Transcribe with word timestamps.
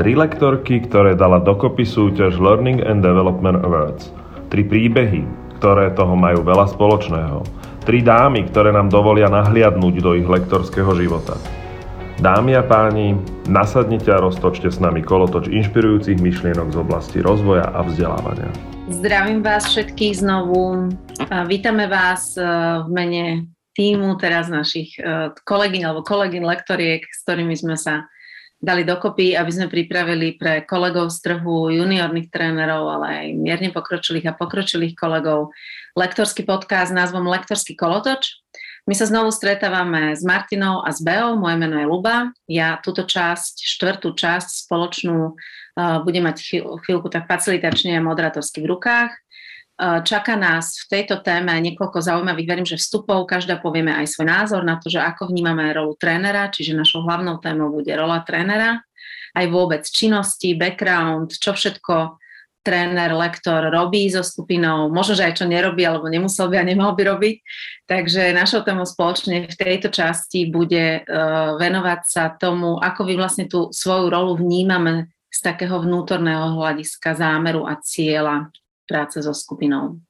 Tri 0.00 0.16
lektorky, 0.16 0.80
ktoré 0.88 1.12
dala 1.12 1.44
dokopy 1.44 1.84
súťaž 1.84 2.40
Learning 2.40 2.80
and 2.80 3.04
Development 3.04 3.60
Awards. 3.60 4.08
Tri 4.48 4.64
príbehy, 4.64 5.28
ktoré 5.60 5.92
toho 5.92 6.16
majú 6.16 6.40
veľa 6.40 6.72
spoločného. 6.72 7.44
Tri 7.84 8.00
dámy, 8.00 8.48
ktoré 8.48 8.72
nám 8.72 8.88
dovolia 8.88 9.28
nahliadnúť 9.28 10.00
do 10.00 10.16
ich 10.16 10.24
lektorského 10.24 10.88
života. 10.96 11.36
Dámy 12.16 12.56
a 12.56 12.64
páni, 12.64 13.12
nasadnite 13.44 14.08
a 14.08 14.24
roztočte 14.24 14.72
s 14.72 14.80
nami 14.80 15.04
kolotoč 15.04 15.52
inšpirujúcich 15.52 16.16
myšlienok 16.16 16.72
z 16.72 16.80
oblasti 16.80 17.20
rozvoja 17.20 17.68
a 17.68 17.84
vzdelávania. 17.84 18.48
Zdravím 18.88 19.44
vás 19.44 19.68
všetkých 19.68 20.24
znovu. 20.24 20.96
Vítame 21.44 21.92
vás 21.92 22.40
e, 22.40 22.44
v 22.80 22.88
mene 22.88 23.52
týmu 23.76 24.16
teraz 24.16 24.48
našich 24.48 24.96
e, 24.96 25.36
kolegyň 25.44 25.92
alebo 25.92 26.00
kolegyň 26.00 26.40
lektoriek, 26.40 27.04
s 27.04 27.20
ktorými 27.28 27.52
sme 27.52 27.76
sa 27.76 28.08
dali 28.60 28.84
dokopy, 28.84 29.34
aby 29.34 29.50
sme 29.50 29.72
pripravili 29.72 30.36
pre 30.36 30.68
kolegov 30.68 31.08
z 31.08 31.18
trhu 31.24 31.72
juniorných 31.72 32.28
trénerov, 32.28 32.92
ale 32.92 33.06
aj 33.08 33.26
mierne 33.40 33.72
pokročilých 33.72 34.30
a 34.30 34.36
pokročilých 34.36 34.92
kolegov 34.92 35.56
lektorský 35.96 36.44
podcast 36.44 36.92
s 36.92 36.96
názvom 36.96 37.24
Lektorský 37.24 37.72
kolotoč. 37.74 38.36
My 38.84 38.96
sa 38.96 39.08
znovu 39.08 39.32
stretávame 39.32 40.16
s 40.16 40.24
Martinou 40.24 40.84
a 40.84 40.92
s 40.92 41.00
Beou, 41.00 41.36
moje 41.36 41.56
meno 41.56 41.76
je 41.76 41.86
Luba. 41.88 42.32
Ja 42.48 42.80
túto 42.80 43.04
časť, 43.04 43.64
štvrtú 43.64 44.16
časť 44.16 44.68
spoločnú 44.68 45.36
uh, 45.36 45.98
budem 46.04 46.24
mať 46.28 46.64
chvíľku 46.84 47.08
tak 47.12 47.28
facilitačne 47.28 48.00
moderátorsky 48.00 48.64
v 48.64 48.70
rukách. 48.76 49.12
Uh, 49.80 50.04
čaká 50.04 50.36
nás 50.36 50.76
v 50.84 51.00
tejto 51.00 51.24
téme 51.24 51.56
niekoľko 51.56 52.04
zaujímavých, 52.04 52.48
verím, 52.52 52.68
že 52.68 52.76
vstupov. 52.76 53.24
Každá 53.24 53.56
povieme 53.64 53.96
aj 53.96 54.12
svoj 54.12 54.28
názor 54.28 54.60
na 54.60 54.76
to, 54.76 54.92
že 54.92 55.00
ako 55.00 55.32
vnímame 55.32 55.72
rolu 55.72 55.96
trénera, 55.96 56.52
čiže 56.52 56.76
našou 56.76 57.00
hlavnou 57.00 57.40
témou 57.40 57.72
bude 57.72 57.88
rola 57.96 58.20
trénera, 58.20 58.84
aj 59.32 59.46
vôbec 59.48 59.80
činnosti, 59.88 60.52
background, 60.52 61.32
čo 61.32 61.56
všetko 61.56 62.20
tréner, 62.60 63.16
lektor 63.16 63.72
robí 63.72 64.04
so 64.12 64.20
skupinou, 64.20 64.92
možno, 64.92 65.16
že 65.16 65.32
aj 65.32 65.40
čo 65.40 65.48
nerobí, 65.48 65.80
alebo 65.80 66.12
nemusel 66.12 66.52
by 66.52 66.60
a 66.60 66.68
nemal 66.68 66.92
by 66.92 67.16
robiť. 67.16 67.36
Takže 67.88 68.36
našou 68.36 68.60
témou 68.60 68.84
spoločne 68.84 69.48
v 69.48 69.56
tejto 69.56 69.88
časti 69.88 70.52
bude 70.52 71.00
uh, 71.00 71.56
venovať 71.56 72.00
sa 72.04 72.28
tomu, 72.36 72.76
ako 72.76 73.08
vy 73.08 73.16
vlastne 73.16 73.48
tú 73.48 73.72
svoju 73.72 74.12
rolu 74.12 74.36
vnímame 74.36 75.08
z 75.32 75.38
takého 75.40 75.80
vnútorného 75.80 76.52
hľadiska 76.52 77.16
zámeru 77.16 77.64
a 77.64 77.80
cieľa 77.80 78.52
práce 78.90 79.22
so 79.22 79.30
skupinou. 79.30 80.02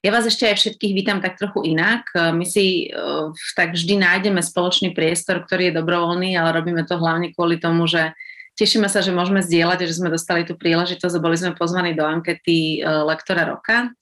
Ja 0.00 0.14
vás 0.14 0.24
ešte 0.24 0.48
aj 0.48 0.56
všetkých 0.56 0.96
vítam 0.96 1.18
tak 1.20 1.36
trochu 1.36 1.76
inak. 1.76 2.08
My 2.14 2.46
si 2.48 2.88
uh, 2.88 3.34
tak 3.58 3.76
vždy 3.76 4.00
nájdeme 4.00 4.40
spoločný 4.40 4.96
priestor, 4.96 5.44
ktorý 5.44 5.68
je 5.68 5.76
dobrovoľný, 5.82 6.38
ale 6.38 6.56
robíme 6.56 6.86
to 6.88 6.96
hlavne 6.96 7.36
kvôli 7.36 7.60
tomu, 7.60 7.84
že 7.84 8.16
Tešíme 8.56 8.88
sa, 8.88 9.04
že 9.04 9.12
môžeme 9.12 9.44
zdieľať, 9.44 9.84
že 9.84 10.00
sme 10.00 10.08
dostali 10.08 10.40
tú 10.48 10.56
príležitosť 10.56 11.12
a 11.12 11.20
boli 11.20 11.36
sme 11.36 11.52
pozvaní 11.52 11.92
do 11.92 12.08
ankety 12.08 12.80
e, 12.80 12.88
lektora 13.04 13.44
roka. 13.44 13.92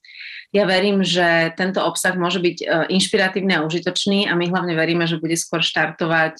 Ja 0.54 0.62
verím, 0.62 1.02
že 1.02 1.50
tento 1.58 1.82
obsah 1.82 2.14
môže 2.14 2.38
byť 2.38 2.62
e, 2.62 2.64
inšpiratívny 2.94 3.50
a 3.58 3.66
užitočný 3.66 4.30
a 4.30 4.38
my 4.38 4.46
hlavne 4.46 4.78
veríme, 4.78 5.10
že 5.10 5.18
bude 5.18 5.34
skôr 5.34 5.58
štartovať 5.58 6.38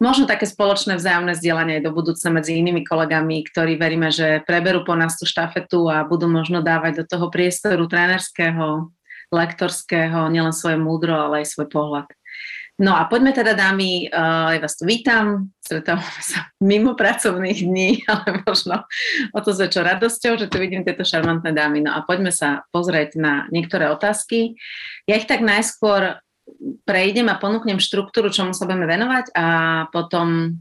možno 0.00 0.24
také 0.24 0.48
spoločné 0.48 0.96
vzájomné 0.96 1.36
zdieľanie 1.36 1.78
aj 1.78 1.84
do 1.84 1.92
budúce 1.92 2.24
medzi 2.32 2.56
inými 2.56 2.82
kolegami, 2.88 3.44
ktorí 3.44 3.76
veríme, 3.76 4.08
že 4.08 4.40
preberú 4.48 4.82
po 4.82 4.96
nás 4.96 5.20
tú 5.20 5.28
štafetu 5.28 5.86
a 5.92 6.02
budú 6.08 6.26
možno 6.26 6.64
dávať 6.64 7.04
do 7.04 7.04
toho 7.06 7.28
priestoru 7.28 7.84
trénerského, 7.84 8.90
lektorského, 9.30 10.32
nielen 10.32 10.56
svoje 10.56 10.80
múdro, 10.80 11.14
ale 11.14 11.44
aj 11.44 11.54
svoj 11.54 11.68
pohľad. 11.70 12.08
No 12.80 12.96
a 12.96 13.04
poďme 13.04 13.36
teda, 13.36 13.52
dámy, 13.52 14.08
uh, 14.08 14.56
ja 14.56 14.60
vás 14.64 14.72
tu 14.80 14.88
vítam, 14.88 15.52
stretávame 15.60 16.24
sa 16.24 16.48
mimo 16.64 16.96
pracovných 16.96 17.60
dní, 17.60 18.00
ale 18.10 18.40
možno 18.40 18.88
o 19.36 19.40
to 19.44 19.52
s 19.52 19.60
väčšou 19.60 19.84
radosťou, 19.84 20.32
že 20.40 20.48
tu 20.48 20.56
vidím 20.56 20.80
tieto 20.80 21.04
šarmantné 21.04 21.52
dámy. 21.52 21.84
No 21.84 21.92
a 21.92 22.00
poďme 22.08 22.32
sa 22.32 22.64
pozrieť 22.72 23.20
na 23.20 23.44
niektoré 23.52 23.92
otázky. 23.92 24.56
Ja 25.04 25.20
ich 25.20 25.28
tak 25.28 25.44
najskôr 25.44 26.24
prejdem 26.84 27.28
a 27.30 27.38
ponúknem 27.38 27.78
štruktúru, 27.78 28.32
čomu 28.32 28.56
sa 28.56 28.66
budeme 28.66 28.88
venovať 28.88 29.32
a 29.36 29.46
potom 29.94 30.58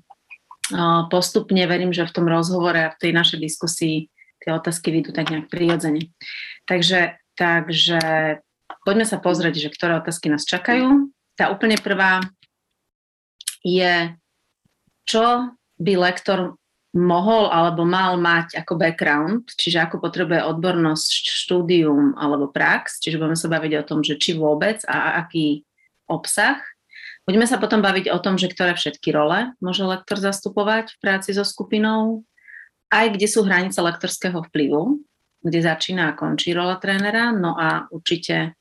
postupne 1.10 1.66
verím, 1.66 1.90
že 1.90 2.06
v 2.06 2.14
tom 2.14 2.30
rozhovore 2.30 2.78
a 2.78 2.94
v 2.94 3.00
tej 3.02 3.12
našej 3.14 3.40
diskusii 3.42 4.06
tie 4.40 4.52
otázky 4.54 4.94
vyjdú 4.94 5.12
tak 5.12 5.34
nejak 5.34 5.50
prirodzene. 5.50 6.14
Takže, 6.70 7.18
takže 7.34 8.00
poďme 8.86 9.06
sa 9.10 9.18
pozrieť, 9.18 9.66
že 9.66 9.74
ktoré 9.74 9.98
otázky 9.98 10.30
nás 10.30 10.46
čakajú. 10.46 11.10
Tá 11.34 11.50
úplne 11.50 11.76
prvá 11.82 12.22
je, 13.66 14.14
čo 15.10 15.52
by 15.82 15.94
lektor 15.98 16.60
mohol 16.90 17.54
alebo 17.54 17.86
mal 17.86 18.18
mať 18.18 18.58
ako 18.58 18.74
background, 18.78 19.50
čiže 19.54 19.86
ako 19.86 20.02
potrebuje 20.02 20.42
odbornosť, 20.42 21.12
štúdium 21.46 22.18
alebo 22.18 22.50
prax, 22.50 22.98
čiže 22.98 23.22
budeme 23.22 23.38
sa 23.38 23.46
baviť 23.50 23.72
o 23.78 23.88
tom, 23.88 24.00
že 24.02 24.18
či 24.18 24.34
vôbec 24.34 24.82
a 24.90 25.22
aký 25.22 25.66
obsah. 26.10 26.58
Budeme 27.24 27.46
sa 27.46 27.62
potom 27.62 27.80
baviť 27.86 28.10
o 28.10 28.18
tom, 28.18 28.42
že 28.42 28.50
ktoré 28.50 28.74
všetky 28.74 29.14
role 29.14 29.54
môže 29.62 29.86
lektor 29.86 30.18
zastupovať 30.18 30.98
v 30.98 31.00
práci 31.00 31.38
so 31.38 31.46
skupinou, 31.46 32.26
aj 32.90 33.14
kde 33.14 33.28
sú 33.30 33.46
hranice 33.46 33.78
lektorského 33.78 34.42
vplyvu, 34.50 35.06
kde 35.46 35.60
začína 35.62 36.12
a 36.12 36.18
končí 36.18 36.52
rola 36.52 36.82
trénera, 36.82 37.30
no 37.30 37.54
a 37.54 37.86
určite 37.94 38.58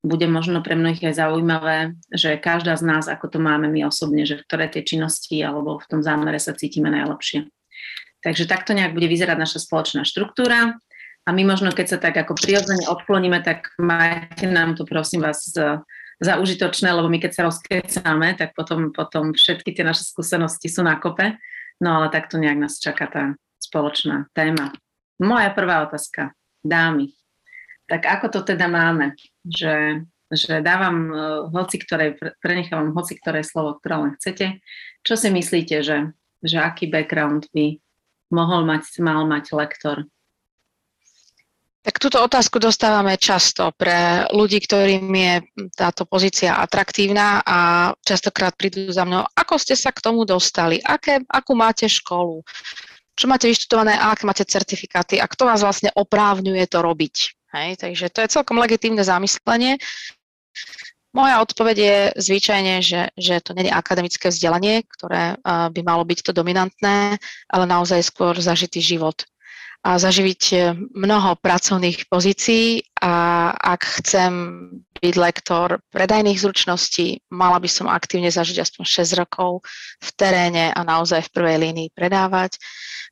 bude 0.00 0.24
možno 0.28 0.64
pre 0.64 0.76
mnohých 0.76 1.12
aj 1.12 1.14
zaujímavé, 1.16 1.78
že 2.12 2.40
každá 2.40 2.72
z 2.76 2.84
nás, 2.88 3.04
ako 3.08 3.36
to 3.36 3.38
máme 3.40 3.68
my 3.68 3.84
osobne, 3.84 4.24
že 4.24 4.40
ktoré 4.40 4.68
tie 4.72 4.80
činnosti 4.80 5.36
alebo 5.44 5.76
v 5.76 5.88
tom 5.88 6.00
zámere 6.00 6.40
sa 6.40 6.56
cítime 6.56 6.88
najlepšie. 6.88 7.48
Takže 8.20 8.48
takto 8.48 8.72
nejak 8.72 8.96
bude 8.96 9.08
vyzerať 9.08 9.36
naša 9.36 9.58
spoločná 9.64 10.04
štruktúra. 10.04 10.76
A 11.28 11.30
my 11.36 11.44
možno, 11.44 11.68
keď 11.72 11.96
sa 11.96 11.98
tak 12.00 12.16
ako 12.16 12.32
prirodzene 12.32 12.88
odkloníme, 12.88 13.44
tak 13.44 13.76
majte 13.76 14.48
nám 14.48 14.72
to 14.72 14.88
prosím 14.88 15.20
vás 15.20 15.44
za 16.20 16.36
užitočné, 16.36 16.92
lebo 16.92 17.08
my 17.08 17.16
keď 17.16 17.32
sa 17.32 17.42
rozkecáme, 17.48 18.36
tak 18.36 18.52
potom, 18.52 18.92
potom 18.92 19.32
všetky 19.32 19.72
tie 19.72 19.82
naše 19.82 20.04
skúsenosti 20.04 20.68
sú 20.68 20.84
na 20.84 21.00
kope. 21.00 21.40
No 21.80 21.96
ale 21.96 22.12
takto 22.12 22.36
nejak 22.36 22.60
nás 22.60 22.76
čaká 22.76 23.08
tá 23.08 23.22
spoločná 23.56 24.28
téma. 24.36 24.76
Moja 25.16 25.48
prvá 25.56 25.88
otázka. 25.88 26.36
Dámy, 26.60 27.08
tak 27.88 28.04
ako 28.04 28.26
to 28.28 28.40
teda 28.52 28.68
máme? 28.68 29.16
Že, 29.48 30.04
že 30.28 30.60
dávam 30.60 30.96
uh, 31.08 31.18
hoci 31.48 31.80
ktoré, 31.80 32.20
prenechávam 32.44 32.92
hoci 32.92 33.16
ktoré 33.16 33.40
slovo, 33.40 33.80
ktoré 33.80 33.96
len 33.96 34.12
chcete. 34.20 34.60
Čo 35.00 35.16
si 35.16 35.32
myslíte, 35.32 35.80
že, 35.80 36.12
že 36.44 36.56
aký 36.60 36.92
background 36.92 37.48
by 37.56 37.80
mohol 38.28 38.68
mať, 38.68 39.00
mal 39.00 39.24
mať 39.24 39.56
lektor? 39.56 40.04
Tak 41.80 41.96
túto 41.96 42.20
otázku 42.20 42.60
dostávame 42.60 43.16
často 43.16 43.72
pre 43.72 44.28
ľudí, 44.36 44.60
ktorým 44.60 45.08
je 45.08 45.34
táto 45.72 46.04
pozícia 46.04 46.60
atraktívna 46.60 47.40
a 47.40 47.88
častokrát 48.04 48.52
prídu 48.52 48.92
za 48.92 49.08
mnou, 49.08 49.24
ako 49.32 49.56
ste 49.56 49.72
sa 49.72 49.88
k 49.88 50.04
tomu 50.04 50.28
dostali, 50.28 50.76
aké, 50.76 51.24
akú 51.24 51.56
máte 51.56 51.88
školu, 51.88 52.44
čo 53.16 53.24
máte 53.32 53.48
vyštudované 53.48 53.96
a 53.96 54.12
aké 54.12 54.28
máte 54.28 54.44
certifikáty 54.44 55.16
a 55.16 55.24
kto 55.24 55.48
vás 55.48 55.64
vlastne 55.64 55.88
oprávňuje 55.96 56.68
to 56.68 56.84
robiť. 56.84 57.16
Hej, 57.56 57.80
takže 57.80 58.12
to 58.12 58.28
je 58.28 58.32
celkom 58.36 58.60
legitímne 58.60 59.00
zamyslenie. 59.00 59.80
Moja 61.16 61.40
odpoveď 61.42 61.76
je 61.80 61.98
zvyčajne, 62.22 62.74
že, 62.84 63.08
že 63.16 63.40
to 63.40 63.56
nie 63.56 63.66
je 63.66 63.74
akademické 63.74 64.28
vzdelanie, 64.28 64.84
ktoré 64.84 65.34
uh, 65.34 65.72
by 65.72 65.80
malo 65.80 66.04
byť 66.04 66.28
to 66.28 66.32
dominantné, 66.36 67.16
ale 67.50 67.64
naozaj 67.64 68.04
skôr 68.04 68.36
zažitý 68.38 68.84
život 68.84 69.24
a 69.80 69.96
zaživiť 69.96 70.42
e, 70.52 70.56
mnoho 70.92 71.40
pracovných 71.40 72.04
pozícií 72.06 72.89
a 73.00 73.14
ak 73.56 74.04
chcem 74.04 74.32
byť 75.00 75.14
lektor 75.16 75.80
predajných 75.88 76.36
zručností, 76.36 77.24
mala 77.32 77.56
by 77.56 77.64
som 77.64 77.88
aktívne 77.88 78.28
zažiť 78.28 78.60
aspoň 78.60 78.84
6 78.84 79.20
rokov 79.20 79.64
v 80.04 80.08
teréne 80.12 80.68
a 80.68 80.80
naozaj 80.84 81.24
v 81.24 81.32
prvej 81.32 81.56
línii 81.64 81.88
predávať. 81.96 82.60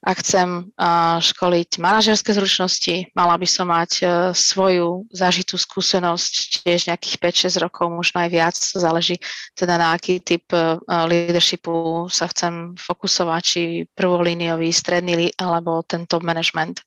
Ak 0.04 0.22
chcem 0.22 0.70
školiť 1.18 1.82
manažerské 1.82 2.30
zručnosti, 2.30 3.10
mala 3.18 3.34
by 3.34 3.48
som 3.50 3.66
mať 3.66 3.90
e, 3.98 4.04
svoju 4.30 5.10
zažitú 5.10 5.58
skúsenosť, 5.58 6.62
tiež 6.62 6.86
nejakých 6.86 7.18
5-6 7.50 7.58
rokov, 7.58 7.90
možno 7.90 8.22
aj 8.22 8.30
viac, 8.30 8.54
záleží 8.54 9.18
teda 9.58 9.74
na 9.74 9.98
aký 9.98 10.22
typ 10.22 10.46
e, 10.54 10.78
leadershipu 10.86 12.06
sa 12.14 12.30
chcem 12.30 12.78
fokusovať, 12.78 13.42
či 13.42 13.62
prvolíniový, 13.90 14.70
stredný 14.70 15.34
alebo 15.34 15.82
ten 15.82 16.06
top 16.06 16.22
management. 16.22 16.78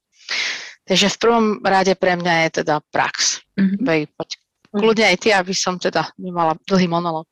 Takže 0.92 1.08
v 1.08 1.22
prvom 1.24 1.46
rade 1.64 1.96
pre 1.96 2.20
mňa 2.20 2.34
je 2.44 2.50
teda 2.60 2.84
prax. 2.92 3.40
Mm-hmm. 3.56 3.80
Kľudne 4.72 5.06
aj 5.12 5.18
ty, 5.20 5.30
aby 5.36 5.52
som 5.52 5.76
teda 5.76 6.16
nemala 6.16 6.56
dlhý 6.66 6.88
monolog. 6.88 7.28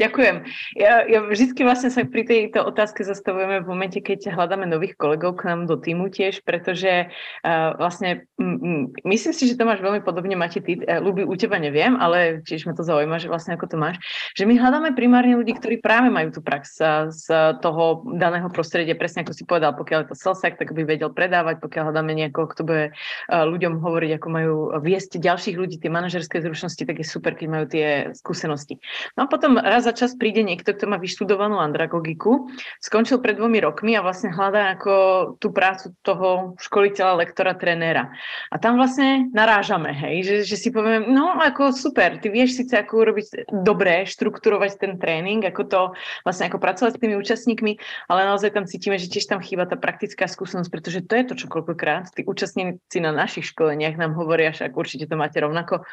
Ďakujem. 0.00 0.36
Ja, 0.78 1.04
ja 1.04 1.20
vždy 1.20 1.52
vlastne 1.66 1.92
sa 1.92 2.06
pri 2.08 2.24
tejto 2.24 2.64
otázke 2.64 3.04
zastavujeme 3.04 3.60
v 3.60 3.68
momente, 3.68 4.00
keď 4.00 4.32
hľadáme 4.32 4.64
nových 4.64 4.96
kolegov 4.96 5.36
k 5.36 5.52
nám 5.52 5.68
do 5.68 5.76
týmu 5.76 6.08
tiež, 6.08 6.40
pretože 6.48 7.12
uh, 7.12 7.76
vlastne 7.76 8.24
m, 8.40 8.56
m, 8.56 8.82
myslím 9.04 9.32
si, 9.36 9.44
že 9.52 9.58
to 9.58 9.68
máš 9.68 9.84
veľmi 9.84 10.00
podobne, 10.00 10.32
Mati, 10.32 10.64
ty, 10.64 10.80
uh, 10.80 11.02
ľubí 11.02 11.28
u 11.28 11.34
teba 11.36 11.60
neviem, 11.60 11.98
ale 12.00 12.40
tiež 12.46 12.64
ma 12.64 12.72
to 12.72 12.86
zaujíma, 12.86 13.20
že 13.20 13.28
vlastne 13.28 13.52
ako 13.52 13.68
to 13.68 13.76
máš, 13.76 14.00
že 14.32 14.48
my 14.48 14.56
hľadáme 14.56 14.96
primárne 14.96 15.36
ľudí, 15.36 15.52
ktorí 15.60 15.84
práve 15.84 16.08
majú 16.08 16.32
tú 16.32 16.40
prax 16.40 16.80
z 17.12 17.26
toho 17.60 18.06
daného 18.16 18.48
prostredia, 18.48 18.96
presne 18.96 19.28
ako 19.28 19.36
si 19.36 19.44
povedal, 19.44 19.76
pokiaľ 19.76 20.08
je 20.08 20.08
to 20.08 20.16
selsak, 20.16 20.56
tak 20.56 20.72
by 20.72 20.88
vedel 20.88 21.12
predávať, 21.12 21.60
pokiaľ 21.60 21.92
hľadáme 21.92 22.16
niekoho, 22.16 22.48
kto 22.48 22.62
bude 22.64 22.84
uh, 22.90 23.44
ľuďom 23.44 23.82
hovoriť, 23.82 24.10
ako 24.16 24.28
majú 24.32 24.54
viesť 24.80 25.20
ďalších 25.20 25.56
ľudí, 25.58 25.76
tie 25.76 25.92
manažerské 25.92 26.40
zručnosti, 26.40 26.51
tak 26.60 27.00
je 27.00 27.06
super, 27.06 27.34
keď 27.34 27.48
majú 27.48 27.64
tie 27.66 27.86
skúsenosti. 28.14 28.78
No 29.16 29.24
a 29.24 29.26
potom 29.26 29.56
raz 29.56 29.84
za 29.84 29.92
čas 29.96 30.14
príde 30.14 30.44
niekto, 30.44 30.76
kto 30.76 30.86
má 30.86 31.00
vyštudovanú 31.00 31.58
andragogiku, 31.58 32.52
skončil 32.78 33.18
pred 33.18 33.36
dvomi 33.40 33.58
rokmi 33.58 33.96
a 33.96 34.04
vlastne 34.04 34.30
hľadá 34.30 34.76
ako 34.78 34.92
tú 35.40 35.50
prácu 35.50 35.94
toho 36.02 36.54
školiteľa, 36.60 37.22
lektora, 37.22 37.56
trenéra. 37.56 38.12
A 38.52 38.56
tam 38.60 38.76
vlastne 38.76 39.30
narážame, 39.30 39.92
hej, 39.94 40.16
že, 40.24 40.36
že 40.46 40.56
si 40.58 40.68
povieme, 40.68 41.08
no 41.08 41.36
ako 41.38 41.72
super, 41.74 42.18
ty 42.18 42.28
vieš 42.28 42.58
síce 42.58 42.78
ako 42.78 42.92
urobiť 43.02 43.26
dobre, 43.50 44.04
štrukturovať 44.06 44.70
ten 44.78 44.92
tréning, 44.96 45.42
ako 45.42 45.62
to 45.66 45.80
vlastne 46.22 46.48
ako 46.48 46.58
pracovať 46.58 46.92
s 46.96 47.00
tými 47.00 47.14
účastníkmi, 47.18 47.72
ale 48.08 48.20
naozaj 48.28 48.54
tam 48.54 48.64
cítime, 48.68 48.96
že 49.00 49.10
tiež 49.10 49.28
tam 49.28 49.40
chýba 49.40 49.64
tá 49.66 49.74
praktická 49.78 50.28
skúsenosť, 50.28 50.70
pretože 50.70 51.00
to 51.04 51.14
je 51.16 51.24
to, 51.28 51.34
čo 51.34 51.46
koľkokrát 51.50 52.12
tí 52.12 52.22
účastníci 52.22 52.98
na 53.00 53.10
našich 53.10 53.50
školeniach 53.50 53.96
nám 53.96 54.14
hovoria, 54.14 54.54
však 54.54 54.74
určite 54.74 55.08
to 55.08 55.16
máte 55.16 55.38
rovnako, 55.38 55.84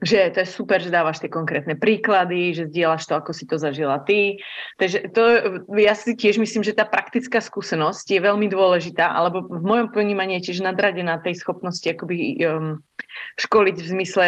že 0.00 0.32
to 0.32 0.40
je 0.40 0.48
super, 0.48 0.80
že 0.80 0.88
dávaš 0.88 1.20
tie 1.20 1.28
konkrétne 1.28 1.76
príklady, 1.76 2.56
že 2.56 2.72
zdieľaš 2.72 3.04
to, 3.04 3.14
ako 3.20 3.30
si 3.36 3.44
to 3.44 3.60
zažila 3.60 4.00
ty. 4.00 4.40
Takže 4.80 5.12
to, 5.12 5.22
ja 5.76 5.92
si 5.92 6.16
tiež 6.16 6.40
myslím, 6.40 6.64
že 6.64 6.72
tá 6.72 6.88
praktická 6.88 7.44
skúsenosť 7.44 8.08
je 8.08 8.20
veľmi 8.20 8.48
dôležitá, 8.48 9.12
alebo 9.12 9.44
v 9.44 9.60
mojom 9.60 9.88
ponímaní 9.92 10.40
je 10.40 10.50
tiež 10.50 10.64
nadradená 10.64 11.20
tej 11.20 11.36
schopnosti 11.36 11.84
akoby 11.84 12.40
um, 12.40 12.80
školiť 13.36 13.76
v 13.76 13.90
zmysle 13.92 14.26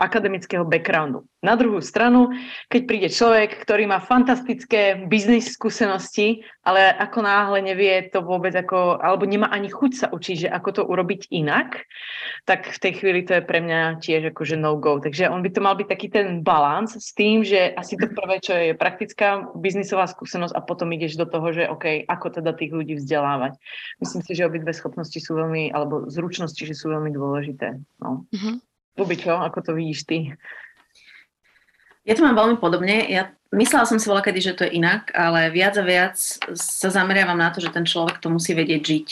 akademického 0.00 0.64
backgroundu. 0.64 1.28
Na 1.46 1.54
druhú 1.54 1.78
stranu, 1.78 2.34
keď 2.66 2.82
príde 2.90 3.06
človek, 3.06 3.62
ktorý 3.62 3.86
má 3.86 4.02
fantastické 4.02 5.06
biznis 5.06 5.54
skúsenosti, 5.54 6.42
ale 6.66 6.90
ako 6.98 7.22
náhle 7.22 7.62
nevie 7.62 8.10
to 8.10 8.18
vôbec 8.18 8.50
ako, 8.50 8.98
alebo 8.98 9.22
nemá 9.22 9.46
ani 9.54 9.70
chuť 9.70 9.92
sa 9.94 10.06
učiť, 10.10 10.36
že 10.42 10.48
ako 10.50 10.68
to 10.74 10.82
urobiť 10.82 11.30
inak, 11.30 11.86
tak 12.50 12.66
v 12.66 12.78
tej 12.82 12.92
chvíli 12.98 13.22
to 13.22 13.38
je 13.38 13.46
pre 13.46 13.62
mňa 13.62 14.02
tiež 14.02 14.34
akože 14.34 14.58
no-go. 14.58 14.98
Takže 14.98 15.30
on 15.30 15.46
by 15.46 15.50
to 15.54 15.62
mal 15.62 15.78
byť 15.78 15.86
taký 15.86 16.10
ten 16.10 16.42
balans 16.42 16.98
s 16.98 17.14
tým, 17.14 17.46
že 17.46 17.70
asi 17.78 17.94
to 17.94 18.10
prvé, 18.10 18.42
čo 18.42 18.58
je 18.58 18.74
praktická 18.74 19.46
biznisová 19.54 20.10
skúsenosť 20.10 20.50
a 20.50 20.66
potom 20.66 20.90
ideš 20.90 21.14
do 21.14 21.30
toho, 21.30 21.54
že 21.54 21.70
OK, 21.70 22.10
ako 22.10 22.42
teda 22.42 22.50
tých 22.58 22.74
ľudí 22.74 22.98
vzdelávať. 22.98 23.54
Myslím 24.02 24.26
si, 24.26 24.34
že 24.34 24.50
obidve 24.50 24.74
schopnosti 24.74 25.18
sú 25.22 25.38
veľmi, 25.38 25.70
alebo 25.70 26.10
zručnosti, 26.10 26.58
že 26.58 26.74
sú 26.74 26.90
veľmi 26.90 27.14
dôležité. 27.14 27.78
No. 28.02 28.26
Mm-hmm. 28.34 29.14
čo? 29.14 29.38
Ako 29.38 29.62
to 29.62 29.78
vidíš 29.78 30.02
ty? 30.10 30.18
Ja 32.06 32.14
to 32.14 32.22
mám 32.22 32.38
veľmi 32.38 32.56
podobne. 32.62 33.10
Ja 33.10 33.34
myslela 33.50 33.84
som 33.84 33.98
si 33.98 34.06
bola 34.06 34.22
kedy, 34.22 34.38
že 34.38 34.54
to 34.54 34.62
je 34.64 34.78
inak, 34.78 35.10
ale 35.10 35.50
viac 35.50 35.74
a 35.74 35.82
viac 35.82 36.14
sa 36.54 36.88
zameriavam 36.88 37.36
na 37.36 37.50
to, 37.50 37.58
že 37.58 37.74
ten 37.74 37.82
človek 37.82 38.22
to 38.22 38.30
musí 38.30 38.54
vedieť 38.54 38.82
žiť. 38.82 39.08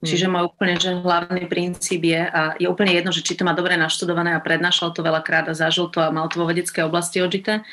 Hmm. 0.00 0.06
Čiže 0.08 0.26
môj 0.32 0.52
úplne 0.52 0.76
že 0.80 0.96
hlavný 0.96 1.44
princíp 1.48 2.04
je, 2.04 2.20
a 2.20 2.56
je 2.60 2.68
úplne 2.68 2.92
jedno, 2.92 3.12
že 3.12 3.24
či 3.24 3.36
to 3.36 3.44
má 3.44 3.56
dobre 3.56 3.76
naštudované 3.80 4.36
a 4.36 4.44
prednášal 4.44 4.92
to 4.92 5.00
veľakrát 5.00 5.48
a 5.48 5.56
zažil 5.56 5.88
to 5.88 6.00
a 6.00 6.12
mal 6.12 6.28
to 6.28 6.40
vo 6.40 6.48
vedeckej 6.48 6.88
oblasti 6.88 7.20
odžité, 7.20 7.64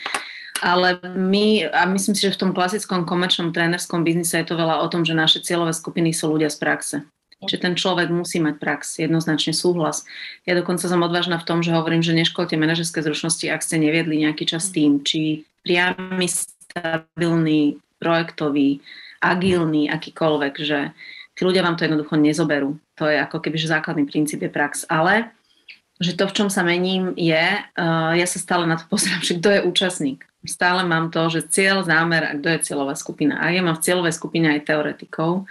ale 0.60 1.00
my, 1.04 1.70
a 1.72 1.86
myslím 1.88 2.16
si, 2.18 2.28
že 2.28 2.36
v 2.36 2.42
tom 2.48 2.52
klasickom 2.52 3.08
komerčnom 3.08 3.54
trénerskom 3.54 4.04
biznise 4.04 4.42
je 4.42 4.48
to 4.48 4.60
veľa 4.60 4.84
o 4.84 4.88
tom, 4.92 5.08
že 5.08 5.16
naše 5.16 5.40
cieľové 5.40 5.72
skupiny 5.72 6.12
sú 6.12 6.34
ľudia 6.34 6.52
z 6.52 6.58
praxe. 6.60 6.96
Čiže 7.38 7.62
ten 7.62 7.74
človek 7.78 8.10
musí 8.10 8.42
mať 8.42 8.58
prax, 8.58 8.98
jednoznačne 8.98 9.54
súhlas. 9.54 10.10
Ja 10.50 10.58
dokonca 10.58 10.90
som 10.90 11.06
odvážna 11.06 11.38
v 11.38 11.46
tom, 11.46 11.62
že 11.62 11.70
hovorím, 11.70 12.02
že 12.02 12.18
neškolte 12.18 12.58
manažerské 12.58 13.06
zručnosti, 13.06 13.46
ak 13.46 13.62
ste 13.62 13.78
neviedli 13.78 14.26
nejaký 14.26 14.50
čas 14.50 14.74
tým, 14.74 15.06
či 15.06 15.46
priamy, 15.62 16.26
stabilný, 16.26 17.78
projektový, 18.02 18.82
agilný, 19.22 19.86
akýkoľvek, 19.94 20.54
že 20.66 20.98
tí 21.38 21.42
ľudia 21.46 21.62
vám 21.62 21.78
to 21.78 21.86
jednoducho 21.86 22.18
nezoberú. 22.18 22.82
To 22.98 23.06
je 23.06 23.22
ako 23.22 23.38
keby, 23.38 23.58
že 23.62 23.70
základný 23.70 24.10
princíp 24.10 24.42
je 24.42 24.50
prax. 24.50 24.90
Ale 24.90 25.30
že 25.98 26.14
to, 26.14 26.30
v 26.30 26.36
čom 26.42 26.50
sa 26.50 26.62
mením, 26.62 27.14
je, 27.18 27.46
uh, 27.62 28.14
ja 28.14 28.28
sa 28.30 28.38
stále 28.38 28.66
na 28.66 28.78
to 28.78 28.86
pozerám, 28.94 29.22
že 29.22 29.38
kto 29.38 29.50
je 29.54 29.66
účastník. 29.66 30.26
Stále 30.46 30.86
mám 30.86 31.12
to, 31.12 31.28
že 31.28 31.50
cieľ, 31.50 31.84
zámer 31.84 32.24
a 32.24 32.38
kto 32.38 32.48
je 32.56 32.64
cieľová 32.66 32.94
skupina. 32.96 33.42
A 33.42 33.52
ja 33.52 33.60
mám 33.60 33.76
v 33.78 33.84
cieľovej 33.84 34.14
skupine 34.16 34.48
aj 34.54 34.70
teoretikov, 34.70 35.50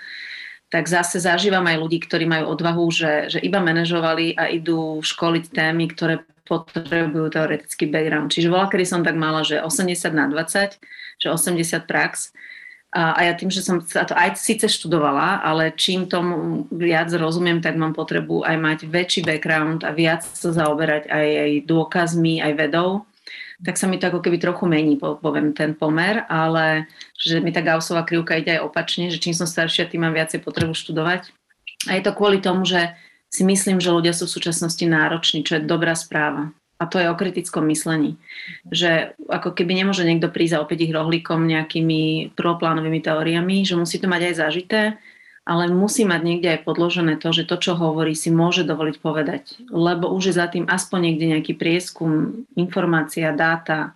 tak 0.66 0.90
zase 0.90 1.22
zažívam 1.22 1.62
aj 1.62 1.78
ľudí, 1.78 1.98
ktorí 2.02 2.26
majú 2.26 2.50
odvahu, 2.50 2.84
že, 2.90 3.12
že 3.30 3.38
iba 3.38 3.62
manažovali 3.62 4.34
a 4.34 4.50
idú 4.50 4.98
školiť 4.98 5.54
témy, 5.54 5.94
ktoré 5.94 6.26
potrebujú 6.46 7.30
teoretický 7.30 7.90
background. 7.90 8.34
Čiže 8.34 8.50
bola, 8.50 8.70
kedy 8.70 8.84
som 8.86 9.02
tak 9.02 9.18
mala, 9.18 9.42
že 9.42 9.62
80 9.62 10.14
na 10.14 10.26
20, 10.30 10.78
že 11.22 11.28
80 11.30 11.90
prax. 11.90 12.34
A, 12.94 13.18
a 13.18 13.20
ja 13.26 13.32
tým, 13.34 13.50
že 13.50 13.66
som 13.66 13.82
to 13.82 14.14
aj 14.14 14.38
síce 14.38 14.66
študovala, 14.70 15.42
ale 15.42 15.74
čím 15.74 16.06
tomu 16.06 16.64
viac 16.70 17.10
rozumiem, 17.10 17.58
tak 17.58 17.74
mám 17.74 17.92
potrebu 17.92 18.46
aj 18.46 18.56
mať 18.56 18.78
väčší 18.86 19.26
background 19.26 19.82
a 19.82 19.90
viac 19.90 20.22
sa 20.22 20.54
zaoberať 20.54 21.10
aj, 21.10 21.28
aj 21.28 21.52
dôkazmi, 21.66 22.42
aj 22.42 22.52
vedou 22.54 23.06
tak 23.64 23.80
sa 23.80 23.88
mi 23.88 23.96
to 23.96 24.12
ako 24.12 24.20
keby 24.20 24.36
trochu 24.36 24.68
mení, 24.68 25.00
poviem, 25.00 25.56
ten 25.56 25.72
pomer, 25.72 26.28
ale 26.28 26.90
že 27.16 27.40
mi 27.40 27.54
tá 27.54 27.64
Gaussová 27.64 28.04
krivka 28.04 28.36
ide 28.36 28.60
aj 28.60 28.64
opačne, 28.68 29.08
že 29.08 29.16
čím 29.16 29.32
som 29.32 29.48
staršia, 29.48 29.88
tým 29.88 30.04
mám 30.04 30.12
viacej 30.12 30.44
potrebu 30.44 30.76
študovať. 30.76 31.32
A 31.88 31.96
je 31.96 32.02
to 32.04 32.12
kvôli 32.12 32.42
tomu, 32.42 32.68
že 32.68 32.92
si 33.32 33.42
myslím, 33.44 33.80
že 33.80 33.94
ľudia 33.94 34.12
sú 34.12 34.28
v 34.28 34.34
súčasnosti 34.36 34.84
nároční, 34.84 35.44
čo 35.44 35.56
je 35.56 35.68
dobrá 35.68 35.96
správa. 35.96 36.52
A 36.76 36.84
to 36.84 37.00
je 37.00 37.08
o 37.08 37.16
kritickom 37.16 37.64
myslení. 37.72 38.20
Že 38.68 39.16
ako 39.32 39.56
keby 39.56 39.72
nemôže 39.80 40.04
niekto 40.04 40.28
prísť 40.28 40.60
a 40.60 40.62
opäť 40.64 40.84
ich 40.84 40.92
rohlíkom 40.92 41.48
nejakými 41.48 42.32
prvoplánovými 42.36 43.00
teóriami, 43.00 43.64
že 43.64 43.80
musí 43.80 43.96
to 43.96 44.12
mať 44.12 44.22
aj 44.28 44.34
zažité, 44.36 44.80
ale 45.46 45.70
musí 45.70 46.02
mať 46.02 46.20
niekde 46.26 46.48
aj 46.58 46.66
podložené 46.66 47.22
to, 47.22 47.30
že 47.30 47.46
to, 47.46 47.56
čo 47.62 47.78
hovorí, 47.78 48.18
si 48.18 48.34
môže 48.34 48.66
dovoliť 48.66 48.96
povedať. 48.98 49.62
Lebo 49.70 50.10
už 50.10 50.34
je 50.34 50.38
za 50.42 50.50
tým 50.50 50.66
aspoň 50.66 50.98
niekde 51.06 51.26
nejaký 51.38 51.54
prieskum, 51.54 52.42
informácia, 52.58 53.30
dáta, 53.30 53.94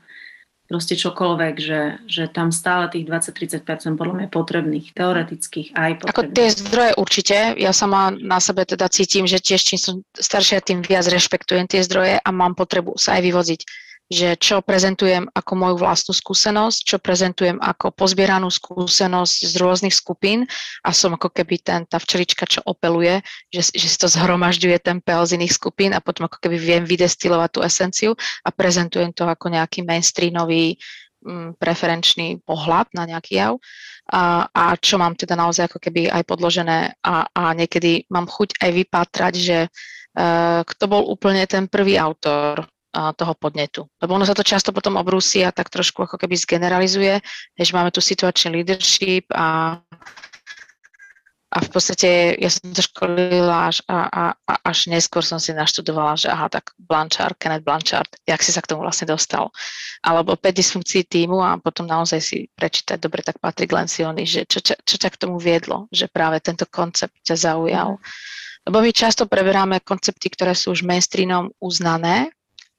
proste 0.70 0.94
čokoľvek, 0.94 1.54
že, 1.58 1.80
že 2.06 2.30
tam 2.30 2.54
stále 2.54 2.86
tých 2.86 3.02
20-30% 3.02 3.98
podľa 3.98 4.14
mňa 4.14 4.28
potrebných, 4.30 4.94
teoretických 4.94 5.74
aj 5.74 6.06
potrebných. 6.06 6.14
Ako 6.14 6.22
tie 6.30 6.48
zdroje 6.54 6.92
určite, 6.94 7.36
ja 7.58 7.74
sama 7.74 8.14
na 8.14 8.38
sebe 8.38 8.62
teda 8.62 8.86
cítim, 8.86 9.26
že 9.26 9.42
tiež 9.42 9.58
čím 9.66 9.80
som 9.82 9.94
staršia, 10.14 10.62
tým 10.62 10.86
viac 10.86 11.10
rešpektujem 11.10 11.66
tie 11.66 11.82
zdroje 11.82 12.22
a 12.22 12.28
mám 12.30 12.54
potrebu 12.54 12.94
sa 12.94 13.18
aj 13.18 13.26
vyvoziť 13.26 13.60
že 14.10 14.34
čo 14.34 14.58
prezentujem 14.58 15.30
ako 15.30 15.52
moju 15.54 15.76
vlastnú 15.78 16.10
skúsenosť, 16.10 16.78
čo 16.82 16.96
prezentujem 16.98 17.62
ako 17.62 17.94
pozbieranú 17.94 18.50
skúsenosť 18.50 19.38
z 19.46 19.54
rôznych 19.54 19.94
skupín 19.94 20.50
a 20.82 20.90
som 20.90 21.14
ako 21.14 21.30
keby 21.30 21.62
ten, 21.62 21.86
tá 21.86 22.02
včelička, 22.02 22.42
čo 22.42 22.58
opeluje, 22.66 23.22
že, 23.54 23.70
že 23.70 23.86
si 23.86 23.96
to 23.96 24.10
zhromažďuje 24.10 24.82
ten 24.82 24.98
pel 24.98 25.22
z 25.22 25.38
iných 25.38 25.54
skupín 25.54 25.94
a 25.94 26.02
potom 26.02 26.26
ako 26.26 26.42
keby 26.42 26.58
viem 26.58 26.82
vydestilovať 26.82 27.50
tú 27.54 27.60
esenciu 27.62 28.10
a 28.42 28.50
prezentujem 28.50 29.14
to 29.14 29.22
ako 29.30 29.46
nejaký 29.46 29.86
mainstreamový 29.86 30.74
mm, 31.22 31.54
preferenčný 31.62 32.42
pohľad 32.42 32.90
na 32.98 33.06
nejaký 33.06 33.38
jav. 33.38 33.62
A, 34.10 34.50
a 34.50 34.74
čo 34.74 34.98
mám 34.98 35.14
teda 35.14 35.38
naozaj 35.38 35.70
ako 35.70 35.78
keby 35.78 36.10
aj 36.10 36.26
podložené 36.26 36.98
a, 36.98 37.30
a 37.30 37.54
niekedy 37.54 38.10
mám 38.10 38.26
chuť 38.26 38.58
aj 38.58 38.70
vypátrať, 38.74 39.34
že 39.38 39.58
uh, 39.70 40.66
kto 40.66 40.84
bol 40.90 41.06
úplne 41.06 41.46
ten 41.46 41.70
prvý 41.70 41.94
autor 41.94 42.66
toho 42.90 43.32
podnetu. 43.38 43.86
Lebo 44.02 44.18
ono 44.18 44.26
sa 44.26 44.34
to 44.34 44.42
často 44.42 44.74
potom 44.74 44.98
obrúsi 44.98 45.46
a 45.46 45.54
tak 45.54 45.70
trošku 45.70 46.02
ako 46.02 46.18
keby 46.18 46.34
zgeneralizuje, 46.34 47.22
že 47.54 47.72
máme 47.74 47.94
tu 47.94 48.02
situačný 48.02 48.50
leadership 48.50 49.30
a, 49.30 49.78
a 51.50 51.58
v 51.62 51.68
podstate 51.70 52.34
ja 52.38 52.50
som 52.50 52.74
to 52.74 52.82
školila 52.82 53.70
až, 53.70 53.82
a, 53.86 54.06
a, 54.10 54.24
a 54.34 54.54
až 54.66 54.90
neskôr 54.90 55.22
som 55.22 55.38
si 55.38 55.54
naštudovala, 55.54 56.18
že 56.18 56.30
aha, 56.30 56.50
tak 56.50 56.74
Blanchard, 56.78 57.38
Kenneth 57.38 57.62
Blanchard, 57.62 58.10
jak 58.26 58.42
si 58.42 58.50
sa 58.50 58.62
k 58.62 58.74
tomu 58.74 58.82
vlastne 58.82 59.06
dostal. 59.06 59.54
Alebo 60.02 60.34
5 60.34 60.50
dysfunkcií 60.50 61.06
týmu 61.06 61.38
a 61.38 61.62
potom 61.62 61.86
naozaj 61.86 62.18
si 62.18 62.50
prečítať, 62.54 62.98
dobre, 62.98 63.22
tak 63.22 63.38
Patrick 63.38 63.70
Lencioni, 63.70 64.26
že 64.26 64.46
čo, 64.50 64.58
čo, 64.58 64.74
čo 64.82 64.96
ťa 64.98 65.10
k 65.14 65.20
tomu 65.26 65.38
viedlo, 65.38 65.86
že 65.94 66.10
práve 66.10 66.42
tento 66.42 66.66
koncept 66.66 67.14
ťa 67.22 67.38
zaujal. 67.38 68.02
Lebo 68.66 68.78
my 68.84 68.90
často 68.92 69.24
preberáme 69.24 69.80
koncepty, 69.80 70.28
ktoré 70.30 70.52
sú 70.52 70.76
už 70.76 70.84
mainstreamom 70.84 71.48
uznané, 71.58 72.30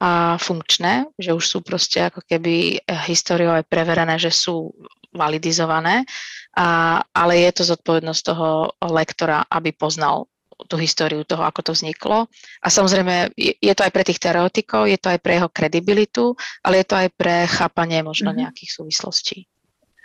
a 0.01 0.33
funkčné, 0.41 1.05
že 1.13 1.29
už 1.37 1.45
sú 1.45 1.57
proste 1.61 2.01
ako 2.09 2.25
keby 2.25 2.81
eh, 2.81 2.99
históriou 3.05 3.53
aj 3.53 3.69
preverené, 3.69 4.17
že 4.17 4.33
sú 4.33 4.73
validizované, 5.13 6.07
a, 6.55 6.99
ale 7.11 7.43
je 7.43 7.51
to 7.51 7.63
zodpovednosť 7.67 8.21
toho 8.31 8.71
lektora, 8.79 9.43
aby 9.51 9.75
poznal 9.75 10.31
tú 10.69 10.77
históriu 10.77 11.25
toho, 11.25 11.43
ako 11.43 11.67
to 11.67 11.71
vzniklo. 11.75 12.31
A 12.61 12.67
samozrejme, 12.69 13.33
je, 13.35 13.53
je 13.59 13.73
to 13.73 13.83
aj 13.83 13.91
pre 13.91 14.03
tých 14.05 14.21
teoretikov, 14.21 14.87
je 14.87 14.95
to 14.95 15.11
aj 15.11 15.19
pre 15.19 15.41
jeho 15.41 15.49
kredibilitu, 15.49 16.37
ale 16.63 16.81
je 16.81 16.85
to 16.87 16.95
aj 16.95 17.09
pre 17.17 17.49
chápanie 17.49 17.99
možno 18.05 18.31
mm-hmm. 18.31 18.41
nejakých 18.47 18.71
súvislostí. 18.71 19.37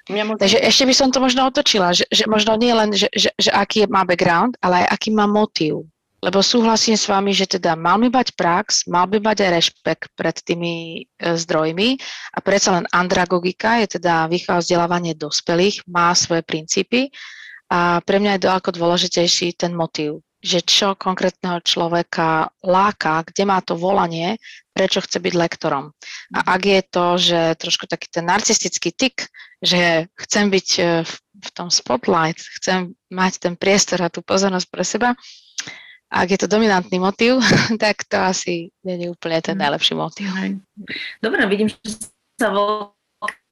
Možno... 0.06 0.38
Takže 0.38 0.62
ešte 0.62 0.86
by 0.86 0.94
som 0.94 1.08
to 1.10 1.18
možno 1.18 1.50
otočila, 1.50 1.90
že, 1.90 2.06
že 2.10 2.30
možno 2.30 2.54
nie 2.54 2.70
len, 2.70 2.94
že, 2.94 3.10
že, 3.10 3.34
že 3.34 3.50
aký 3.50 3.90
má 3.90 4.06
background, 4.06 4.54
ale 4.62 4.86
aj 4.86 4.96
aký 4.96 5.10
má 5.10 5.26
motív. 5.26 5.86
Lebo 6.24 6.40
súhlasím 6.40 6.96
s 6.96 7.06
vami, 7.12 7.36
že 7.36 7.44
teda 7.44 7.76
mal 7.76 8.00
by 8.00 8.08
mať 8.08 8.32
prax, 8.34 8.88
mal 8.88 9.04
by 9.04 9.20
mať 9.20 9.36
aj 9.44 9.50
rešpekt 9.52 10.08
pred 10.16 10.36
tými 10.40 11.04
e, 11.04 11.36
zdrojmi 11.36 12.00
a 12.32 12.38
predsa 12.40 12.72
len 12.80 12.88
andragogika 12.88 13.84
je 13.84 14.00
teda 14.00 14.24
výchova 14.26 14.64
vzdelávanie 14.64 15.12
dospelých, 15.12 15.84
má 15.84 16.16
svoje 16.16 16.40
princípy 16.40 17.12
a 17.68 18.00
pre 18.00 18.16
mňa 18.16 18.38
je 18.40 18.44
ďaleko 18.48 18.70
dôležitejší 18.72 19.60
ten 19.60 19.76
motív, 19.76 20.24
že 20.40 20.64
čo 20.64 20.96
konkrétneho 20.96 21.60
človeka 21.60 22.48
láka, 22.64 23.26
kde 23.28 23.42
má 23.44 23.60
to 23.60 23.76
volanie, 23.76 24.40
prečo 24.72 25.04
chce 25.04 25.20
byť 25.20 25.34
lektorom. 25.36 25.92
A 26.32 26.38
ak 26.56 26.62
je 26.64 26.80
to, 26.86 27.06
že 27.20 27.40
trošku 27.60 27.84
taký 27.90 28.08
ten 28.08 28.24
narcistický 28.24 28.94
tik, 28.94 29.28
že 29.60 30.08
chcem 30.16 30.48
byť 30.48 30.68
e, 30.80 30.82
v 31.36 31.48
tom 31.52 31.68
spotlight, 31.68 32.40
chcem 32.60 32.96
mať 33.12 33.32
ten 33.36 33.54
priestor 33.56 34.00
a 34.00 34.12
tú 34.12 34.24
pozornosť 34.24 34.68
pre 34.72 34.84
seba, 34.84 35.10
ak 36.06 36.28
je 36.30 36.38
to 36.38 36.46
dominantný 36.46 36.98
motív, 37.02 37.42
tak 37.82 38.06
to 38.06 38.16
asi 38.18 38.70
nie 38.86 38.94
je 38.98 39.06
úplne 39.10 39.38
ten 39.42 39.58
mhm. 39.58 39.62
najlepší 39.66 39.94
motív. 39.98 40.30
Dobre, 41.18 41.42
vidím, 41.50 41.68
že 41.70 42.10
sa 42.36 42.52
vo 42.52 42.94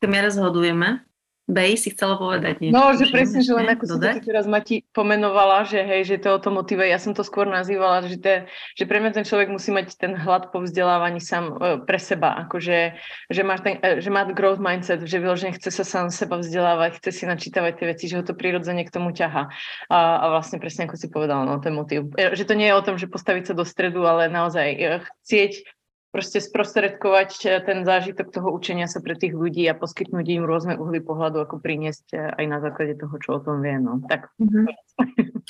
miere 0.04 0.28
zhodujeme. 0.28 1.00
Bej 1.44 1.76
si 1.76 1.92
chcela 1.92 2.16
povedať 2.16 2.56
niečo. 2.64 2.72
No, 2.72 2.96
že 2.96 3.04
presne, 3.12 3.44
že 3.44 3.52
len 3.52 3.68
ako 3.68 3.84
si 3.84 4.00
to 4.00 4.32
teraz 4.32 4.48
Mati 4.48 4.80
pomenovala, 4.96 5.68
že 5.68 5.84
hej, 5.84 6.08
že 6.08 6.16
to 6.16 6.32
je 6.32 6.36
o 6.40 6.40
tom 6.40 6.56
motive, 6.56 6.88
ja 6.88 6.96
som 6.96 7.12
to 7.12 7.20
skôr 7.20 7.44
nazývala, 7.44 8.00
že, 8.08 8.16
te, 8.16 8.34
že 8.72 8.88
pre 8.88 8.96
mňa 8.96 9.20
ten 9.20 9.28
človek 9.28 9.52
musí 9.52 9.68
mať 9.68 9.92
ten 9.92 10.16
hlad 10.16 10.48
po 10.56 10.64
vzdelávaní 10.64 11.20
sám 11.20 11.44
e, 11.52 11.84
pre 11.84 12.00
seba, 12.00 12.48
akože, 12.48 12.96
že, 13.28 13.42
má 13.44 13.60
ten, 13.60 13.76
e, 13.84 14.00
že 14.00 14.08
má 14.08 14.24
growth 14.24 14.56
mindset, 14.56 15.04
že 15.04 15.20
vyložene 15.20 15.52
chce 15.52 15.68
sa 15.68 15.84
sám 15.84 16.08
seba 16.08 16.40
vzdelávať, 16.40 17.04
chce 17.04 17.12
si 17.12 17.24
načítavať 17.28 17.72
tie 17.76 17.86
veci, 17.92 18.04
že 18.08 18.16
ho 18.16 18.24
to 18.24 18.32
prirodzene 18.32 18.80
k 18.88 18.94
tomu 18.94 19.12
ťaha. 19.12 19.52
A, 19.92 19.98
a 20.00 20.24
vlastne 20.32 20.56
presne 20.56 20.88
ako 20.88 20.96
si 20.96 21.12
povedala, 21.12 21.44
no 21.44 21.60
ten 21.60 21.76
motiv. 21.76 22.08
E, 22.16 22.32
že 22.32 22.48
to 22.48 22.56
nie 22.56 22.72
je 22.72 22.78
o 22.80 22.84
tom, 22.88 22.96
že 22.96 23.04
postaviť 23.04 23.52
sa 23.52 23.54
do 23.54 23.68
stredu, 23.68 24.00
ale 24.08 24.32
naozaj 24.32 25.04
chcieť 25.20 25.83
proste 26.14 26.38
sprostredkovať 26.38 27.30
eh, 27.42 27.58
ten 27.66 27.82
zážitok 27.82 28.30
toho 28.30 28.54
učenia 28.54 28.86
sa 28.86 29.02
pre 29.02 29.18
tých 29.18 29.34
ľudí 29.34 29.66
a 29.66 29.74
poskytnúť 29.74 30.26
im 30.30 30.46
rôzne 30.46 30.78
uhly 30.78 31.02
pohľadu, 31.02 31.42
ako 31.42 31.58
priniesť 31.58 32.06
eh, 32.14 32.30
aj 32.38 32.44
na 32.46 32.58
základe 32.62 32.94
toho, 32.94 33.18
čo 33.18 33.28
o 33.36 33.40
tom 33.42 33.58
vie. 33.58 33.74
No. 33.82 33.98
Tak. 34.06 34.30
Mm-hmm. 34.38 34.66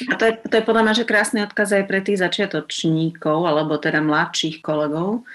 A 0.08 0.14
to 0.16 0.24
je, 0.24 0.32
to 0.48 0.54
je 0.56 0.64
podľa 0.64 0.82
mňa, 0.88 0.94
že 0.96 1.04
krásny 1.04 1.38
odkaz 1.44 1.76
aj 1.76 1.84
pre 1.84 2.00
tých 2.00 2.18
začiatočníkov, 2.24 3.44
alebo 3.44 3.76
teda 3.76 4.00
mladších 4.00 4.64
kolegov, 4.64 5.28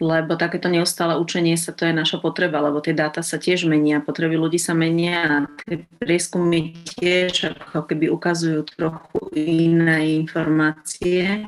lebo 0.00 0.32
takéto 0.40 0.72
neustále 0.72 1.20
učenie 1.20 1.60
sa, 1.60 1.76
to 1.76 1.84
je 1.84 1.92
naša 1.92 2.24
potreba, 2.24 2.64
lebo 2.64 2.80
tie 2.80 2.96
dáta 2.96 3.20
sa 3.20 3.36
tiež 3.36 3.68
menia, 3.68 4.00
potreby 4.00 4.40
ľudí 4.40 4.56
sa 4.56 4.72
menia 4.72 5.44
tie 5.68 5.84
prieskumy 6.00 6.72
tiež 6.96 7.52
ako 7.52 7.84
keby 7.84 8.08
ukazujú 8.08 8.64
trochu 8.64 9.20
iné 9.36 10.24
informácie 10.24 11.44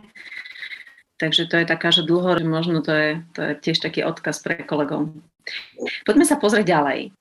Takže 1.22 1.46
to 1.46 1.62
je 1.62 1.70
taká, 1.70 1.94
že 1.94 2.02
dlho, 2.02 2.34
že 2.34 2.42
možno 2.42 2.82
to 2.82 2.90
je, 2.90 3.10
to 3.30 3.40
je 3.46 3.52
tiež 3.62 3.78
taký 3.78 4.02
odkaz 4.02 4.42
pre 4.42 4.58
kolegov. 4.66 5.14
Poďme 6.02 6.26
sa 6.26 6.34
pozrieť 6.34 6.66
ďalej. 6.66 7.14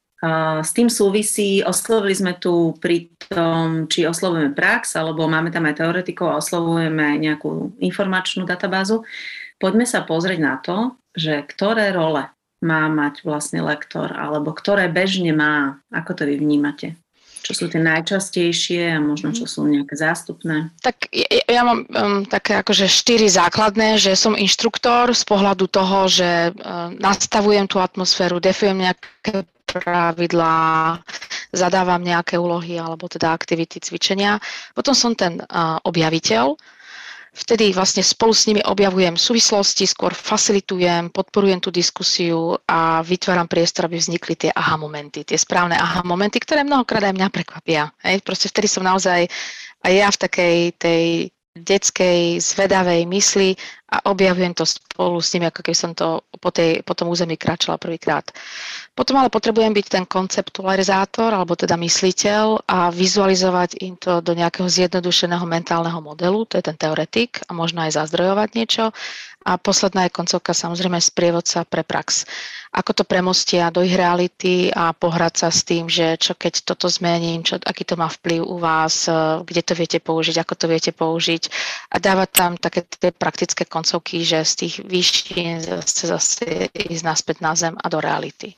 S 0.62 0.72
tým 0.74 0.90
súvisí, 0.90 1.62
oslovili 1.62 2.18
sme 2.18 2.34
tu 2.38 2.74
pri 2.82 3.14
tom, 3.30 3.86
či 3.86 4.06
oslovujeme 4.10 4.58
prax, 4.58 4.98
alebo 4.98 5.30
máme 5.30 5.54
tam 5.54 5.70
aj 5.70 5.82
teoretikov 5.82 6.34
a 6.34 6.42
oslovujeme 6.42 7.18
nejakú 7.22 7.78
informačnú 7.78 8.46
databázu. 8.46 9.06
Poďme 9.62 9.86
sa 9.86 10.02
pozrieť 10.02 10.40
na 10.42 10.58
to, 10.62 10.98
že 11.14 11.46
ktoré 11.46 11.94
role 11.94 12.26
má 12.62 12.86
mať 12.90 13.26
vlastne 13.26 13.66
lektor, 13.66 14.14
alebo 14.14 14.54
ktoré 14.54 14.90
bežne 14.94 15.34
má, 15.34 15.82
ako 15.90 16.22
to 16.22 16.24
vy 16.30 16.38
vnímate? 16.38 17.01
Čo 17.42 17.54
sú 17.58 17.66
tie 17.74 17.82
najčastejšie 17.82 18.96
a 18.96 19.00
možno 19.02 19.34
čo 19.34 19.50
sú 19.50 19.66
nejaké 19.66 19.98
zástupné? 19.98 20.70
Tak 20.86 21.10
ja, 21.10 21.42
ja 21.50 21.62
mám 21.66 21.90
um, 21.90 22.22
také 22.30 22.62
akože 22.62 22.86
štyri 22.86 23.26
základné, 23.26 23.98
že 23.98 24.14
som 24.14 24.38
inštruktor 24.38 25.10
z 25.18 25.24
pohľadu 25.26 25.66
toho, 25.66 26.06
že 26.06 26.54
uh, 26.54 26.94
nastavujem 27.02 27.66
tú 27.66 27.82
atmosféru, 27.82 28.38
defujem 28.38 28.86
nejaké 28.86 29.46
pravidlá, 29.66 31.00
zadávam 31.56 32.04
nejaké 32.04 32.36
úlohy 32.38 32.78
alebo 32.78 33.08
teda 33.08 33.32
aktivity, 33.32 33.80
cvičenia. 33.80 34.38
Potom 34.78 34.94
som 34.94 35.18
ten 35.18 35.40
uh, 35.42 35.80
objaviteľ, 35.82 36.54
Vtedy 37.32 37.72
vlastne 37.72 38.04
spolu 38.04 38.36
s 38.36 38.44
nimi 38.52 38.60
objavujem 38.60 39.16
súvislosti, 39.16 39.88
skôr 39.88 40.12
facilitujem, 40.12 41.16
podporujem 41.16 41.64
tú 41.64 41.72
diskusiu 41.72 42.60
a 42.68 43.00
vytváram 43.00 43.48
priestor, 43.48 43.88
aby 43.88 43.96
vznikli 43.96 44.36
tie 44.36 44.52
aha 44.52 44.76
momenty, 44.76 45.24
tie 45.24 45.40
správne 45.40 45.80
aha 45.80 46.04
momenty, 46.04 46.44
ktoré 46.44 46.68
mnohokrát 46.68 47.08
aj 47.08 47.16
mňa 47.16 47.28
prekvapia. 47.32 47.88
Hej? 48.04 48.20
Proste 48.28 48.52
vtedy 48.52 48.68
som 48.68 48.84
naozaj 48.84 49.32
aj 49.80 49.92
ja 49.96 50.12
v 50.12 50.22
takej 50.28 50.56
tej 50.76 51.04
detskej, 51.52 52.40
zvedavej 52.40 53.04
mysli 53.12 53.60
a 53.92 54.08
objavujem 54.08 54.56
to 54.56 54.64
spolu 54.64 55.20
s 55.20 55.36
nimi, 55.36 55.52
ako 55.52 55.60
keby 55.60 55.76
som 55.76 55.92
to 55.92 56.24
po, 56.40 56.48
tej, 56.48 56.80
po 56.80 56.96
tom 56.96 57.12
území 57.12 57.36
kráčala 57.36 57.76
prvýkrát. 57.76 58.24
Potom 58.96 59.20
ale 59.20 59.28
potrebujem 59.28 59.76
byť 59.76 59.88
ten 59.92 60.06
konceptualizátor, 60.08 61.36
alebo 61.36 61.60
teda 61.60 61.76
mysliteľ 61.76 62.64
a 62.72 62.88
vizualizovať 62.88 63.84
im 63.84 64.00
to 64.00 64.24
do 64.24 64.32
nejakého 64.32 64.72
zjednodušeného 64.72 65.44
mentálneho 65.44 66.00
modelu, 66.00 66.48
to 66.48 66.56
je 66.56 66.64
ten 66.72 66.80
teoretik 66.80 67.44
a 67.44 67.52
možno 67.52 67.84
aj 67.84 68.00
zazdrojovať 68.00 68.50
niečo 68.56 68.96
a 69.42 69.58
posledná 69.58 70.06
je 70.08 70.16
koncovka 70.16 70.54
samozrejme 70.54 71.02
sprievodca 71.02 71.66
pre 71.66 71.82
prax. 71.82 72.26
Ako 72.72 72.96
to 72.96 73.04
premostia 73.04 73.74
do 73.74 73.84
ich 73.84 73.98
reality 73.98 74.72
a 74.72 74.96
pohrať 74.96 75.34
sa 75.44 75.50
s 75.52 75.68
tým, 75.68 75.92
že 75.92 76.16
čo 76.16 76.38
keď 76.38 76.64
toto 76.64 76.88
zmením, 76.88 77.44
čo, 77.44 77.60
aký 77.60 77.84
to 77.84 78.00
má 78.00 78.08
vplyv 78.08 78.46
u 78.48 78.58
vás, 78.62 79.10
e, 79.10 79.44
kde 79.44 79.62
to 79.66 79.74
viete 79.76 80.00
použiť, 80.00 80.40
ako 80.40 80.54
to 80.56 80.66
viete 80.72 80.92
použiť 80.96 81.44
a 81.92 81.96
dávať 82.00 82.30
tam 82.32 82.52
také 82.56 82.88
tie 82.88 83.12
praktické 83.12 83.68
koncovky, 83.68 84.24
že 84.24 84.46
z 84.46 84.54
tých 84.56 84.76
vyššín 84.88 85.60
zase, 85.60 86.04
zase 86.08 86.46
ísť 86.72 87.04
naspäť 87.04 87.38
na 87.44 87.52
zem 87.58 87.74
a 87.76 87.86
do 87.92 88.00
reality. 88.00 88.56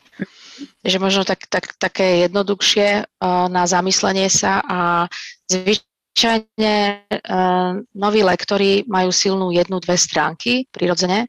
Takže 0.85 0.97
možno 1.01 1.25
tak, 1.25 1.49
tak, 1.49 1.73
také 1.81 2.29
jednoduchšie 2.29 2.87
uh, 3.01 3.49
na 3.49 3.65
zamyslenie 3.65 4.29
sa 4.29 4.61
a 4.61 5.09
zvyč- 5.49 5.92
Zvyčajne 6.13 7.09
uh, 7.09 7.81
noví 7.97 8.21
lektori 8.21 8.85
majú 8.85 9.09
silnú 9.09 9.49
jednu, 9.49 9.81
dve 9.81 9.97
stránky 9.97 10.69
prirodzene 10.69 11.25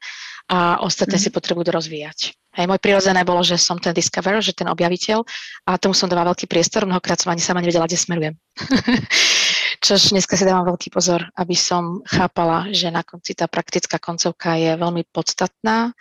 a 0.53 0.85
ostatné 0.85 1.17
mm. 1.17 1.23
si 1.25 1.33
potrebujú 1.33 1.73
rozvíjať. 1.73 2.37
Hej, 2.53 2.69
môj 2.69 2.76
prirodzené 2.85 3.25
bolo, 3.25 3.41
že 3.41 3.57
som 3.57 3.81
ten 3.81 3.97
discover, 3.97 4.45
že 4.45 4.53
ten 4.53 4.69
objaviteľ 4.69 5.25
a 5.73 5.81
tomu 5.81 5.97
som 5.97 6.05
dávala 6.05 6.37
veľký 6.37 6.45
priestor, 6.45 6.85
mnohokrát 6.85 7.17
som 7.17 7.33
ani 7.33 7.41
sama 7.41 7.64
nevedela, 7.64 7.88
kde 7.88 7.97
smerujem. 7.97 8.37
Čož 9.88 10.12
dneska 10.12 10.37
si 10.37 10.45
dávam 10.45 10.69
veľký 10.69 10.93
pozor, 10.93 11.33
aby 11.33 11.57
som 11.57 12.05
chápala, 12.05 12.69
že 12.69 12.93
na 12.93 13.00
konci 13.00 13.33
tá 13.33 13.49
praktická 13.49 13.97
koncovka 13.97 14.61
je 14.61 14.76
veľmi 14.76 15.09
podstatná, 15.09 15.97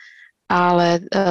ale 0.52 1.00
e, 1.00 1.22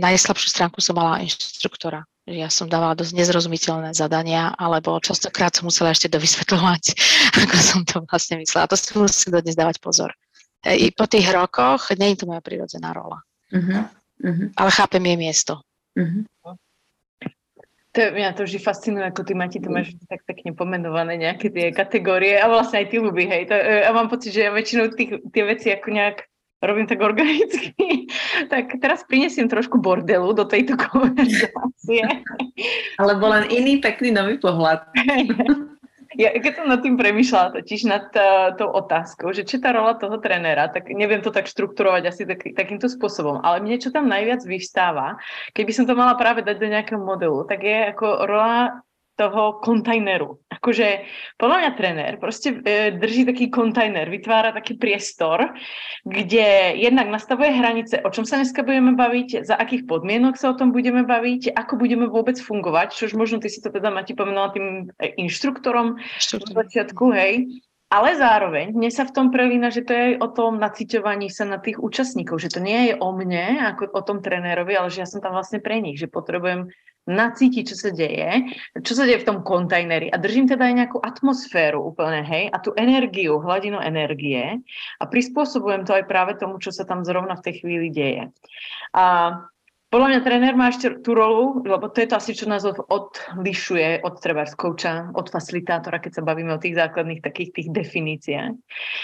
najslabšiu 0.00 0.48
stránku 0.48 0.80
som 0.80 0.96
mala 0.96 1.20
inštruktora 1.20 2.08
že 2.22 2.38
ja 2.38 2.46
som 2.46 2.70
dávala 2.70 2.94
dosť 2.94 3.18
nezrozumiteľné 3.18 3.90
zadania, 3.98 4.54
alebo 4.54 4.94
častokrát 5.02 5.50
som 5.50 5.66
musela 5.66 5.90
ešte 5.90 6.06
dovysvetľovať, 6.06 6.84
ako 7.42 7.56
som 7.58 7.80
to 7.82 8.02
vlastne 8.06 8.38
myslela. 8.38 8.70
To 8.70 8.78
si 8.78 8.94
musím 8.94 9.30
dodnes 9.34 9.58
dávať 9.58 9.82
pozor. 9.82 10.14
I 10.62 10.94
po 10.94 11.10
tých 11.10 11.26
rokoch 11.34 11.90
nie 11.98 12.14
je 12.14 12.22
to 12.22 12.30
moja 12.30 12.38
prirodzená 12.38 12.94
rola. 12.94 13.18
Uh-huh. 13.50 13.82
Uh-huh. 14.22 14.46
Ale 14.54 14.70
chápem 14.70 15.02
jej 15.02 15.18
miesto. 15.18 15.58
Uh-huh. 15.98 16.22
To, 17.92 18.00
mňa 18.00 18.32
to 18.32 18.48
vždy 18.48 18.56
fascinuje, 18.62 19.04
ako 19.04 19.20
ty, 19.20 19.36
Mati, 19.36 19.60
to 19.60 19.68
máš 19.68 19.92
tak 20.08 20.24
pekne 20.24 20.56
pomenované 20.56 21.20
nejaké 21.20 21.52
tie 21.52 21.76
kategórie 21.76 22.40
a 22.40 22.48
vlastne 22.48 22.80
aj 22.80 22.88
ty 22.88 22.96
ľubí, 22.96 23.28
hej. 23.28 23.52
To, 23.52 23.54
ja 23.58 23.92
mám 23.92 24.08
pocit, 24.08 24.32
že 24.32 24.48
ja 24.48 24.50
väčšinou 24.54 24.96
tých, 24.96 25.20
tie 25.28 25.42
veci 25.44 25.68
ako 25.68 25.92
nejak 25.92 26.24
robím 26.62 26.86
tak 26.86 27.02
organicky, 27.02 27.74
tak 28.52 28.78
teraz 28.78 29.02
prinesiem 29.04 29.50
trošku 29.50 29.82
bordelu 29.82 30.30
do 30.32 30.46
tejto 30.46 30.78
konverzácie. 30.78 32.06
Alebo 32.96 33.26
len 33.28 33.50
iný 33.50 33.82
pekný 33.82 34.14
nový 34.14 34.38
pohľad. 34.38 34.86
Ja, 36.12 36.28
keď 36.28 36.52
som 36.60 36.68
nad 36.68 36.84
tým 36.84 37.00
premyšľala, 37.00 37.56
totiž 37.56 37.88
nad 37.88 38.12
uh, 38.12 38.52
tou 38.60 38.68
otázkou, 38.68 39.32
že 39.32 39.48
či 39.48 39.56
tá 39.56 39.72
rola 39.72 39.96
toho 39.96 40.20
trenéra, 40.20 40.68
tak 40.68 40.92
neviem 40.92 41.24
to 41.24 41.32
tak 41.32 41.48
štrukturovať 41.48 42.02
asi 42.04 42.22
tak, 42.28 42.52
takýmto 42.52 42.92
spôsobom, 42.92 43.40
ale 43.40 43.64
mne 43.64 43.80
čo 43.80 43.88
tam 43.88 44.12
najviac 44.12 44.44
vyvstáva, 44.44 45.16
keby 45.56 45.72
som 45.72 45.88
to 45.88 45.96
mala 45.96 46.12
práve 46.20 46.44
dať 46.44 46.56
do 46.60 46.68
nejakého 46.68 47.00
modelu, 47.00 47.48
tak 47.48 47.64
je 47.64 47.96
ako 47.96 48.28
rola 48.28 48.84
toho 49.16 49.60
kontajneru. 49.60 50.40
Akože 50.48 51.04
podľa 51.36 51.56
mňa 51.60 51.70
trenér 51.76 52.12
proste 52.16 52.56
e, 52.64 52.90
drží 52.96 53.28
taký 53.28 53.52
kontajner, 53.52 54.08
vytvára 54.08 54.56
taký 54.56 54.80
priestor, 54.80 55.52
kde 56.08 56.80
jednak 56.80 57.12
nastavuje 57.12 57.52
hranice, 57.52 58.00
o 58.00 58.08
čom 58.08 58.24
sa 58.24 58.40
dneska 58.40 58.64
budeme 58.64 58.96
baviť, 58.96 59.44
za 59.44 59.54
akých 59.60 59.84
podmienok 59.84 60.40
sa 60.40 60.52
o 60.52 60.58
tom 60.58 60.72
budeme 60.72 61.04
baviť, 61.04 61.52
ako 61.52 61.76
budeme 61.76 62.08
vôbec 62.08 62.40
fungovať, 62.40 62.96
čož 62.96 63.12
možno 63.12 63.38
ty 63.38 63.52
si 63.52 63.60
to 63.60 63.68
teda, 63.68 63.92
Mati, 63.92 64.16
povedala 64.16 64.48
tým 64.50 64.88
e, 64.96 65.12
inštruktorom 65.20 66.00
v 66.00 66.50
začiatku, 66.56 67.04
hej, 67.12 67.62
ale 67.92 68.16
zároveň 68.16 68.72
mne 68.72 68.88
sa 68.88 69.04
v 69.04 69.12
tom 69.12 69.28
prelína, 69.28 69.68
že 69.68 69.84
to 69.84 69.92
je 69.92 70.00
aj 70.00 70.14
o 70.24 70.28
tom 70.32 70.56
naciťovaní 70.56 71.28
sa 71.28 71.44
na 71.44 71.60
tých 71.60 71.76
účastníkov, 71.76 72.40
že 72.40 72.48
to 72.48 72.64
nie 72.64 72.88
je 72.88 72.94
o 72.96 73.12
mne, 73.12 73.60
ako 73.68 73.92
o 73.92 74.00
tom 74.00 74.24
trénerovi, 74.24 74.72
ale 74.72 74.88
že 74.88 75.04
ja 75.04 75.08
som 75.08 75.20
tam 75.20 75.36
vlastne 75.36 75.60
pre 75.60 75.76
nich, 75.84 76.00
že 76.00 76.08
potrebujem 76.08 76.72
nacítiť, 77.06 77.64
čo 77.66 77.76
sa 77.76 77.90
deje, 77.90 78.54
čo 78.82 78.92
sa 78.94 79.02
deje 79.02 79.22
v 79.22 79.28
tom 79.28 79.38
kontajneri. 79.42 80.10
A 80.12 80.16
držím 80.20 80.46
teda 80.46 80.70
aj 80.70 80.74
nejakú 80.78 80.98
atmosféru 81.02 81.82
úplne, 81.82 82.22
hej, 82.22 82.44
a 82.50 82.56
tú 82.62 82.70
energiu, 82.78 83.42
hladinu 83.42 83.82
energie. 83.82 84.62
A 85.02 85.04
prispôsobujem 85.10 85.82
to 85.82 85.98
aj 85.98 86.06
práve 86.06 86.38
tomu, 86.38 86.62
čo 86.62 86.70
sa 86.70 86.86
tam 86.86 87.02
zrovna 87.02 87.34
v 87.38 87.44
tej 87.50 87.54
chvíli 87.62 87.88
deje. 87.90 88.30
A 88.94 89.34
podľa 89.92 90.08
mňa 90.08 90.20
tréner 90.24 90.54
má 90.56 90.72
ešte 90.72 91.04
tú 91.04 91.12
rolu, 91.12 91.60
lebo 91.68 91.92
to 91.92 92.00
je 92.00 92.08
to 92.08 92.16
asi, 92.16 92.32
čo 92.32 92.48
nás 92.48 92.64
odlišuje 92.64 94.00
od 94.00 94.14
treba 94.24 94.48
kouča, 94.48 95.12
od 95.12 95.28
facilitátora, 95.28 96.00
keď 96.00 96.16
sa 96.16 96.22
bavíme 96.24 96.48
o 96.56 96.62
tých 96.62 96.80
základných 96.80 97.20
takých 97.20 97.52
tých 97.52 97.68
definíciách, 97.68 98.56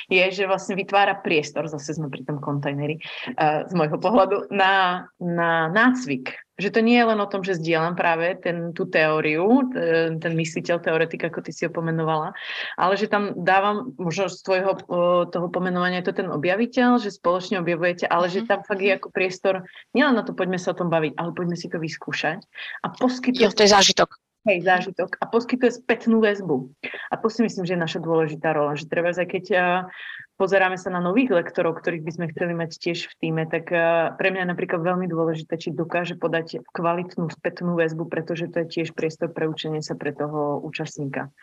je, 0.09 0.25
že 0.33 0.49
vlastne 0.49 0.81
vytvára 0.81 1.21
priestor, 1.21 1.69
zase 1.69 1.93
sme 1.93 2.09
pri 2.09 2.25
tom 2.25 2.41
kontajneri, 2.41 3.05
uh, 3.37 3.69
z 3.69 3.73
môjho 3.77 4.01
pohľadu, 4.01 4.49
na, 4.49 5.05
na 5.21 5.69
nácvik 5.69 6.48
že 6.59 6.75
to 6.75 6.83
nie 6.83 6.99
je 6.99 7.07
len 7.07 7.21
o 7.23 7.31
tom, 7.31 7.47
že 7.47 7.55
zdieľam 7.55 7.95
práve 7.95 8.35
ten, 8.43 8.75
tú 8.75 8.91
teóriu, 8.91 9.71
ten, 10.19 10.33
mysliteľ, 10.35 10.83
teoretik, 10.83 11.31
ako 11.31 11.47
ty 11.47 11.55
si 11.55 11.63
ho 11.65 11.71
pomenovala, 11.71 12.35
ale 12.75 12.99
že 12.99 13.07
tam 13.07 13.31
dávam 13.39 13.95
možno 13.95 14.27
z 14.27 14.43
tvojho 14.43 14.73
toho 15.31 15.49
pomenovania 15.55 16.03
je 16.03 16.11
to 16.11 16.19
ten 16.19 16.29
objaviteľ, 16.29 16.99
že 16.99 17.15
spoločne 17.15 17.63
objavujete, 17.63 18.11
ale 18.11 18.27
mm-hmm. 18.27 18.35
že 18.35 18.41
mhm. 18.43 18.49
tam 18.51 18.61
fakt 18.67 18.83
je 18.83 18.93
ako 18.93 19.09
priestor, 19.15 19.55
nielen 19.95 20.19
na 20.19 20.27
to 20.27 20.35
poďme 20.35 20.59
sa 20.59 20.75
o 20.75 20.79
tom 20.79 20.91
baviť, 20.91 21.15
ale 21.15 21.31
poďme 21.31 21.55
si 21.55 21.71
to 21.71 21.79
vyskúšať 21.79 22.43
a 22.83 22.87
poskytuje... 22.91 23.47
Jo, 23.47 23.55
to 23.55 23.63
je 23.63 23.71
zážitok. 23.71 24.28
Hej, 24.47 24.63
zážitok 24.63 25.19
a 25.19 25.27
poskytuje 25.27 25.83
spätnú 25.83 26.23
väzbu. 26.23 26.71
A 27.11 27.15
to 27.19 27.27
si 27.27 27.43
myslím, 27.43 27.67
že 27.67 27.75
je 27.75 27.85
naša 27.85 28.01
dôležitá 28.01 28.55
rola, 28.55 28.79
že 28.79 28.87
treba 28.87 29.11
aj 29.11 29.29
keď 29.29 29.45
pozeráme 30.39 30.79
sa 30.79 30.95
na 30.95 31.03
nových 31.03 31.35
lektorov, 31.35 31.83
ktorých 31.83 32.07
by 32.07 32.13
sme 32.15 32.31
chceli 32.31 32.55
mať 32.55 32.71
tiež 32.79 33.11
v 33.11 33.15
týme, 33.19 33.45
tak 33.51 33.75
eh, 33.75 34.15
pre 34.15 34.31
mňa 34.31 34.47
je 34.47 34.53
napríklad 34.55 34.81
veľmi 34.81 35.11
dôležité, 35.11 35.59
či 35.59 35.75
dokáže 35.75 36.15
podať 36.15 36.63
kvalitnú 36.71 37.29
spätnú 37.35 37.75
väzbu, 37.75 38.07
pretože 38.07 38.49
to 38.49 38.63
je 38.65 38.81
tiež 38.81 38.95
priestor 38.95 39.35
pre 39.35 39.51
učenie 39.51 39.83
sa 39.83 39.99
pre 39.99 40.15
toho 40.15 40.63
účastníka. 40.63 41.35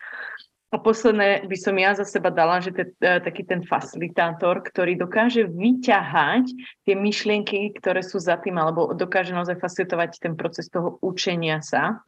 A 0.74 0.82
posledné 0.82 1.46
by 1.46 1.56
som 1.62 1.78
ja 1.78 1.94
za 1.94 2.02
seba 2.02 2.34
dala, 2.34 2.58
že 2.58 2.74
te, 2.74 2.90
eh, 3.04 3.20
taký 3.20 3.44
ten 3.44 3.62
facilitátor, 3.62 4.64
ktorý 4.64 4.96
dokáže 4.96 5.44
vyťahať 5.46 6.50
tie 6.88 6.94
myšlienky, 6.96 7.76
ktoré 7.76 8.00
sú 8.00 8.18
za 8.18 8.40
tým, 8.40 8.56
alebo 8.56 8.96
dokáže 8.96 9.36
naozaj 9.36 9.60
facilitovať 9.60 10.18
ten 10.18 10.34
proces 10.34 10.72
toho 10.72 10.96
učenia 11.04 11.60
sa 11.60 12.00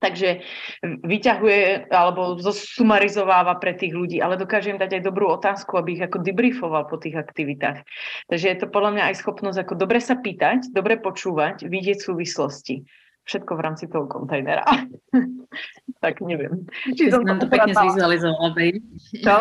Takže 0.00 0.40
vyťahuje 0.82 1.92
alebo 1.92 2.40
zosumarizováva 2.40 3.60
pre 3.60 3.76
tých 3.76 3.92
ľudí, 3.92 4.16
ale 4.24 4.40
dokáže 4.40 4.72
im 4.72 4.80
dať 4.80 4.96
aj 4.96 5.02
dobrú 5.04 5.28
otázku, 5.28 5.76
aby 5.76 6.00
ich 6.00 6.04
ako 6.04 6.24
debriefoval 6.24 6.88
po 6.88 6.96
tých 6.96 7.20
aktivitách. 7.20 7.84
Takže 8.32 8.46
je 8.48 8.56
to 8.56 8.66
podľa 8.72 8.90
mňa 8.96 9.04
aj 9.12 9.20
schopnosť 9.20 9.58
ako 9.68 9.74
dobre 9.76 10.00
sa 10.00 10.16
pýtať, 10.16 10.72
dobre 10.72 10.96
počúvať, 10.96 11.68
vidieť 11.68 12.00
súvislosti 12.00 12.88
všetko 13.30 13.52
v 13.54 13.60
rámci 13.62 13.84
toho 13.86 14.10
kontajnera. 14.10 14.66
tak 16.04 16.18
neviem. 16.24 16.66
Či 16.96 17.14
som 17.14 17.22
nám 17.22 17.38
to 17.38 17.46
pekne 17.46 17.70
zvizualizovala. 17.70 18.50
Čo? 19.14 19.36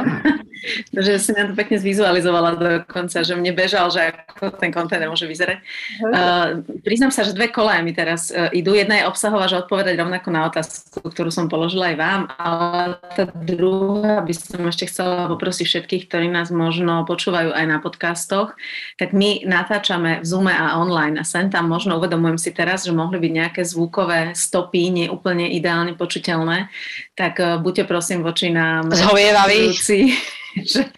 že 1.06 1.14
si 1.18 1.32
nám 1.34 1.54
to 1.54 1.56
pekne 1.56 1.78
zvizualizovala 1.80 2.50
dokonca, 2.60 3.24
že 3.24 3.34
mne 3.34 3.56
bežal, 3.56 3.90
že 3.90 4.12
ako 4.12 4.60
ten 4.60 4.70
kontajner 4.70 5.08
môže 5.08 5.26
vyzerať. 5.26 5.64
Uh, 6.04 6.62
priznám 6.84 7.16
sa, 7.16 7.24
že 7.24 7.32
dve 7.32 7.50
kola 7.50 7.80
mi 7.80 7.96
teraz 7.96 8.30
uh, 8.30 8.52
idú. 8.52 8.76
Jedna 8.76 9.02
je 9.02 9.10
obsahová, 9.10 9.48
že 9.48 9.58
odpovedať 9.64 9.96
rovnako 9.98 10.30
na 10.30 10.46
otázku, 10.52 11.00
ktorú 11.00 11.32
som 11.32 11.48
položila 11.48 11.96
aj 11.96 11.98
vám, 11.98 12.22
ale 12.36 13.00
tá 13.16 13.24
druhá 13.32 14.20
by 14.22 14.34
som 14.36 14.68
ešte 14.68 14.92
chcela 14.92 15.32
poprosiť 15.32 15.66
všetkých, 15.66 16.04
ktorí 16.12 16.28
nás 16.28 16.52
možno 16.52 17.08
počúvajú 17.08 17.56
aj 17.56 17.66
na 17.66 17.80
podcastoch, 17.80 18.54
tak 19.00 19.16
my 19.16 19.48
natáčame 19.48 20.20
v 20.20 20.26
Zoome 20.28 20.52
a 20.52 20.76
online 20.76 21.18
a 21.18 21.24
sem 21.24 21.48
tam 21.48 21.72
možno 21.72 21.96
uvedomujem 21.96 22.36
si 22.36 22.52
teraz, 22.52 22.84
že 22.84 22.92
mohli 22.92 23.16
byť 23.16 23.32
nejaké 23.32 23.62
zvuk 23.64 23.79
zvukové 23.80 24.36
stopy 24.36 24.92
neúplne 24.92 25.48
ideálne 25.56 25.96
počuteľné, 25.96 26.68
tak 27.16 27.40
uh, 27.40 27.56
buďte 27.64 27.88
prosím 27.88 28.20
voči 28.28 28.52
nám 28.52 28.92
zhovievaví, 28.92 29.72
že 30.76 30.92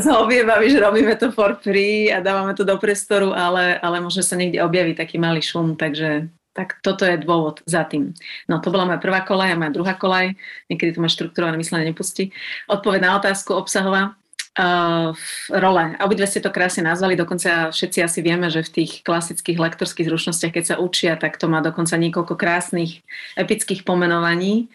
zhovievaví, 0.00 0.72
že 0.72 0.80
robíme 0.80 1.12
to 1.20 1.28
for 1.36 1.60
free 1.60 2.08
a 2.08 2.24
dávame 2.24 2.56
to 2.56 2.64
do 2.64 2.80
priestoru, 2.80 3.36
ale, 3.36 3.76
ale 3.84 4.00
môže 4.00 4.24
sa 4.24 4.32
niekde 4.32 4.64
objaviť 4.64 4.96
taký 4.96 5.20
malý 5.20 5.44
šum, 5.44 5.76
takže 5.76 6.32
tak 6.56 6.82
toto 6.82 7.06
je 7.06 7.20
dôvod 7.20 7.62
za 7.68 7.86
tým. 7.86 8.10
No 8.50 8.58
to 8.58 8.74
bola 8.74 8.88
moja 8.88 8.98
prvá 8.98 9.22
kolaj 9.22 9.54
a 9.54 9.60
moja 9.60 9.70
druhá 9.70 9.94
kolaj. 9.94 10.34
Niekedy 10.66 10.98
to 10.98 11.02
ma 11.04 11.06
štruktúrované 11.06 11.56
myslenie 11.62 11.94
nepustí. 11.94 12.34
Odpoveď 12.66 13.00
na 13.06 13.12
otázku 13.22 13.54
obsahová 13.54 14.18
uh, 14.58 15.14
role. 15.52 15.84
Obidve 16.02 16.26
ste 16.26 16.42
to 16.42 16.50
krásne 16.50 16.86
nazvali, 16.86 17.14
dokonca 17.14 17.70
všetci 17.70 17.98
asi 18.02 18.18
vieme, 18.24 18.50
že 18.50 18.66
v 18.66 18.82
tých 18.82 19.06
klasických 19.06 19.60
lektorských 19.60 20.08
zručnostiach, 20.08 20.54
keď 20.54 20.64
sa 20.64 20.76
učia, 20.82 21.14
tak 21.14 21.38
to 21.38 21.46
má 21.46 21.62
dokonca 21.62 21.94
niekoľko 21.94 22.34
krásnych 22.34 23.04
epických 23.38 23.86
pomenovaní. 23.86 24.72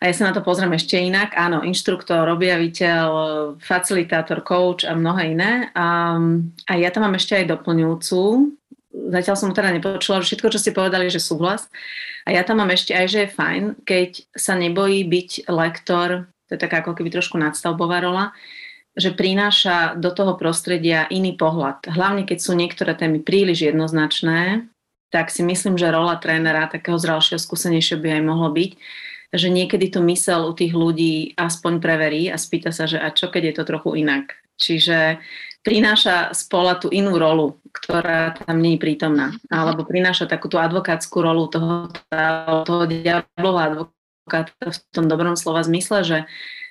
A 0.00 0.08
ja 0.08 0.16
sa 0.16 0.32
na 0.32 0.32
to 0.32 0.40
pozriem 0.40 0.72
ešte 0.72 0.96
inak. 0.96 1.36
Áno, 1.36 1.60
inštruktor, 1.60 2.24
objaviteľ, 2.32 3.08
facilitátor, 3.60 4.40
coach 4.40 4.88
a 4.88 4.96
mnohé 4.96 5.36
iné. 5.36 5.68
A, 5.76 6.16
a 6.64 6.72
ja 6.80 6.88
tam 6.88 7.04
mám 7.04 7.20
ešte 7.20 7.36
aj 7.36 7.52
doplňujúcu. 7.52 8.20
Zatiaľ 8.90 9.36
som 9.36 9.52
teda 9.52 9.76
nepočula, 9.76 10.24
všetko, 10.24 10.56
čo 10.56 10.58
ste 10.58 10.72
povedali, 10.72 11.12
že 11.12 11.20
súhlas. 11.20 11.68
A 12.24 12.32
ja 12.32 12.40
tam 12.48 12.64
mám 12.64 12.72
ešte 12.72 12.96
aj, 12.96 13.06
že 13.12 13.18
je 13.28 13.34
fajn, 13.36 13.62
keď 13.84 14.10
sa 14.32 14.56
nebojí 14.56 15.04
byť 15.04 15.52
lektor, 15.52 16.32
to 16.48 16.56
je 16.56 16.60
taká 16.64 16.80
ako 16.80 16.96
keby 16.96 17.12
trošku 17.12 17.36
nadstavbová 17.36 18.00
rola, 18.00 18.32
že 18.98 19.14
prináša 19.14 19.94
do 19.94 20.10
toho 20.10 20.34
prostredia 20.34 21.06
iný 21.08 21.38
pohľad. 21.38 21.86
Hlavne 21.86 22.26
keď 22.26 22.38
sú 22.42 22.52
niektoré 22.58 22.98
témy 22.98 23.22
príliš 23.22 23.70
jednoznačné, 23.70 24.66
tak 25.10 25.30
si 25.30 25.42
myslím, 25.42 25.74
že 25.74 25.90
rola 25.90 26.18
trénera, 26.18 26.70
takého 26.70 26.98
zralšieho, 26.98 27.38
skúsenejšieho 27.38 27.98
by 27.98 28.08
aj 28.18 28.22
mohlo 28.22 28.50
byť, 28.54 28.70
že 29.30 29.48
niekedy 29.50 29.90
to 29.90 30.02
mysel 30.10 30.50
u 30.50 30.52
tých 30.54 30.74
ľudí 30.74 31.34
aspoň 31.38 31.78
preverí 31.78 32.30
a 32.30 32.38
spýta 32.38 32.74
sa, 32.74 32.90
že 32.90 32.98
a 32.98 33.14
čo 33.14 33.30
keď 33.30 33.42
je 33.50 33.54
to 33.58 33.64
trochu 33.66 33.90
inak. 34.02 34.34
Čiže 34.58 35.22
prináša 35.62 36.34
spola 36.34 36.76
tú 36.76 36.90
inú 36.90 37.16
rolu, 37.16 37.58
ktorá 37.70 38.34
tam 38.34 38.58
nie 38.58 38.74
je 38.76 38.82
prítomná. 38.82 39.34
Alebo 39.48 39.86
prináša 39.86 40.26
takú 40.26 40.50
tú 40.50 40.58
advokátsku 40.58 41.14
rolu 41.22 41.46
toho, 41.46 41.88
toho 42.66 42.84
diablová 42.90 43.70
advokáta 43.70 44.52
v 44.66 44.78
tom 44.94 45.06
dobrom 45.06 45.38
slova 45.38 45.62
zmysle, 45.62 46.02
že 46.02 46.18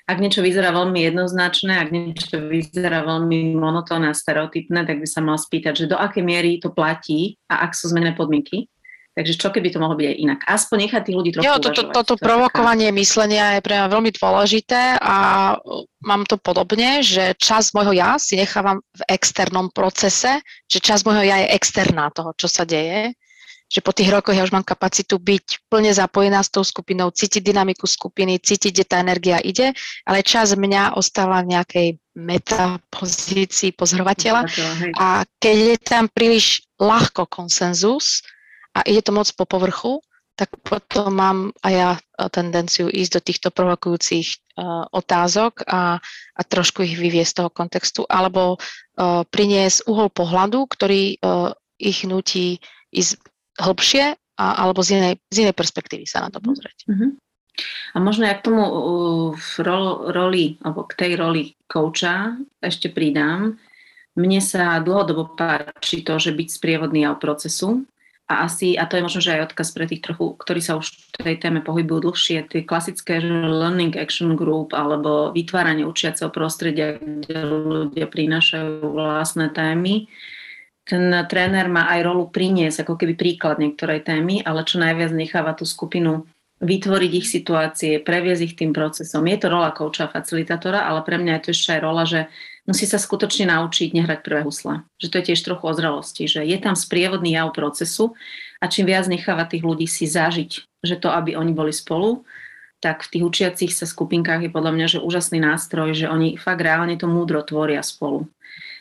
ak 0.09 0.17
niečo 0.17 0.41
vyzerá 0.41 0.73
veľmi 0.73 1.05
jednoznačné, 1.05 1.77
ak 1.77 1.89
niečo 1.93 2.49
vyzerá 2.49 3.05
veľmi 3.05 3.53
monotónne 3.53 4.09
a 4.09 4.17
stereotypné, 4.17 4.89
tak 4.89 4.97
by 4.97 5.05
sa 5.05 5.21
mal 5.21 5.37
spýtať, 5.37 5.85
že 5.85 5.89
do 5.93 6.01
akej 6.01 6.25
miery 6.25 6.57
to 6.57 6.73
platí 6.73 7.37
a 7.45 7.69
ak 7.69 7.77
sú 7.77 7.93
zmenené 7.93 8.17
podmienky. 8.17 8.65
Takže 9.13 9.35
čo 9.35 9.51
keby 9.51 9.67
to 9.73 9.83
mohlo 9.83 9.99
byť 9.99 10.07
aj 10.15 10.17
inak? 10.21 10.39
Aspoň 10.47 10.77
nechať 10.87 11.01
tých 11.03 11.17
ľudí 11.17 11.29
trochu 11.35 11.43
jo, 11.43 11.59
to, 11.59 11.69
to, 11.75 11.83
Toto 11.91 12.15
to 12.15 12.23
provokovanie 12.23 12.87
taká... 12.89 12.99
myslenia 13.03 13.45
je 13.57 13.65
pre 13.67 13.73
mňa 13.75 13.87
veľmi 13.91 14.11
dôležité 14.15 14.81
a 14.95 15.17
mám 16.07 16.23
to 16.23 16.39
podobne, 16.39 17.03
že 17.03 17.35
čas 17.35 17.75
môjho 17.75 17.91
ja 17.91 18.15
si 18.15 18.39
nechávam 18.39 18.79
v 18.95 19.01
externom 19.11 19.75
procese, 19.75 20.39
že 20.71 20.79
čas 20.79 21.03
môjho 21.03 21.25
ja 21.25 21.35
je 21.43 21.51
externá 21.51 22.13
toho, 22.15 22.31
čo 22.39 22.47
sa 22.47 22.63
deje 22.63 23.11
že 23.69 23.85
po 23.85 23.93
tých 23.93 24.09
rokoch 24.09 24.33
ja 24.33 24.41
už 24.41 24.49
mám 24.49 24.65
kapacitu 24.65 25.21
byť 25.21 25.69
plne 25.69 25.93
zapojená 25.93 26.41
s 26.41 26.49
tou 26.49 26.65
skupinou, 26.65 27.13
cítiť 27.13 27.53
dynamiku 27.53 27.85
skupiny, 27.85 28.41
cítiť, 28.41 28.71
kde 28.73 28.85
tá 28.89 28.97
energia 28.97 29.37
ide, 29.37 29.77
ale 30.09 30.25
čas 30.25 30.57
mňa 30.57 30.97
ostáva 30.97 31.45
v 31.45 31.53
nejakej 31.53 31.87
metapozícii 32.17 33.77
pozorovateľa. 33.77 34.49
A 34.97 35.21
keď 35.37 35.55
je 35.55 35.77
tam 35.77 36.09
príliš 36.09 36.65
ľahko 36.81 37.29
konsenzus 37.29 38.25
a 38.73 38.81
ide 38.89 39.05
to 39.05 39.13
moc 39.13 39.29
po 39.37 39.45
povrchu, 39.45 40.01
tak 40.33 40.55
potom 40.63 41.19
mám 41.19 41.37
aj 41.67 41.73
ja 41.75 41.91
e, 41.99 41.99
tendenciu 42.31 42.87
ísť 42.87 43.11
do 43.11 43.21
týchto 43.27 43.49
provokujúcich 43.51 44.55
uh, 44.55 44.87
otázok 44.87 45.67
a, 45.67 45.99
a 46.31 46.41
trošku 46.47 46.87
ich 46.87 46.95
vyviesť 46.95 47.27
z 47.27 47.37
toho 47.43 47.49
kontextu, 47.51 48.01
alebo 48.07 48.55
uh, 48.55 49.27
priniesť 49.27 49.91
uhol 49.91 50.07
pohľadu, 50.07 50.63
ktorý 50.63 51.19
uh, 51.19 51.51
ich 51.75 52.07
nutí 52.07 52.63
ísť 52.95 53.19
hlbšie 53.59 54.15
a, 54.15 54.45
alebo 54.63 54.79
z 54.79 54.97
inej, 54.97 55.15
z 55.29 55.37
inej 55.47 55.55
perspektívy 55.55 56.07
sa 56.07 56.23
na 56.23 56.29
to 56.31 56.39
mhm. 56.39 56.45
pozrieť. 56.47 56.77
Mm-hmm. 56.87 57.11
A 57.91 57.97
možno 57.99 58.23
ja 58.23 58.39
k 58.39 58.45
tomu 58.47 58.63
uh, 58.63 59.35
ro, 59.59 60.07
roli, 60.15 60.55
alebo 60.63 60.87
k 60.87 60.95
tej 60.95 61.11
roli 61.19 61.59
kouča 61.67 62.39
ešte 62.63 62.87
pridám. 62.87 63.59
Mne 64.15 64.39
sa 64.39 64.79
dlhodobo 64.79 65.35
páči 65.35 66.07
to, 66.07 66.15
že 66.15 66.31
byť 66.31 66.47
sprievodný 66.55 67.03
ao 67.03 67.19
procesu, 67.19 67.83
a 68.29 68.45
asi, 68.45 68.77
a 68.77 68.85
to 68.85 69.01
je 69.01 69.05
možno, 69.09 69.25
že 69.25 69.33
aj 69.33 69.45
odkaz 69.49 69.73
pre 69.73 69.89
tých 69.89 70.05
trochu, 70.05 70.37
ktorí 70.37 70.61
sa 70.61 70.77
už 70.77 70.93
v 71.17 71.33
tej 71.33 71.37
téme 71.41 71.65
pohybujú 71.65 72.13
dlhšie, 72.13 72.45
tie 72.45 72.61
klasické 72.61 73.17
learning 73.25 73.97
action 73.97 74.37
group 74.37 74.77
alebo 74.77 75.33
vytváranie 75.33 75.81
učiaceho 75.81 76.29
prostredia, 76.29 77.01
kde 77.01 77.41
ľudia 77.41 78.05
prinášajú 78.05 78.85
vlastné 78.85 79.49
témy, 79.49 80.05
ten 80.89 81.13
tréner 81.29 81.69
má 81.69 81.85
aj 81.93 82.01
rolu 82.01 82.33
priniesť 82.33 82.81
ako 82.81 82.97
keby 82.97 83.13
príklad 83.13 83.61
niektorej 83.61 84.01
témy, 84.01 84.41
ale 84.41 84.65
čo 84.65 84.81
najviac 84.81 85.13
necháva 85.13 85.53
tú 85.53 85.69
skupinu 85.69 86.25
vytvoriť 86.59 87.11
ich 87.13 87.27
situácie, 87.29 88.03
previesť 88.03 88.41
ich 88.43 88.55
tým 88.57 88.73
procesom. 88.73 89.23
Je 89.29 89.37
to 89.37 89.47
rola 89.47 89.71
kouča 89.71 90.09
a 90.09 90.11
facilitátora, 90.11 90.83
ale 90.83 91.05
pre 91.07 91.15
mňa 91.21 91.39
je 91.39 91.43
to 91.45 91.49
ešte 91.55 91.69
aj 91.77 91.81
rola, 91.85 92.03
že 92.03 92.27
musí 92.67 92.83
sa 92.83 92.99
skutočne 92.99 93.47
naučiť 93.47 93.95
nehrať 93.95 94.19
prvé 94.25 94.43
husle. 94.43 94.83
Že 94.99 95.07
to 95.07 95.15
je 95.21 95.27
tiež 95.31 95.41
trochu 95.45 95.63
o 95.63 95.73
zrelosti, 95.77 96.23
že 96.27 96.41
je 96.43 96.57
tam 96.59 96.75
sprievodný 96.75 97.39
jav 97.39 97.53
procesu 97.55 98.11
a 98.59 98.67
čím 98.67 98.91
viac 98.91 99.07
necháva 99.07 99.47
tých 99.47 99.63
ľudí 99.63 99.87
si 99.87 100.03
zažiť, 100.03 100.83
že 100.83 100.99
to, 100.99 101.07
aby 101.13 101.39
oni 101.39 101.55
boli 101.55 101.71
spolu, 101.71 102.27
tak 102.83 103.07
v 103.07 103.11
tých 103.15 103.23
učiacich 103.23 103.71
sa 103.71 103.87
skupinkách 103.87 104.47
je 104.47 104.51
podľa 104.51 104.71
mňa 104.75 104.87
že 104.87 104.99
úžasný 105.03 105.39
nástroj, 105.39 105.95
že 105.95 106.11
oni 106.11 106.35
fakt 106.35 106.59
reálne 106.59 106.95
to 106.99 107.07
múdro 107.07 107.39
tvoria 107.43 107.83
spolu. 107.83 108.27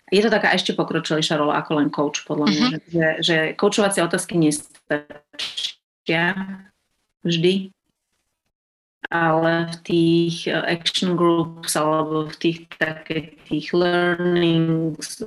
Je 0.08 0.22
to 0.24 0.30
taká 0.32 0.52
ešte 0.56 0.72
pokročilejšia 0.72 1.36
rola 1.36 1.60
ako 1.60 1.70
len 1.78 1.88
coach, 1.92 2.24
podľa 2.24 2.46
mňa, 2.48 2.66
uh-huh. 2.68 2.80
že, 2.88 3.06
že 3.20 3.36
koučovacie 3.58 4.02
otázky 4.04 4.40
nestačia 4.40 6.34
vždy, 7.24 7.70
ale 9.08 9.72
v 9.72 9.76
tých 9.84 10.36
eh, 10.48 10.60
action 10.68 11.16
groups 11.16 11.72
alebo 11.76 12.28
v 12.28 12.36
tých 12.36 12.58
také 12.76 13.40
tých 13.48 13.72
learnings, 13.72 15.24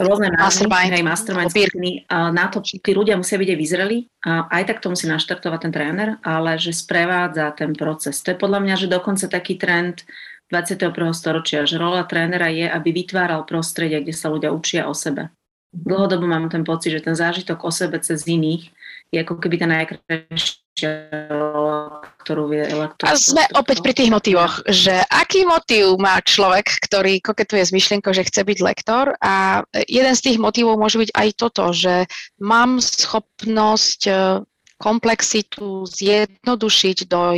rôzne 0.00 0.32
mastermind, 0.32 0.96
hej, 0.96 1.04
mastermind 1.04 1.52
skupiny, 1.52 2.08
na 2.08 2.48
to 2.48 2.64
tí 2.64 2.96
ľudia 2.96 3.20
musia 3.20 3.36
byť 3.36 3.48
aj 3.52 3.58
vyzreli 3.60 4.08
aj 4.24 4.62
tak 4.64 4.80
to 4.80 4.88
musí 4.88 5.04
naštartovať 5.08 5.68
ten 5.68 5.72
tréner, 5.72 6.08
ale 6.24 6.56
že 6.56 6.72
sprevádza 6.72 7.52
ten 7.52 7.76
proces. 7.76 8.20
To 8.24 8.32
je 8.32 8.40
podľa 8.40 8.60
mňa, 8.64 8.74
že 8.80 8.88
dokonca 8.88 9.28
taký 9.28 9.60
trend 9.60 10.04
21. 10.50 11.14
storočia, 11.14 11.62
že 11.64 11.78
rola 11.78 12.02
trénera 12.04 12.50
je, 12.50 12.66
aby 12.66 12.90
vytváral 12.90 13.46
prostredie, 13.46 14.02
kde 14.02 14.14
sa 14.14 14.28
ľudia 14.28 14.50
učia 14.50 14.90
o 14.90 14.94
sebe. 14.94 15.30
Dlhodobo 15.70 16.26
mám 16.26 16.50
ten 16.50 16.66
pocit, 16.66 16.98
že 16.98 17.06
ten 17.06 17.14
zážitok 17.14 17.62
o 17.62 17.70
sebe 17.70 18.02
cez 18.02 18.26
iných 18.26 18.74
je 19.14 19.18
ako 19.22 19.38
keby 19.38 19.56
tá 19.62 19.66
najkrajšia 19.70 20.60
ktorú 22.20 22.52
vie 22.52 22.64
elektor. 22.64 23.04
A 23.08 23.16
sme 23.16 23.44
opäť 23.56 23.84
pri 23.84 23.92
tých 23.92 24.12
motivoch, 24.12 24.64
že 24.68 25.02
aký 25.08 25.44
motív 25.44 26.00
má 26.00 26.20
človek, 26.22 26.68
ktorý 26.88 27.20
koketuje 27.20 27.62
s 27.64 27.74
myšlienkou, 27.74 28.12
že 28.12 28.24
chce 28.28 28.44
byť 28.44 28.58
lektor 28.64 29.12
a 29.20 29.64
jeden 29.88 30.14
z 30.16 30.24
tých 30.30 30.38
motivov 30.40 30.80
môže 30.80 31.00
byť 31.00 31.10
aj 31.12 31.28
toto, 31.36 31.72
že 31.74 32.08
mám 32.40 32.80
schopnosť 32.80 34.00
e, 34.08 34.12
komplexitu 34.80 35.84
zjednodušiť 35.84 37.04
do 37.04 37.36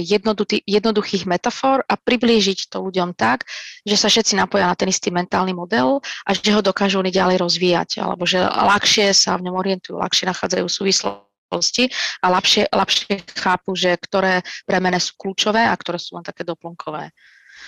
jednoduchých 0.62 1.26
metafor 1.26 1.82
a 1.82 1.94
priblížiť 1.98 2.70
to 2.70 2.86
ľuďom 2.86 3.18
tak, 3.18 3.50
že 3.82 3.98
sa 3.98 4.06
všetci 4.06 4.38
napoja 4.38 4.70
na 4.70 4.78
ten 4.78 4.86
istý 4.86 5.10
mentálny 5.10 5.50
model 5.50 5.98
a 6.22 6.30
že 6.30 6.54
ho 6.54 6.62
dokážu 6.62 7.02
oni 7.02 7.10
ďalej 7.10 7.42
rozvíjať, 7.42 7.98
alebo 7.98 8.22
že 8.22 8.38
ľahšie 8.38 9.10
sa 9.10 9.34
v 9.34 9.50
ňom 9.50 9.58
orientujú, 9.58 9.98
ľahšie 9.98 10.30
nachádzajú 10.30 10.70
súvislosti 10.70 11.90
a 12.22 12.30
ľahšie, 12.30 12.70
ľahšie 12.70 13.26
chápu, 13.34 13.74
že 13.74 13.98
ktoré 13.98 14.46
premene 14.62 15.02
sú 15.02 15.18
kľúčové 15.18 15.66
a 15.66 15.74
ktoré 15.74 15.98
sú 15.98 16.14
len 16.14 16.22
také 16.22 16.46
doplnkové. 16.46 17.10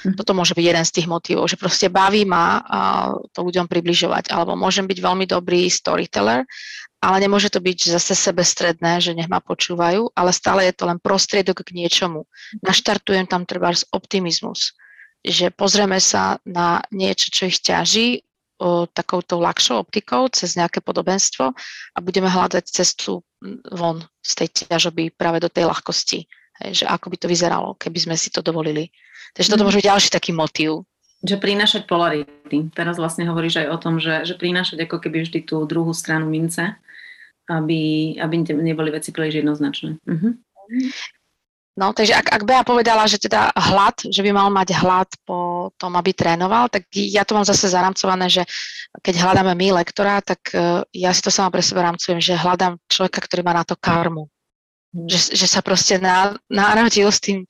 Mm. 0.05 0.15
Toto 0.21 0.37
môže 0.37 0.53
byť 0.53 0.65
jeden 0.65 0.85
z 0.85 0.95
tých 1.01 1.09
motivov, 1.09 1.49
že 1.49 1.57
proste 1.57 1.89
baví 1.89 2.29
ma 2.29 2.61
to 3.33 3.41
ľuďom 3.41 3.65
približovať. 3.65 4.31
Alebo 4.33 4.53
môžem 4.53 4.85
byť 4.85 4.99
veľmi 5.01 5.25
dobrý 5.25 5.67
storyteller, 5.73 6.45
ale 7.05 7.21
nemôže 7.21 7.53
to 7.53 7.61
byť 7.61 7.93
zase 8.01 8.17
sebestredné, 8.17 9.05
že 9.05 9.13
nech 9.13 9.29
ma 9.29 9.45
počúvajú, 9.45 10.17
ale 10.17 10.33
stále 10.33 10.65
je 10.65 10.75
to 10.75 10.89
len 10.89 10.97
prostriedok 10.97 11.61
k 11.61 11.77
niečomu. 11.77 12.25
Mhm. 12.25 12.65
Naštartujem 12.65 13.29
tam 13.29 13.45
treba 13.45 13.77
optimizmus, 13.93 14.73
že 15.21 15.53
pozrieme 15.53 16.01
sa 16.01 16.41
na 16.49 16.81
niečo, 16.89 17.29
čo 17.29 17.53
ich 17.53 17.61
ťaží, 17.61 18.25
o, 18.61 18.89
takouto 18.89 19.37
ľahšou 19.37 19.85
optikou 19.85 20.33
cez 20.33 20.57
nejaké 20.57 20.81
podobenstvo 20.81 21.53
a 21.93 21.99
budeme 22.01 22.33
hľadať 22.33 22.65
cestu 22.73 23.21
von 23.73 24.01
z 24.25 24.33
tej 24.41 24.49
ťažoby 24.73 25.13
práve 25.13 25.45
do 25.45 25.53
tej 25.53 25.69
ľahkosti. 25.69 26.25
Hej, 26.63 26.71
že 26.83 26.85
ako 26.87 27.11
by 27.11 27.17
to 27.19 27.27
vyzeralo, 27.27 27.75
keby 27.75 27.99
sme 27.99 28.17
si 28.17 28.31
to 28.31 28.39
dovolili. 28.39 28.89
Takže 29.35 29.51
toto 29.51 29.63
mm. 29.63 29.67
môže 29.67 29.79
byť 29.83 29.91
ďalší 29.91 30.09
taký 30.15 30.31
motív. 30.31 30.87
Že 31.25 31.43
prinášať 31.43 31.83
polarity. 31.91 32.71
Teraz 32.71 32.95
vlastne 32.95 33.27
hovoríš 33.27 33.65
aj 33.65 33.69
o 33.75 33.81
tom, 33.81 33.99
že, 33.99 34.23
že 34.23 34.39
prinášať 34.39 34.87
ako 34.87 35.03
keby 35.03 35.27
vždy 35.27 35.41
tú 35.51 35.67
druhú 35.67 35.91
stranu 35.91 36.31
mince, 36.31 36.79
aby, 37.51 38.15
aby 38.17 38.35
neboli 38.57 38.89
veci 38.89 39.13
príliš 39.13 39.45
jednoznačné. 39.45 40.01
Uh-huh. 40.01 40.33
No, 41.75 41.91
takže 41.91 42.15
ak, 42.15 42.31
ak 42.31 42.43
Bea 42.47 42.63
povedala, 42.63 43.03
že 43.11 43.19
teda 43.19 43.51
hlad, 43.51 44.07
že 44.07 44.23
by 44.23 44.31
mal 44.31 44.47
mať 44.47 44.79
hlad 44.79 45.11
po 45.27 45.71
tom, 45.75 45.99
aby 45.99 46.15
trénoval, 46.15 46.71
tak 46.71 46.87
ja 46.95 47.27
to 47.27 47.35
mám 47.35 47.43
zase 47.43 47.67
zaramcované, 47.67 48.31
že 48.31 48.47
keď 49.03 49.15
hľadáme 49.19 49.59
my 49.59 49.83
lektora, 49.83 50.23
tak 50.23 50.55
uh, 50.55 50.87
ja 50.95 51.11
si 51.11 51.19
to 51.19 51.35
sama 51.35 51.51
pre 51.51 51.67
seba 51.67 51.83
rámcujem, 51.91 52.23
že 52.23 52.39
hľadám 52.39 52.79
človeka, 52.87 53.27
ktorý 53.27 53.43
má 53.43 53.59
na 53.59 53.67
to 53.67 53.75
karmu. 53.75 54.31
Mm. 54.95 55.11
Že, 55.11 55.19
že 55.35 55.47
sa 55.51 55.67
proste 55.67 55.99
na, 55.99 56.39
narodil 56.47 57.11
s 57.11 57.19
tým 57.19 57.43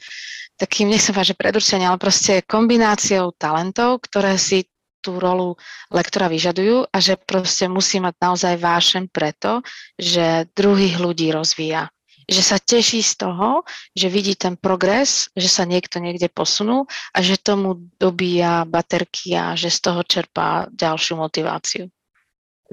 takým, 0.57 0.89
nechcem 0.89 1.13
povedať, 1.13 1.37
že 1.37 1.41
predurčenie, 1.45 1.85
ale 1.85 2.01
proste 2.01 2.41
kombináciou 2.49 3.37
talentov, 3.37 4.09
ktoré 4.09 4.41
si 4.41 4.65
tú 5.05 5.21
rolu 5.21 5.61
lektora 5.93 6.33
vyžadujú 6.33 6.89
a 6.89 6.97
že 6.97 7.21
proste 7.21 7.69
musí 7.69 8.01
mať 8.01 8.17
naozaj 8.17 8.55
vášen 8.57 9.05
preto, 9.13 9.61
že 10.01 10.49
druhých 10.57 10.97
ľudí 10.97 11.29
rozvíja 11.29 11.93
že 12.25 12.41
sa 12.41 12.57
teší 12.57 13.05
z 13.05 13.21
toho, 13.21 13.69
že 13.93 14.09
vidí 14.09 14.33
ten 14.33 14.57
progres, 14.57 15.29
že 15.37 15.49
sa 15.49 15.69
niekto 15.69 16.01
niekde 16.01 16.33
posunul 16.33 16.89
a 17.13 17.19
že 17.21 17.37
tomu 17.37 17.93
dobíja 18.01 18.65
baterky 18.65 19.37
a 19.37 19.53
že 19.53 19.69
z 19.69 19.93
toho 19.93 20.01
čerpá 20.05 20.69
ďalšiu 20.73 21.21
motiváciu. 21.21 21.85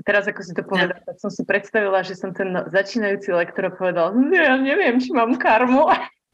Teraz, 0.07 0.23
ako 0.23 0.41
si 0.41 0.55
to 0.55 0.63
povedal, 0.63 0.95
no. 0.95 1.03
tak 1.03 1.17
som 1.19 1.29
si 1.29 1.43
predstavila, 1.43 1.99
že 2.01 2.15
som 2.15 2.31
ten 2.31 2.55
začínajúci 2.71 3.35
lektor 3.35 3.75
povedal, 3.75 4.15
ja 4.31 4.55
neviem, 4.55 4.97
či 5.03 5.11
mám 5.11 5.35
karmu. 5.35 5.91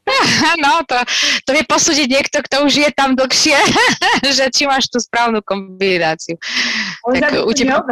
No, 0.63 0.81
to, 0.87 0.97
to 1.45 1.51
vie 1.53 1.63
posúdiť 1.67 2.07
niekto, 2.07 2.37
kto 2.41 2.65
už 2.65 2.73
je 2.87 2.89
tam 2.95 3.13
dlhšie, 3.13 3.57
že 4.37 4.45
či 4.49 4.63
máš 4.65 4.89
tú 4.89 4.97
správnu 4.97 5.43
kombináciu. 5.43 6.39
tak 7.19 7.33
u 7.43 7.51
teba, 7.53 7.83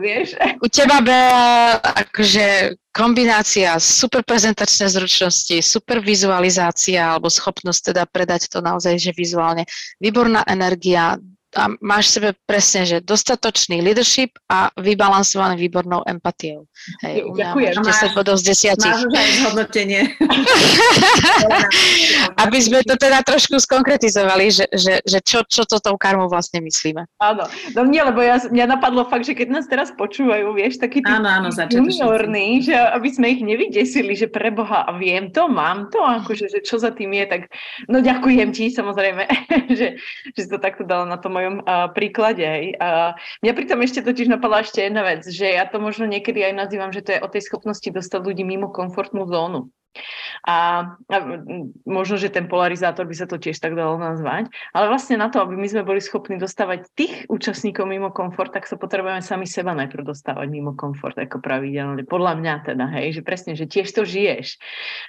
vieš. 0.00 0.34
U 0.58 0.66
teba 0.66 0.98
bola 1.04 1.78
akože 1.78 2.76
kombinácia 2.90 3.78
super 3.78 4.26
prezentačné 4.26 4.90
zručnosti, 4.90 5.62
super 5.62 6.02
vizualizácia 6.02 7.14
alebo 7.14 7.30
schopnosť 7.30 7.94
teda 7.94 8.02
predať 8.10 8.50
to 8.50 8.58
naozaj, 8.58 8.98
že 8.98 9.14
vizuálne, 9.14 9.62
výborná 10.02 10.42
energia, 10.50 11.14
a 11.58 11.66
máš 11.82 12.14
sebe 12.14 12.38
presne, 12.46 12.86
že 12.86 13.02
dostatočný 13.02 13.82
leadership 13.82 14.38
a 14.46 14.70
vybalansovaný 14.78 15.58
výbornou 15.58 16.06
empatiou. 16.06 16.64
Hej, 17.02 17.26
Ďakujem. 17.34 17.74
10 17.82 18.14
bodov 18.14 18.38
z 18.38 18.54
10. 18.78 18.78
Máš 18.78 19.02
už 19.10 19.14
aj 19.18 19.28
zhodnotenie. 19.42 20.02
Aby 22.42 22.58
sme 22.62 22.86
to 22.86 22.94
teda 22.94 23.26
trošku 23.26 23.58
skonkretizovali, 23.58 24.54
že, 24.54 24.64
že, 24.70 25.02
že 25.02 25.18
čo, 25.26 25.42
čo 25.44 25.66
to 25.66 25.82
tou 25.82 25.98
karmou 25.98 26.30
vlastne 26.30 26.62
myslíme. 26.62 27.04
Áno, 27.18 27.44
no 27.74 27.80
nie, 27.82 27.98
lebo 27.98 28.22
ja, 28.22 28.38
mňa 28.38 28.78
napadlo 28.78 29.02
fakt, 29.10 29.26
že 29.26 29.34
keď 29.34 29.48
nás 29.50 29.66
teraz 29.66 29.90
počúvajú, 29.98 30.54
vieš, 30.54 30.78
takí 30.78 31.02
tí 31.02 31.10
áno, 31.10 31.26
áno, 31.26 31.50
juniorní, 31.50 32.62
že 32.62 32.76
aby 32.78 33.08
sme 33.10 33.26
ich 33.34 33.42
nevydesili, 33.42 34.14
že 34.14 34.30
preboha, 34.30 34.86
a 34.86 34.94
viem 34.94 35.34
to, 35.34 35.50
mám 35.50 35.90
to, 35.90 35.98
akože, 35.98 36.46
že 36.46 36.60
čo 36.62 36.78
za 36.78 36.94
tým 36.94 37.10
je, 37.18 37.24
tak 37.26 37.42
no 37.90 37.98
ďakujem 37.98 38.54
ti, 38.54 38.70
samozrejme, 38.70 39.26
že, 39.78 39.98
že 40.32 40.40
si 40.40 40.48
to 40.48 40.62
takto 40.62 40.86
dala 40.86 41.08
na 41.08 41.18
tom 41.18 41.34
mojom 41.48 41.64
uh, 41.64 41.88
príklade. 41.96 42.76
Uh, 42.76 43.16
mňa 43.40 43.52
pritom 43.56 43.80
ešte 43.80 44.04
totiž 44.04 44.28
napadla 44.28 44.60
ešte 44.60 44.84
jedna 44.84 45.02
vec, 45.02 45.24
že 45.24 45.56
ja 45.56 45.64
to 45.64 45.80
možno 45.80 46.04
niekedy 46.04 46.44
aj 46.44 46.54
nazývam, 46.54 46.92
že 46.92 47.00
to 47.00 47.16
je 47.16 47.24
o 47.24 47.28
tej 47.32 47.42
schopnosti 47.48 47.88
dostať 47.88 48.20
ľudí 48.20 48.44
mimo 48.44 48.68
komfortnú 48.68 49.24
zónu. 49.24 49.72
A, 50.46 50.56
a 51.08 51.16
možno, 51.84 52.16
že 52.16 52.32
ten 52.32 52.46
polarizátor 52.46 53.04
by 53.04 53.14
sa 53.16 53.26
to 53.26 53.36
tiež 53.36 53.58
tak 53.58 53.74
dalo 53.74 53.98
nazvať, 53.98 54.48
ale 54.72 54.86
vlastne 54.88 55.18
na 55.18 55.28
to, 55.28 55.42
aby 55.42 55.58
my 55.58 55.68
sme 55.68 55.82
boli 55.82 56.00
schopní 56.00 56.38
dostávať 56.38 56.88
tých 56.94 57.28
účastníkov 57.28 57.84
mimo 57.84 58.14
komfort, 58.14 58.54
tak 58.54 58.64
sa 58.64 58.78
potrebujeme 58.78 59.20
sami 59.20 59.44
seba 59.44 59.74
najprv 59.74 60.08
dostávať 60.08 60.46
mimo 60.48 60.72
komfort 60.78 61.18
ako 61.18 61.42
pravidelne. 61.42 62.06
Podľa 62.06 62.32
mňa 62.38 62.54
teda, 62.64 62.86
hej, 62.98 63.20
že 63.20 63.22
presne, 63.26 63.52
že 63.58 63.66
tiež 63.68 63.90
to 63.90 64.06
žiješ. 64.06 64.56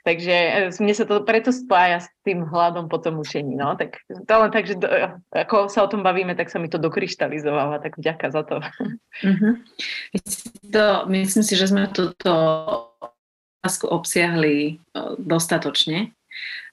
Takže 0.04 0.36
e, 0.36 0.82
mne 0.82 0.94
sa 0.98 1.06
to 1.06 1.22
preto 1.24 1.54
spája 1.54 2.04
s 2.04 2.08
tým 2.26 2.46
hľadom 2.46 2.90
po 2.90 2.98
tom 2.98 3.22
učení. 3.22 3.54
No? 3.56 3.78
Tak 3.78 4.02
to 4.08 4.34
len 4.34 4.52
tak, 4.52 4.66
že 4.68 4.76
do, 4.76 4.88
ako 5.34 5.70
sa 5.72 5.86
o 5.86 5.92
tom 5.92 6.02
bavíme, 6.02 6.34
tak 6.34 6.50
sa 6.50 6.58
mi 6.58 6.68
to 6.68 6.82
dokryštalizováva, 6.82 7.80
tak 7.80 7.96
vďaka 7.98 8.28
za 8.34 8.42
to. 8.44 8.56
Mm-hmm. 9.20 9.54
to 10.72 10.86
myslím 11.12 11.44
si, 11.44 11.54
že 11.56 11.70
sme 11.70 11.92
toto 11.92 12.34
otázku 13.60 13.92
obsiahli 13.92 14.80
dostatočne. 15.20 16.16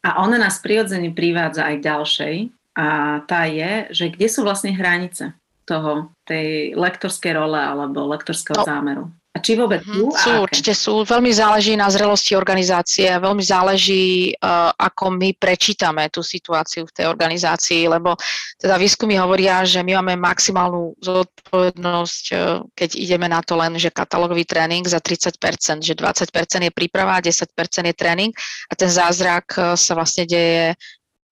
A 0.06 0.22
ona 0.22 0.38
nás 0.38 0.62
prirodzene 0.62 1.10
privádza 1.10 1.66
aj 1.66 1.74
k 1.82 1.86
ďalšej. 1.90 2.34
A 2.76 2.86
tá 3.26 3.48
je, 3.48 3.90
že 3.90 4.06
kde 4.12 4.28
sú 4.30 4.46
vlastne 4.46 4.70
hranice 4.70 5.34
toho, 5.66 6.14
tej 6.28 6.78
lektorskej 6.78 7.34
role 7.34 7.58
alebo 7.58 8.06
lektorského 8.06 8.62
no. 8.62 8.68
zámeru. 8.68 9.04
A 9.36 9.44
či 9.44 9.52
vôbec 9.52 9.84
sú? 9.84 10.08
Sú, 10.16 10.32
a 10.32 10.40
určite 10.40 10.72
sú. 10.72 11.04
Veľmi 11.04 11.28
záleží 11.28 11.76
na 11.76 11.92
zrelosti 11.92 12.32
organizácie 12.32 13.04
veľmi 13.20 13.44
záleží, 13.44 14.32
uh, 14.32 14.72
ako 14.72 15.12
my 15.12 15.36
prečítame 15.36 16.08
tú 16.08 16.24
situáciu 16.24 16.88
v 16.88 16.94
tej 16.96 17.06
organizácii, 17.12 17.84
lebo 17.84 18.16
teda 18.56 18.80
výskumy 18.80 19.20
hovoria, 19.20 19.60
že 19.68 19.84
my 19.84 20.00
máme 20.00 20.16
maximálnu 20.16 20.96
zodpovednosť, 21.04 22.24
uh, 22.32 22.64
keď 22.72 22.90
ideme 22.96 23.28
na 23.28 23.44
to 23.44 23.60
len, 23.60 23.76
že 23.76 23.92
katalógový 23.92 24.48
tréning 24.48 24.88
za 24.88 25.04
30%, 25.04 25.84
že 25.84 25.92
20% 25.92 26.32
je 26.64 26.72
príprava, 26.72 27.20
10% 27.20 27.44
je 27.92 27.94
tréning 27.94 28.32
a 28.70 28.72
ten 28.72 28.88
zázrak 28.88 29.52
uh, 29.60 29.76
sa 29.76 29.92
vlastne 29.92 30.24
deje 30.24 30.72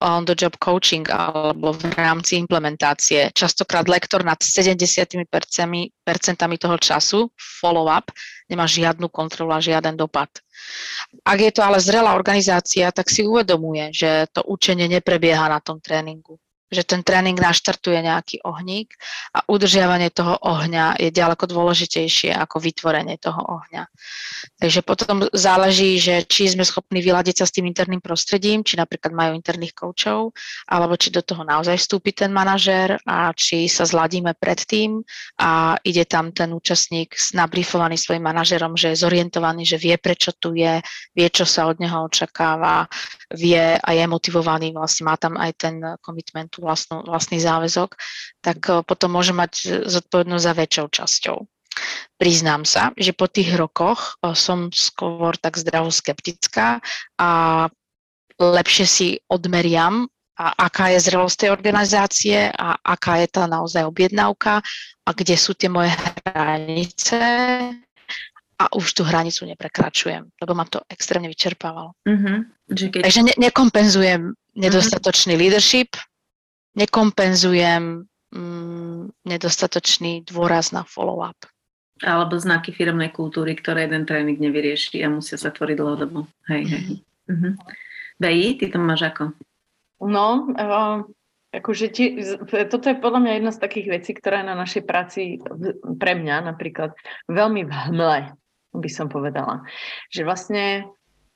on 0.04 0.28
the 0.28 0.36
job 0.36 0.60
coaching 0.60 1.08
alebo 1.08 1.72
v 1.72 1.88
rámci 1.96 2.36
implementácie. 2.36 3.32
Častokrát 3.32 3.88
lektor 3.88 4.20
nad 4.20 4.36
70% 4.36 5.24
percentami 6.04 6.60
toho 6.60 6.76
času, 6.76 7.32
follow-up, 7.32 8.12
nemá 8.52 8.68
žiadnu 8.68 9.08
kontrolu 9.08 9.56
a 9.56 9.64
žiaden 9.64 9.96
dopad. 9.96 10.28
Ak 11.24 11.40
je 11.40 11.48
to 11.48 11.64
ale 11.64 11.80
zrelá 11.80 12.12
organizácia, 12.12 12.92
tak 12.92 13.08
si 13.08 13.24
uvedomuje, 13.24 13.96
že 13.96 14.28
to 14.28 14.44
učenie 14.44 14.86
neprebieha 14.92 15.48
na 15.48 15.64
tom 15.64 15.80
tréningu 15.80 16.36
že 16.74 16.84
ten 16.84 17.06
tréning 17.06 17.38
naštartuje 17.38 18.02
nejaký 18.02 18.42
ohník 18.42 18.92
a 19.32 19.46
udržiavanie 19.46 20.10
toho 20.10 20.36
ohňa 20.42 20.98
je 20.98 21.14
ďaleko 21.14 21.46
dôležitejšie 21.46 22.34
ako 22.34 22.58
vytvorenie 22.58 23.16
toho 23.22 23.38
ohňa. 23.38 23.86
Takže 24.58 24.80
potom 24.82 25.30
záleží, 25.30 26.02
že 26.02 26.26
či 26.26 26.50
sme 26.50 26.66
schopní 26.66 26.98
vyladiť 27.00 27.40
sa 27.40 27.46
s 27.46 27.54
tým 27.54 27.70
interným 27.70 28.02
prostredím, 28.02 28.66
či 28.66 28.74
napríklad 28.74 29.14
majú 29.14 29.32
interných 29.38 29.72
koučov, 29.78 30.34
alebo 30.66 30.98
či 30.98 31.14
do 31.14 31.22
toho 31.22 31.46
naozaj 31.46 31.78
vstúpi 31.78 32.10
ten 32.10 32.34
manažér 32.34 32.98
a 33.06 33.30
či 33.30 33.70
sa 33.70 33.86
zladíme 33.86 34.34
predtým 34.34 35.00
a 35.38 35.78
ide 35.86 36.04
tam 36.04 36.34
ten 36.34 36.50
účastník 36.50 37.14
nabrifovaný 37.36 38.00
svojim 38.00 38.24
manažerom, 38.24 38.74
že 38.74 38.92
je 38.92 39.02
zorientovaný, 39.04 39.62
že 39.68 39.78
vie, 39.78 39.94
prečo 40.00 40.32
tu 40.34 40.56
je, 40.56 40.80
vie, 41.14 41.28
čo 41.30 41.46
sa 41.46 41.68
od 41.70 41.78
neho 41.78 42.06
očakáva, 42.08 42.88
vie 43.34 43.76
a 43.76 43.90
je 43.92 44.04
motivovaný, 44.08 44.72
vlastne 44.72 45.06
má 45.06 45.14
tam 45.20 45.36
aj 45.36 45.52
ten 45.54 45.74
komitment 46.00 46.50
vlastnú, 46.64 47.04
vlastný 47.04 47.38
záväzok, 47.38 47.94
tak 48.40 48.58
eh, 48.64 48.80
potom 48.80 49.12
môže 49.12 49.36
mať 49.36 49.84
zodpovednosť 49.84 50.44
za 50.44 50.52
väčšou 50.56 50.86
časťou. 50.88 51.38
Priznám 52.16 52.62
sa, 52.62 52.94
že 52.94 53.12
po 53.12 53.28
tých 53.28 53.52
rokoch 53.54 54.16
eh, 54.24 54.32
som 54.32 54.72
skôr 54.72 55.36
tak 55.36 55.60
zdravo 55.60 55.92
skeptická 55.92 56.80
a 57.20 57.30
lepšie 58.40 58.86
si 58.88 59.08
odmeriam, 59.30 60.08
a 60.34 60.66
aká 60.66 60.90
je 60.90 60.98
zrelosť 60.98 61.46
tej 61.46 61.50
organizácie 61.54 62.50
a 62.50 62.74
aká 62.82 63.22
je 63.22 63.28
tá 63.30 63.46
naozaj 63.46 63.86
objednávka 63.86 64.58
a 65.06 65.10
kde 65.14 65.38
sú 65.38 65.54
tie 65.54 65.70
moje 65.70 65.94
hranice 66.26 67.18
a 68.58 68.64
už 68.74 68.86
tú 68.94 69.02
hranicu 69.06 69.46
neprekračujem, 69.46 70.30
lebo 70.42 70.52
ma 70.54 70.66
to 70.66 70.82
extrémne 70.90 71.30
vyčerpávalo. 71.30 71.94
Mm-hmm. 72.06 72.36
keď... 72.70 73.02
Takže 73.02 73.22
ne- 73.22 73.38
nekompenzujem 73.38 74.34
nedostatočný 74.54 75.34
mm-hmm. 75.34 75.42
leadership, 75.42 75.90
nekompenzujem 76.74 78.06
mm, 78.34 79.02
nedostatočný 79.24 80.26
dôraz 80.26 80.74
na 80.74 80.82
follow-up. 80.82 81.38
Alebo 82.02 82.36
znaky 82.36 82.74
firmnej 82.74 83.14
kultúry, 83.14 83.54
ktoré 83.54 83.86
jeden 83.86 84.04
tréning 84.04 84.36
nevyrieši 84.36 85.00
a 85.06 85.08
musia 85.08 85.38
sa 85.38 85.54
tvoriť 85.54 85.76
dlhodobo. 85.78 86.26
Hej, 86.50 86.62
hej. 86.66 86.84
Mm-hmm. 87.30 87.52
Beji, 88.18 88.48
ty 88.58 88.66
to 88.68 88.78
máš 88.82 89.06
ako? 89.14 89.32
No, 90.02 90.50
uh, 90.58 91.06
akože 91.54 91.86
tie, 91.94 92.08
toto 92.66 92.90
je 92.90 92.98
podľa 92.98 93.20
mňa 93.22 93.32
jedna 93.38 93.52
z 93.54 93.62
takých 93.62 93.88
vecí, 93.94 94.10
ktorá 94.12 94.42
je 94.42 94.50
na 94.50 94.56
našej 94.58 94.82
práci 94.82 95.38
pre 96.02 96.12
mňa 96.18 96.50
napríklad 96.50 96.98
veľmi 97.30 97.62
v 97.64 97.72
hmle, 97.72 98.18
by 98.74 98.90
som 98.90 99.06
povedala. 99.06 99.62
Že 100.10 100.20
vlastne 100.26 100.64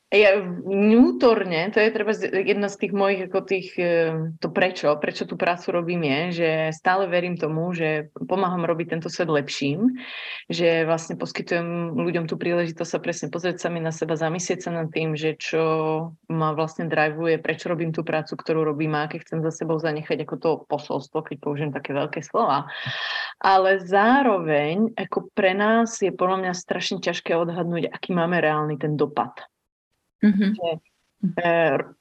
ja 0.08 0.40
vnútorne, 0.40 1.68
to 1.68 1.84
je 1.84 1.92
treba 1.92 2.16
jedna 2.32 2.72
z 2.72 2.80
tých 2.80 2.92
mojich, 2.96 3.28
ako 3.28 3.38
tých, 3.44 3.68
e, 3.76 3.92
to 4.40 4.48
prečo, 4.48 4.96
prečo 4.96 5.28
tú 5.28 5.36
prácu 5.36 5.68
robím 5.68 6.00
je, 6.00 6.20
že 6.32 6.50
stále 6.72 7.04
verím 7.12 7.36
tomu, 7.36 7.76
že 7.76 8.08
pomáham 8.16 8.64
robiť 8.64 8.96
tento 8.96 9.12
svet 9.12 9.28
lepším, 9.28 10.00
že 10.48 10.88
vlastne 10.88 11.20
poskytujem 11.20 11.92
ľuďom 11.92 12.24
tú 12.24 12.40
príležitosť 12.40 12.88
sa 12.88 13.04
presne 13.04 13.28
pozrieť 13.28 13.68
sami 13.68 13.84
na 13.84 13.92
seba, 13.92 14.16
zamyslieť 14.16 14.64
sa 14.64 14.72
nad 14.72 14.88
tým, 14.88 15.12
že 15.12 15.36
čo 15.36 15.60
ma 16.32 16.56
vlastne 16.56 16.88
drivuje, 16.88 17.36
prečo 17.44 17.68
robím 17.68 17.92
tú 17.92 18.00
prácu, 18.00 18.32
ktorú 18.32 18.64
robím 18.64 18.96
a 18.96 19.12
aké 19.12 19.20
chcem 19.20 19.44
za 19.44 19.52
sebou 19.52 19.76
zanechať 19.76 20.24
ako 20.24 20.36
to 20.40 20.50
posolstvo, 20.72 21.20
keď 21.20 21.36
použijem 21.36 21.68
také 21.76 21.92
veľké 21.92 22.24
slova. 22.24 22.64
Ale 23.44 23.84
zároveň, 23.84 24.88
ako 24.96 25.28
pre 25.36 25.52
nás 25.52 26.00
je 26.00 26.16
podľa 26.16 26.48
mňa 26.48 26.52
strašne 26.56 26.96
ťažké 27.04 27.36
odhadnúť, 27.36 27.92
aký 27.92 28.16
máme 28.16 28.40
reálny 28.40 28.80
ten 28.80 28.96
dopad 28.96 29.36
Mm-hmm. 30.24 30.50
Že, 30.54 30.68
e, 31.38 31.52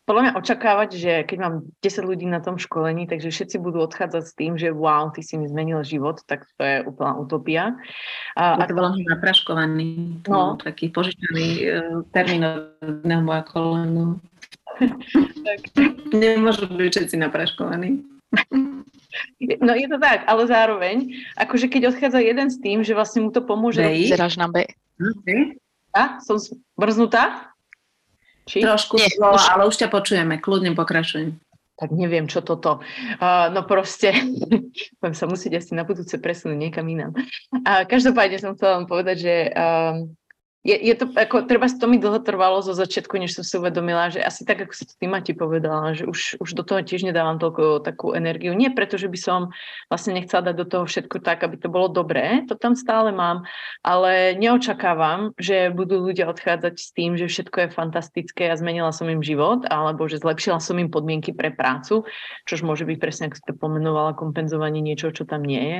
podľa 0.05 0.21
mňa 0.21 0.33
očakávať, 0.37 0.89
že 0.93 1.13
keď 1.25 1.37
mám 1.41 1.53
10 1.81 2.09
ľudí 2.09 2.25
na 2.29 2.41
tom 2.41 2.61
školení, 2.61 3.09
takže 3.09 3.33
všetci 3.33 3.57
budú 3.57 3.81
odchádzať 3.85 4.23
s 4.23 4.33
tým, 4.37 4.53
že 4.57 4.73
wow, 4.73 5.09
ty 5.09 5.21
si 5.25 5.37
mi 5.37 5.49
zmenil 5.49 5.81
život, 5.81 6.21
tak 6.25 6.45
to 6.57 6.63
je 6.63 6.77
úplná 6.85 7.17
utopia. 7.17 7.63
A, 8.37 8.61
je 8.61 8.69
to 8.69 8.77
veľmi 8.77 9.03
napraškovaný, 9.09 10.21
no. 10.29 10.57
taký 10.61 10.89
požičaný 10.93 11.47
e, 11.61 11.65
termín 12.13 12.45
od 12.45 13.01
moja 13.25 13.43
kolenu. 13.45 14.21
tak. 15.45 15.59
Nemôžu 16.13 16.69
byť 16.69 16.91
všetci 16.93 17.15
napraškovaní. 17.17 18.01
No 19.63 19.73
je 19.73 19.87
to 19.89 19.97
tak, 19.97 20.29
ale 20.29 20.45
zároveň, 20.45 21.09
akože 21.39 21.71
keď 21.71 21.95
odchádza 21.95 22.21
jeden 22.21 22.53
s 22.53 22.61
tým, 22.61 22.85
že 22.85 22.93
vlastne 22.93 23.25
mu 23.25 23.33
to 23.33 23.41
pomôže... 23.41 23.81
Zeráš 24.13 24.37
na 24.37 24.45
B. 24.45 24.67
Okay. 24.99 25.57
A, 25.95 26.21
som 26.21 26.37
zmrznutá? 26.37 27.46
Či? 28.47 28.63
Trošku, 28.63 28.95
Nie, 28.95 29.11
zlo, 29.11 29.35
už... 29.35 29.43
ale 29.51 29.63
už 29.67 29.75
ťa 29.75 29.91
počujeme, 29.91 30.39
kľudne 30.39 30.71
pokračujem. 30.73 31.35
Tak 31.77 31.93
neviem, 31.93 32.25
čo 32.25 32.41
toto. 32.41 32.81
Uh, 33.21 33.53
no 33.53 33.61
proste, 33.67 34.09
budem 34.99 35.13
sa 35.13 35.29
musieť 35.29 35.61
asi 35.61 35.77
na 35.77 35.85
budúce 35.85 36.17
presunúť 36.17 36.57
niekam 36.57 36.87
inám. 36.89 37.13
Uh, 37.53 37.85
každopádne 37.85 38.41
som 38.41 38.57
chcela 38.57 38.81
vám 38.81 38.87
povedať, 38.89 39.17
že 39.21 39.35
uh, 39.53 40.01
je, 40.67 40.75
je 40.75 40.95
to, 40.99 41.07
ako, 41.15 41.47
treba 41.47 41.71
to 41.71 41.87
mi 41.87 41.95
dlho 41.95 42.19
trvalo 42.19 42.59
zo 42.59 42.75
začiatku, 42.75 43.15
než 43.15 43.39
som 43.39 43.43
si 43.47 43.55
uvedomila, 43.55 44.11
že 44.11 44.19
asi 44.19 44.43
tak, 44.43 44.67
ako 44.67 44.73
si 44.75 44.83
to 44.83 44.99
ty 44.99 45.07
Mati 45.07 45.31
povedala, 45.31 45.95
že 45.95 46.03
už, 46.03 46.43
už 46.43 46.49
do 46.59 46.63
toho 46.67 46.83
tiež 46.83 47.07
nedávam 47.07 47.39
toľko 47.39 47.87
takú 47.87 48.11
energiu. 48.11 48.51
Nie 48.51 48.75
preto, 48.75 48.99
že 48.99 49.07
by 49.07 49.15
som 49.15 49.39
vlastne 49.87 50.19
nechcela 50.19 50.51
dať 50.51 50.55
do 50.59 50.67
toho 50.67 50.83
všetko 50.83 51.23
tak, 51.23 51.47
aby 51.47 51.55
to 51.55 51.71
bolo 51.71 51.87
dobré, 51.87 52.43
to 52.51 52.59
tam 52.59 52.75
stále 52.75 53.15
mám, 53.15 53.47
ale 53.79 54.35
neočakávam, 54.35 55.31
že 55.39 55.71
budú 55.71 56.03
ľudia 56.03 56.27
odchádzať 56.27 56.75
s 56.75 56.91
tým, 56.91 57.15
že 57.15 57.31
všetko 57.31 57.57
je 57.63 57.69
fantastické 57.71 58.51
a 58.51 58.59
zmenila 58.59 58.91
som 58.91 59.07
im 59.07 59.23
život, 59.23 59.63
alebo 59.71 60.03
že 60.11 60.19
zlepšila 60.19 60.59
som 60.59 60.75
im 60.75 60.91
podmienky 60.91 61.31
pre 61.31 61.55
prácu, 61.55 62.03
čož 62.43 62.67
môže 62.67 62.83
byť 62.83 62.97
presne, 62.99 63.31
ako 63.31 63.35
si 63.39 63.45
to 63.47 63.55
pomenovala, 63.55 64.19
kompenzovanie 64.19 64.83
niečo, 64.83 65.15
čo 65.15 65.23
tam 65.23 65.47
nie 65.47 65.63
je 65.63 65.79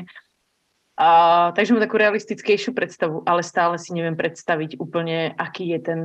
a, 0.97 1.09
takže 1.53 1.77
mám 1.77 1.85
takú 1.85 2.01
realistickejšiu 2.01 2.73
predstavu, 2.73 3.21
ale 3.29 3.45
stále 3.45 3.77
si 3.77 3.93
neviem 3.93 4.17
predstaviť 4.17 4.81
úplne, 4.81 5.29
aký 5.37 5.69
je 5.77 5.79
ten, 5.85 6.01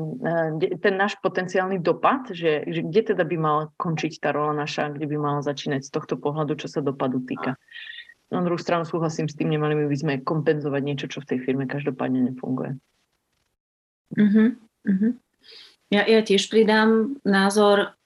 e, 0.61 0.77
ten 0.77 0.95
náš 1.01 1.17
potenciálny 1.25 1.81
dopad, 1.81 2.29
že, 2.29 2.69
že 2.69 2.85
kde 2.85 3.17
teda 3.17 3.25
by 3.25 3.37
mala 3.41 3.63
končiť 3.81 4.21
tá 4.21 4.37
rola 4.37 4.53
naša, 4.53 4.93
kde 4.93 5.09
by 5.09 5.17
mala 5.17 5.41
začínať 5.41 5.89
z 5.89 5.91
tohto 5.97 6.21
pohľadu, 6.21 6.61
čo 6.61 6.69
sa 6.69 6.85
dopadu 6.85 7.25
týka. 7.25 7.57
Na 8.29 8.45
druhú 8.45 8.61
stranu 8.61 8.85
súhlasím 8.85 9.33
s 9.33 9.37
tým, 9.37 9.49
nemali 9.49 9.81
by 9.89 9.97
sme 9.97 10.13
kompenzovať 10.21 10.83
niečo, 10.85 11.07
čo 11.09 11.25
v 11.25 11.29
tej 11.33 11.39
firme 11.41 11.65
každopádne 11.65 12.33
nefunguje. 12.33 12.77
Uh-huh, 14.13 14.61
uh-huh. 14.85 15.13
Ja, 15.89 16.05
ja 16.05 16.21
tiež 16.21 16.53
pridám 16.53 17.17
názor 17.25 17.97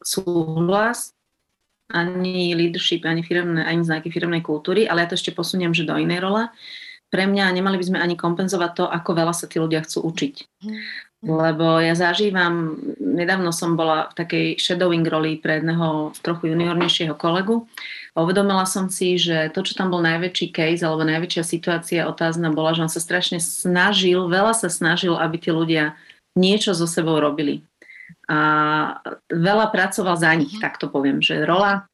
súhlas, 0.00 1.12
ani 1.90 2.54
leadership, 2.54 3.04
ani, 3.04 3.22
firmné, 3.22 3.66
ani 3.66 3.82
znaky 3.84 4.08
firmnej 4.10 4.40
kultúry, 4.40 4.86
ale 4.86 5.04
ja 5.04 5.10
to 5.10 5.18
ešte 5.18 5.34
posuniem, 5.34 5.74
že 5.74 5.86
do 5.86 5.98
inej 5.98 6.22
role. 6.22 6.48
Pre 7.10 7.26
mňa 7.26 7.50
nemali 7.50 7.74
by 7.74 7.84
sme 7.90 7.98
ani 7.98 8.14
kompenzovať 8.14 8.70
to, 8.78 8.84
ako 8.86 9.10
veľa 9.18 9.34
sa 9.34 9.50
tí 9.50 9.58
ľudia 9.58 9.82
chcú 9.82 10.06
učiť. 10.06 10.34
Lebo 11.20 11.82
ja 11.82 11.92
zažívam, 11.92 12.80
nedávno 12.96 13.52
som 13.52 13.76
bola 13.76 14.08
v 14.08 14.24
takej 14.24 14.46
shadowing 14.56 15.04
roli 15.04 15.36
pre 15.36 15.60
jedného 15.60 16.16
trochu 16.24 16.54
juniornejšieho 16.54 17.12
kolegu 17.12 17.68
a 18.16 18.24
uvedomila 18.24 18.64
som 18.64 18.88
si, 18.88 19.20
že 19.20 19.52
to, 19.52 19.60
čo 19.60 19.76
tam 19.76 19.92
bol 19.92 20.00
najväčší 20.00 20.48
case 20.48 20.80
alebo 20.80 21.04
najväčšia 21.04 21.44
situácia 21.44 22.08
otázna 22.08 22.48
bola, 22.54 22.72
že 22.72 22.88
on 22.88 22.92
sa 22.92 23.04
strašne 23.04 23.36
snažil, 23.36 24.32
veľa 24.32 24.56
sa 24.56 24.72
snažil, 24.72 25.12
aby 25.18 25.36
tí 25.36 25.52
ľudia 25.52 25.92
niečo 26.38 26.72
so 26.72 26.88
sebou 26.88 27.20
robili 27.20 27.68
a 28.30 28.38
veľa 29.28 29.66
pracoval 29.74 30.16
za 30.16 30.30
nich, 30.38 30.54
mhm. 30.56 30.62
tak 30.62 30.78
to 30.78 30.86
poviem, 30.86 31.18
že 31.18 31.42
rola 31.42 31.90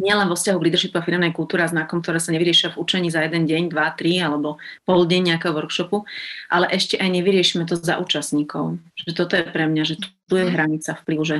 nielen 0.00 0.26
vo 0.26 0.34
vzťahu 0.34 0.58
k 0.58 0.64
leadershipu 0.66 0.98
a 0.98 1.06
firmnej 1.06 1.30
kultúre 1.30 1.62
a 1.62 1.70
znakom, 1.70 2.02
ktoré 2.02 2.18
sa 2.18 2.34
nevyriešia 2.34 2.74
v 2.74 2.82
učení 2.82 3.08
za 3.14 3.22
jeden 3.22 3.46
deň, 3.46 3.70
dva, 3.70 3.94
tri 3.94 4.18
alebo 4.18 4.58
pol 4.82 5.06
deň 5.06 5.34
nejakého 5.34 5.54
workshopu, 5.54 6.02
ale 6.50 6.66
ešte 6.74 6.98
aj 6.98 7.08
nevyriešime 7.14 7.62
to 7.62 7.78
za 7.78 8.02
účastníkov. 8.02 8.82
Že 8.98 9.10
toto 9.14 9.38
je 9.38 9.46
pre 9.46 9.70
mňa, 9.70 9.82
že 9.86 9.94
tu 10.02 10.34
je 10.34 10.46
mhm. 10.46 10.52
hranica 10.54 10.90
vplyvu, 10.98 11.22
že 11.22 11.36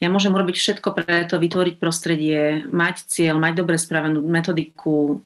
ja 0.00 0.08
môžem 0.08 0.32
urobiť 0.32 0.56
všetko 0.56 0.88
pre 0.94 1.28
to, 1.28 1.36
vytvoriť 1.36 1.74
prostredie, 1.76 2.64
mať 2.70 3.04
cieľ, 3.10 3.36
mať 3.36 3.52
dobre 3.60 3.76
spravenú 3.76 4.24
metodiku, 4.24 5.20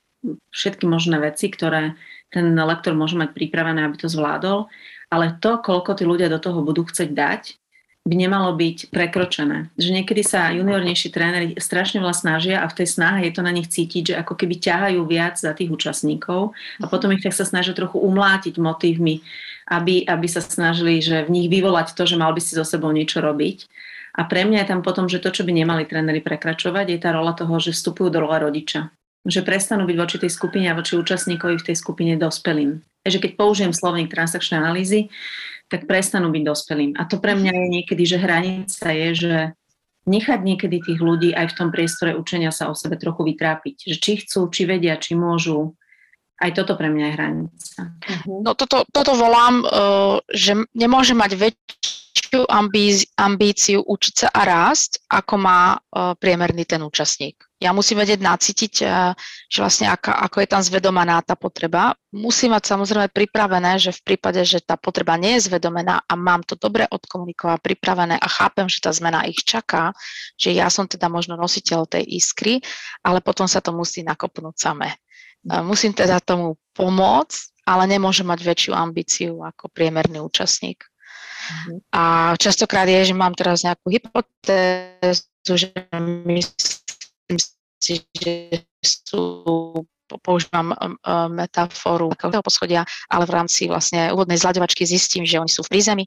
všetky 0.55 0.87
možné 0.87 1.19
veci, 1.19 1.51
ktoré 1.51 1.99
ten 2.33 2.55
lektor 2.55 2.97
môže 2.97 3.19
mať 3.19 3.35
pripravené, 3.37 3.85
aby 3.85 3.97
to 4.01 4.09
zvládol, 4.09 4.71
ale 5.13 5.37
to, 5.43 5.61
koľko 5.61 5.99
tí 5.99 6.09
ľudia 6.09 6.33
do 6.33 6.41
toho 6.41 6.65
budú 6.65 6.89
chcieť 6.89 7.11
dať, 7.13 7.43
by 8.03 8.15
nemalo 8.19 8.51
byť 8.59 8.91
prekročené. 8.91 9.71
Že 9.79 9.91
niekedy 10.03 10.23
sa 10.27 10.51
juniornejší 10.51 11.15
tréneri 11.15 11.49
strašne 11.63 12.03
veľa 12.03 12.17
snažia 12.19 12.57
a 12.59 12.67
v 12.67 12.83
tej 12.83 12.89
snahe 12.99 13.31
je 13.31 13.33
to 13.33 13.47
na 13.47 13.55
nich 13.55 13.71
cítiť, 13.71 14.03
že 14.13 14.19
ako 14.19 14.35
keby 14.35 14.59
ťahajú 14.59 15.01
viac 15.07 15.39
za 15.39 15.55
tých 15.55 15.71
účastníkov 15.71 16.51
a 16.83 16.85
potom 16.91 17.15
ich 17.15 17.23
tak 17.23 17.31
sa 17.31 17.47
snažia 17.47 17.79
trochu 17.79 18.03
umlátiť 18.03 18.59
motívmi, 18.59 19.23
aby, 19.71 20.03
aby 20.03 20.27
sa 20.27 20.43
snažili, 20.43 20.99
že 20.99 21.23
v 21.23 21.31
nich 21.31 21.47
vyvolať 21.47 21.95
to, 21.95 22.03
že 22.03 22.19
mal 22.19 22.35
by 22.35 22.43
si 22.43 22.59
so 22.59 22.67
sebou 22.67 22.91
niečo 22.91 23.23
robiť. 23.23 23.71
A 24.19 24.29
pre 24.29 24.45
mňa 24.45 24.67
je 24.67 24.71
tam 24.75 24.81
potom, 24.85 25.07
že 25.09 25.23
to, 25.23 25.33
čo 25.33 25.47
by 25.47 25.55
nemali 25.55 25.89
tréneri 25.89 26.21
prekračovať, 26.21 26.91
je 26.91 26.99
tá 27.01 27.15
rola 27.15 27.33
toho, 27.33 27.57
že 27.63 27.73
vstupujú 27.73 28.13
do 28.13 28.21
rola 28.21 28.43
rodiča. 28.43 28.93
Že 29.25 29.47
prestanú 29.47 29.87
byť 29.87 29.97
voči 29.97 30.17
tej 30.19 30.33
skupine 30.35 30.67
a 30.69 30.77
voči 30.77 30.99
účastníkovi 30.99 31.57
v 31.57 31.67
tej 31.71 31.77
skupine 31.79 32.19
dospelým. 32.19 32.83
Takže 33.03 33.19
keď 33.19 33.33
použijem 33.35 33.73
slovník 33.75 34.13
transakčnej 34.13 34.63
analýzy, 34.63 35.11
tak 35.73 35.89
prestanú 35.89 36.29
byť 36.29 36.43
dospelým. 36.45 36.93
A 37.01 37.09
to 37.09 37.17
pre 37.17 37.33
mňa 37.33 37.53
je 37.57 37.67
niekedy, 37.81 38.05
že 38.05 38.21
hranica 38.21 38.93
je, 38.93 39.09
že 39.17 39.35
nechať 40.05 40.41
niekedy 40.45 40.85
tých 40.85 41.01
ľudí 41.01 41.33
aj 41.33 41.55
v 41.55 41.57
tom 41.57 41.69
priestore 41.73 42.13
učenia 42.13 42.53
sa 42.53 42.69
o 42.69 42.77
sebe 42.77 43.01
trochu 43.01 43.25
vytrápiť. 43.33 43.89
Že 43.89 43.97
či 43.97 44.13
chcú, 44.21 44.53
či 44.53 44.69
vedia, 44.69 45.01
či 45.01 45.17
môžu. 45.17 45.73
Aj 46.37 46.51
toto 46.53 46.75
pre 46.75 46.91
mňa 46.91 47.05
je 47.07 47.15
hranica. 47.15 47.81
No 48.27 48.53
toto, 48.53 48.83
toto 48.91 49.13
volám, 49.15 49.63
uh, 49.63 50.19
že 50.29 50.59
nemôže 50.75 51.15
mať 51.15 51.39
väčšiu 52.33 52.49
ambíciu 53.21 53.85
učiť 53.85 54.15
sa 54.17 54.29
a 54.33 54.41
rásť, 54.49 55.05
ako 55.13 55.35
má 55.37 55.77
uh, 55.77 56.17
priemerný 56.17 56.65
ten 56.65 56.81
účastník. 56.81 57.45
Ja 57.61 57.77
musím 57.77 58.01
vedieť 58.01 58.25
nacítiť, 58.25 58.75
uh, 58.89 59.13
že 59.53 59.59
vlastne 59.61 59.93
aká, 59.93 60.17
ako 60.17 60.41
je 60.41 60.49
tam 60.49 60.65
zvedomená 60.65 61.21
tá 61.29 61.37
potreba. 61.37 61.93
Musím 62.09 62.57
mať 62.57 62.73
samozrejme 62.73 63.13
pripravené, 63.13 63.77
že 63.77 63.93
v 63.93 64.17
prípade, 64.17 64.41
že 64.49 64.65
tá 64.65 64.81
potreba 64.81 65.21
nie 65.21 65.37
je 65.37 65.53
zvedomená 65.53 66.09
a 66.09 66.13
mám 66.17 66.41
to 66.41 66.57
dobre 66.57 66.89
odkomunikovať, 66.89 67.61
pripravené 67.61 68.17
a 68.17 68.29
chápem, 68.33 68.65
že 68.65 68.81
tá 68.81 68.89
zmena 68.97 69.29
ich 69.29 69.45
čaká, 69.45 69.93
že 70.41 70.57
ja 70.57 70.73
som 70.73 70.89
teda 70.89 71.13
možno 71.13 71.37
nositeľ 71.37 71.85
tej 71.85 72.17
iskry, 72.17 72.65
ale 73.05 73.21
potom 73.21 73.45
sa 73.45 73.61
to 73.61 73.77
musí 73.77 74.01
nakopnúť 74.01 74.57
samé. 74.57 74.97
Musím 75.43 75.93
teda 75.93 76.23
tomu 76.23 76.57
pomôcť, 76.73 77.67
ale 77.67 77.85
nemôžem 77.91 78.25
mať 78.25 78.41
väčšiu 78.41 78.73
ambíciu 78.73 79.43
ako 79.43 79.69
priemerný 79.75 80.23
účastník. 80.23 80.92
Uh-huh. 81.43 81.83
A 81.91 82.03
častokrát 82.39 82.87
je, 82.87 83.11
že 83.11 83.15
mám 83.19 83.35
teraz 83.35 83.67
nejakú 83.67 83.91
hypotézu, 83.91 85.53
že 85.59 85.75
myslím 86.31 87.39
si, 87.83 88.07
že 88.15 88.63
sú 88.87 89.75
používam 90.23 90.77
metaforu 91.33 92.13
takého 92.13 92.45
poschodia, 92.45 92.85
ale 93.09 93.25
v 93.25 93.33
rámci 93.33 93.65
vlastne 93.65 94.13
úvodnej 94.13 94.37
zľadovačky 94.37 94.85
zistím, 94.85 95.25
že 95.25 95.41
oni 95.41 95.49
sú 95.49 95.65
v 95.65 95.73
prízemí 95.73 96.05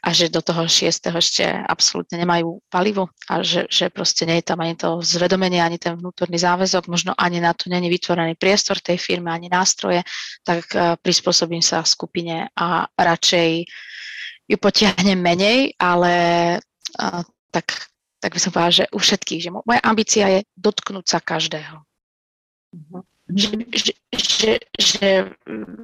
a 0.00 0.08
že 0.08 0.32
do 0.32 0.40
toho 0.40 0.64
šiestého 0.64 1.20
ešte 1.20 1.44
absolútne 1.44 2.16
nemajú 2.16 2.64
palivo 2.72 3.12
a 3.28 3.44
že, 3.44 3.68
že 3.68 3.92
proste 3.92 4.24
nie 4.24 4.40
je 4.40 4.48
tam 4.48 4.64
ani 4.64 4.72
to 4.72 5.04
zvedomenie, 5.04 5.60
ani 5.60 5.76
ten 5.76 6.00
vnútorný 6.00 6.40
záväzok, 6.40 6.88
možno 6.88 7.12
ani 7.12 7.44
na 7.44 7.52
to 7.52 7.68
není 7.68 7.92
vytvorený 7.92 8.40
priestor 8.40 8.80
tej 8.80 8.96
firmy, 8.96 9.28
ani 9.28 9.52
nástroje, 9.52 10.00
tak 10.40 10.64
prispôsobím 11.04 11.60
sa 11.60 11.84
skupine 11.84 12.48
a 12.56 12.88
radšej 12.96 13.68
ju 14.46 14.56
potiahnem 14.56 15.18
menej, 15.18 15.74
ale 15.76 16.14
uh, 16.98 17.22
tak, 17.50 17.90
tak 18.22 18.30
by 18.34 18.40
som 18.40 18.50
povedala, 18.54 18.78
že 18.82 18.86
u 18.94 18.98
všetkých, 18.98 19.40
že 19.42 19.50
moja 19.50 19.82
ambícia 19.82 20.26
je 20.30 20.40
dotknúť 20.54 21.06
sa 21.06 21.18
každého. 21.18 21.82
Uh-huh. 22.74 23.02
Že, 23.26 23.66
že, 23.74 23.92
že, 24.14 24.52
že 24.78 25.08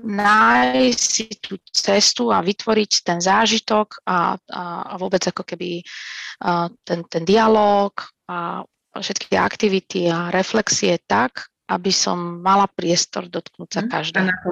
nájsť 0.06 1.02
si 1.02 1.26
tú 1.42 1.58
cestu 1.74 2.30
a 2.30 2.38
vytvoriť 2.38 2.92
ten 3.02 3.18
zážitok 3.18 4.06
a, 4.06 4.38
a, 4.38 4.62
a 4.86 4.94
vôbec 4.94 5.26
ako 5.26 5.42
keby 5.42 5.82
uh, 5.82 6.70
ten, 6.86 7.02
ten 7.10 7.26
dialog 7.26 7.90
a 8.30 8.62
všetky 8.94 9.34
aktivity 9.34 10.06
a 10.06 10.30
reflexie 10.30 11.02
tak, 11.02 11.50
aby 11.66 11.90
som 11.90 12.38
mala 12.44 12.70
priestor 12.70 13.26
dotknúť 13.26 13.70
sa 13.74 13.82
mhm. 13.82 13.90
každého. 13.90 14.48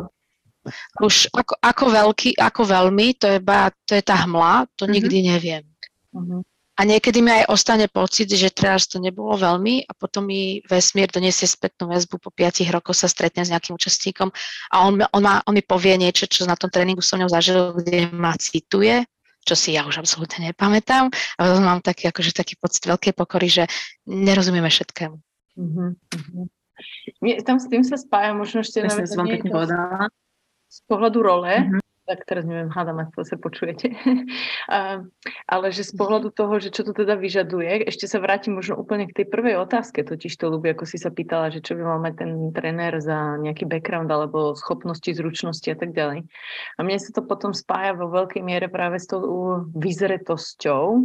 Už 1.00 1.32
ako, 1.32 1.56
ako, 1.56 1.84
veľký, 1.88 2.30
ako 2.36 2.62
veľmi, 2.68 3.06
to 3.16 3.26
je, 3.32 3.38
ba, 3.40 3.72
to 3.88 3.96
je 3.96 4.02
tá 4.04 4.24
hmla, 4.28 4.68
to 4.76 4.84
mm-hmm. 4.84 4.92
nikdy 4.92 5.16
neviem. 5.24 5.64
Mm-hmm. 6.12 6.40
A 6.80 6.88
niekedy 6.88 7.20
mi 7.20 7.28
aj 7.28 7.52
ostane 7.52 7.92
pocit, 7.92 8.32
že 8.32 8.48
teraz 8.48 8.88
to 8.88 8.96
nebolo 8.96 9.36
veľmi 9.36 9.84
a 9.84 9.92
potom 9.92 10.24
mi 10.24 10.64
vesmír 10.64 11.12
doniesie 11.12 11.44
spätnú 11.44 11.92
väzbu 11.92 12.16
po 12.16 12.32
5 12.32 12.64
rokoch 12.72 12.96
sa 12.96 13.04
stretne 13.04 13.44
s 13.44 13.52
nejakým 13.52 13.76
účastníkom 13.76 14.32
a 14.72 14.88
on, 14.88 14.96
on, 15.12 15.20
má, 15.20 15.44
on 15.44 15.52
mi 15.52 15.60
povie 15.60 16.00
niečo, 16.00 16.24
čo 16.24 16.48
na 16.48 16.56
tom 16.56 16.72
tréningu 16.72 17.04
som 17.04 17.20
ňou 17.20 17.28
zažil, 17.28 17.76
kde 17.76 18.08
ma 18.16 18.32
cituje, 18.32 19.04
čo 19.44 19.52
si 19.52 19.76
ja 19.76 19.84
už 19.84 20.00
absolútne 20.00 20.52
nepamätám. 20.52 21.12
A 21.12 21.40
potom 21.44 21.68
mám 21.68 21.84
taký, 21.84 22.08
akože, 22.08 22.32
taký 22.32 22.56
pocit 22.56 22.88
veľkej 22.88 23.12
pokory, 23.12 23.52
že 23.52 23.68
nerozumieme 24.08 24.72
všetkému. 24.72 25.16
Mm-hmm. 25.60 27.44
tam 27.44 27.60
s 27.60 27.68
tým 27.68 27.84
sa 27.84 28.00
spája 28.00 28.32
možno 28.32 28.64
ešte... 28.64 28.80
Ja 28.80 28.88
som 28.88 29.04
vám 29.20 29.36
pekne 29.36 29.52
povedala 29.52 30.08
z 30.70 30.78
pohľadu 30.86 31.18
role, 31.18 31.50
mm-hmm. 31.50 31.82
tak 32.06 32.22
teraz 32.30 32.46
neviem, 32.46 32.70
hádam, 32.70 33.02
ak 33.02 33.10
to 33.10 33.26
sa 33.26 33.34
počujete, 33.34 33.90
ale 35.52 35.66
že 35.74 35.82
z 35.82 35.92
pohľadu 35.98 36.30
toho, 36.30 36.62
že 36.62 36.70
čo 36.70 36.86
to 36.86 36.94
teda 36.94 37.18
vyžaduje, 37.18 37.90
ešte 37.90 38.06
sa 38.06 38.22
vrátim 38.22 38.54
možno 38.54 38.78
úplne 38.78 39.10
k 39.10 39.22
tej 39.22 39.26
prvej 39.26 39.58
otázke, 39.58 40.06
totiž 40.06 40.30
to 40.38 40.46
ľubí, 40.46 40.70
ako 40.70 40.86
si 40.86 41.02
sa 41.02 41.10
pýtala, 41.10 41.50
že 41.50 41.58
čo 41.58 41.74
by 41.74 41.82
mal 41.82 41.98
mať 41.98 42.14
ten 42.22 42.32
tréner 42.54 43.02
za 43.02 43.34
nejaký 43.42 43.66
background 43.66 44.10
alebo 44.14 44.54
schopnosti, 44.54 45.10
zručnosti 45.10 45.66
a 45.66 45.76
tak 45.76 45.90
ďalej. 45.90 46.22
A 46.78 46.80
mne 46.86 46.98
sa 47.02 47.10
to 47.10 47.26
potom 47.26 47.50
spája 47.50 47.98
vo 47.98 48.06
veľkej 48.06 48.42
miere 48.46 48.70
práve 48.70 49.02
s 49.02 49.10
tou 49.10 49.66
vyzretosťou, 49.74 51.02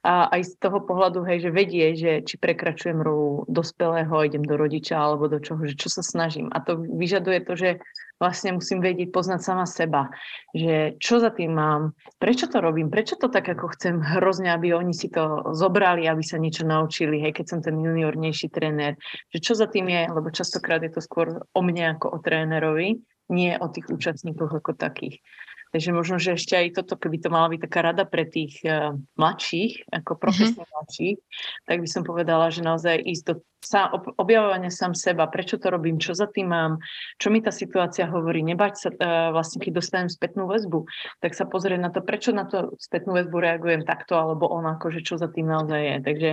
a 0.00 0.32
aj 0.32 0.42
z 0.44 0.52
toho 0.58 0.80
pohľadu, 0.80 1.22
hej, 1.28 1.44
že 1.44 1.50
vedie, 1.52 1.92
že 1.92 2.24
či 2.24 2.40
prekračujem 2.40 3.04
rolu 3.04 3.44
dospelého, 3.46 4.24
idem 4.24 4.42
do 4.42 4.56
rodiča 4.56 4.96
alebo 4.96 5.28
do 5.28 5.38
čoho, 5.38 5.60
že 5.68 5.76
čo 5.76 5.92
sa 5.92 6.00
snažím. 6.00 6.48
A 6.50 6.64
to 6.64 6.80
vyžaduje 6.80 7.44
to, 7.44 7.52
že 7.54 7.70
vlastne 8.20 8.60
musím 8.60 8.84
vedieť, 8.84 9.08
poznať 9.08 9.40
sama 9.40 9.64
seba, 9.64 10.12
že 10.52 11.00
čo 11.00 11.18
za 11.18 11.32
tým 11.32 11.56
mám, 11.56 11.96
prečo 12.20 12.46
to 12.52 12.60
robím, 12.60 12.92
prečo 12.92 13.16
to 13.16 13.32
tak 13.32 13.48
ako 13.48 13.72
chcem 13.72 13.96
hrozne, 13.98 14.52
aby 14.52 14.76
oni 14.76 14.92
si 14.92 15.08
to 15.08 15.56
zobrali, 15.56 16.04
aby 16.04 16.20
sa 16.20 16.36
niečo 16.36 16.68
naučili, 16.68 17.24
hej, 17.24 17.32
keď 17.32 17.46
som 17.48 17.60
ten 17.64 17.80
juniornejší 17.80 18.52
tréner, 18.52 19.00
že 19.32 19.40
čo 19.40 19.56
za 19.56 19.66
tým 19.66 19.88
je, 19.88 20.04
lebo 20.12 20.28
častokrát 20.28 20.84
je 20.84 20.92
to 20.92 21.00
skôr 21.00 21.40
o 21.40 21.60
mne 21.64 21.96
ako 21.96 22.12
o 22.12 22.18
trénerovi, 22.20 23.00
nie 23.32 23.56
o 23.56 23.66
tých 23.72 23.88
účastníkoch 23.88 24.52
ako 24.52 24.76
takých. 24.76 25.24
Takže 25.70 25.94
možno, 25.94 26.18
že 26.18 26.34
ešte 26.34 26.58
aj 26.58 26.82
toto, 26.82 26.98
keby 26.98 27.22
to 27.22 27.30
mala 27.30 27.46
byť 27.46 27.60
taká 27.62 27.80
rada 27.86 28.02
pre 28.02 28.26
tých 28.26 28.58
uh, 28.66 28.98
mladších, 29.14 29.86
ako 29.94 30.18
mhm. 30.18 30.20
profesne 30.20 30.62
mm-hmm. 30.62 30.74
mladších, 30.74 31.18
tak 31.66 31.76
by 31.78 31.88
som 31.88 32.02
povedala, 32.02 32.50
že 32.50 32.60
naozaj 32.66 32.98
ísť 32.98 33.24
do 33.26 33.34
sa, 33.60 33.92
objavovania 34.16 34.72
sám 34.72 34.96
seba, 34.96 35.28
prečo 35.28 35.60
to 35.60 35.68
robím, 35.68 36.00
čo 36.00 36.16
za 36.16 36.24
tým 36.24 36.48
mám, 36.48 36.72
čo 37.20 37.28
mi 37.28 37.44
tá 37.44 37.52
situácia 37.52 38.08
hovorí, 38.08 38.40
nebať 38.40 38.72
sa 38.72 38.88
uh, 38.88 38.96
vlastne, 39.36 39.60
keď 39.60 39.84
dostanem 39.84 40.10
spätnú 40.10 40.48
väzbu, 40.48 40.88
tak 41.20 41.36
sa 41.36 41.44
pozrieť 41.44 41.80
na 41.80 41.92
to, 41.92 42.00
prečo 42.00 42.32
na 42.32 42.48
to 42.48 42.72
spätnú 42.80 43.12
väzbu 43.20 43.36
reagujem 43.36 43.84
takto 43.84 44.16
alebo 44.16 44.48
onako, 44.48 44.88
že 44.88 45.04
čo 45.04 45.20
za 45.20 45.28
tým 45.28 45.44
naozaj 45.44 45.76
je. 45.76 45.96
Takže 46.00 46.30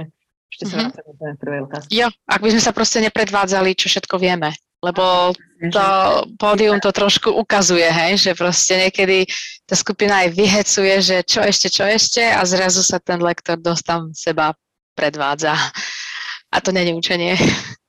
ešte 0.47 0.63
sa 0.63 0.75
mm-hmm. 0.79 0.91
vrátim 0.95 1.03
do 1.11 1.39
prvej 1.43 1.61
otázky. 1.67 1.89
Jo, 1.91 2.07
ak 2.31 2.39
by 2.39 2.49
sme 2.55 2.63
sa 2.63 2.71
proste 2.71 3.03
nepredvádzali, 3.03 3.75
čo 3.75 3.91
všetko 3.91 4.15
vieme 4.15 4.55
lebo 4.83 5.33
to 5.73 5.85
pódium 6.37 6.77
to 6.77 6.93
trošku 6.93 7.33
ukazuje, 7.33 7.85
hej, 7.89 8.29
že 8.29 8.31
proste 8.37 8.77
niekedy 8.77 9.25
tá 9.65 9.73
skupina 9.73 10.21
aj 10.25 10.37
vyhecuje, 10.37 10.93
že 11.01 11.17
čo 11.25 11.41
ešte, 11.41 11.67
čo 11.73 11.83
ešte 11.83 12.21
a 12.21 12.45
zrazu 12.45 12.85
sa 12.85 13.01
ten 13.01 13.17
lektor 13.17 13.57
dosť 13.57 13.83
tam 13.83 14.01
seba 14.13 14.53
predvádza. 14.93 15.57
A 16.53 16.57
to 16.61 16.71
není 16.71 16.93
učenie. 16.93 17.35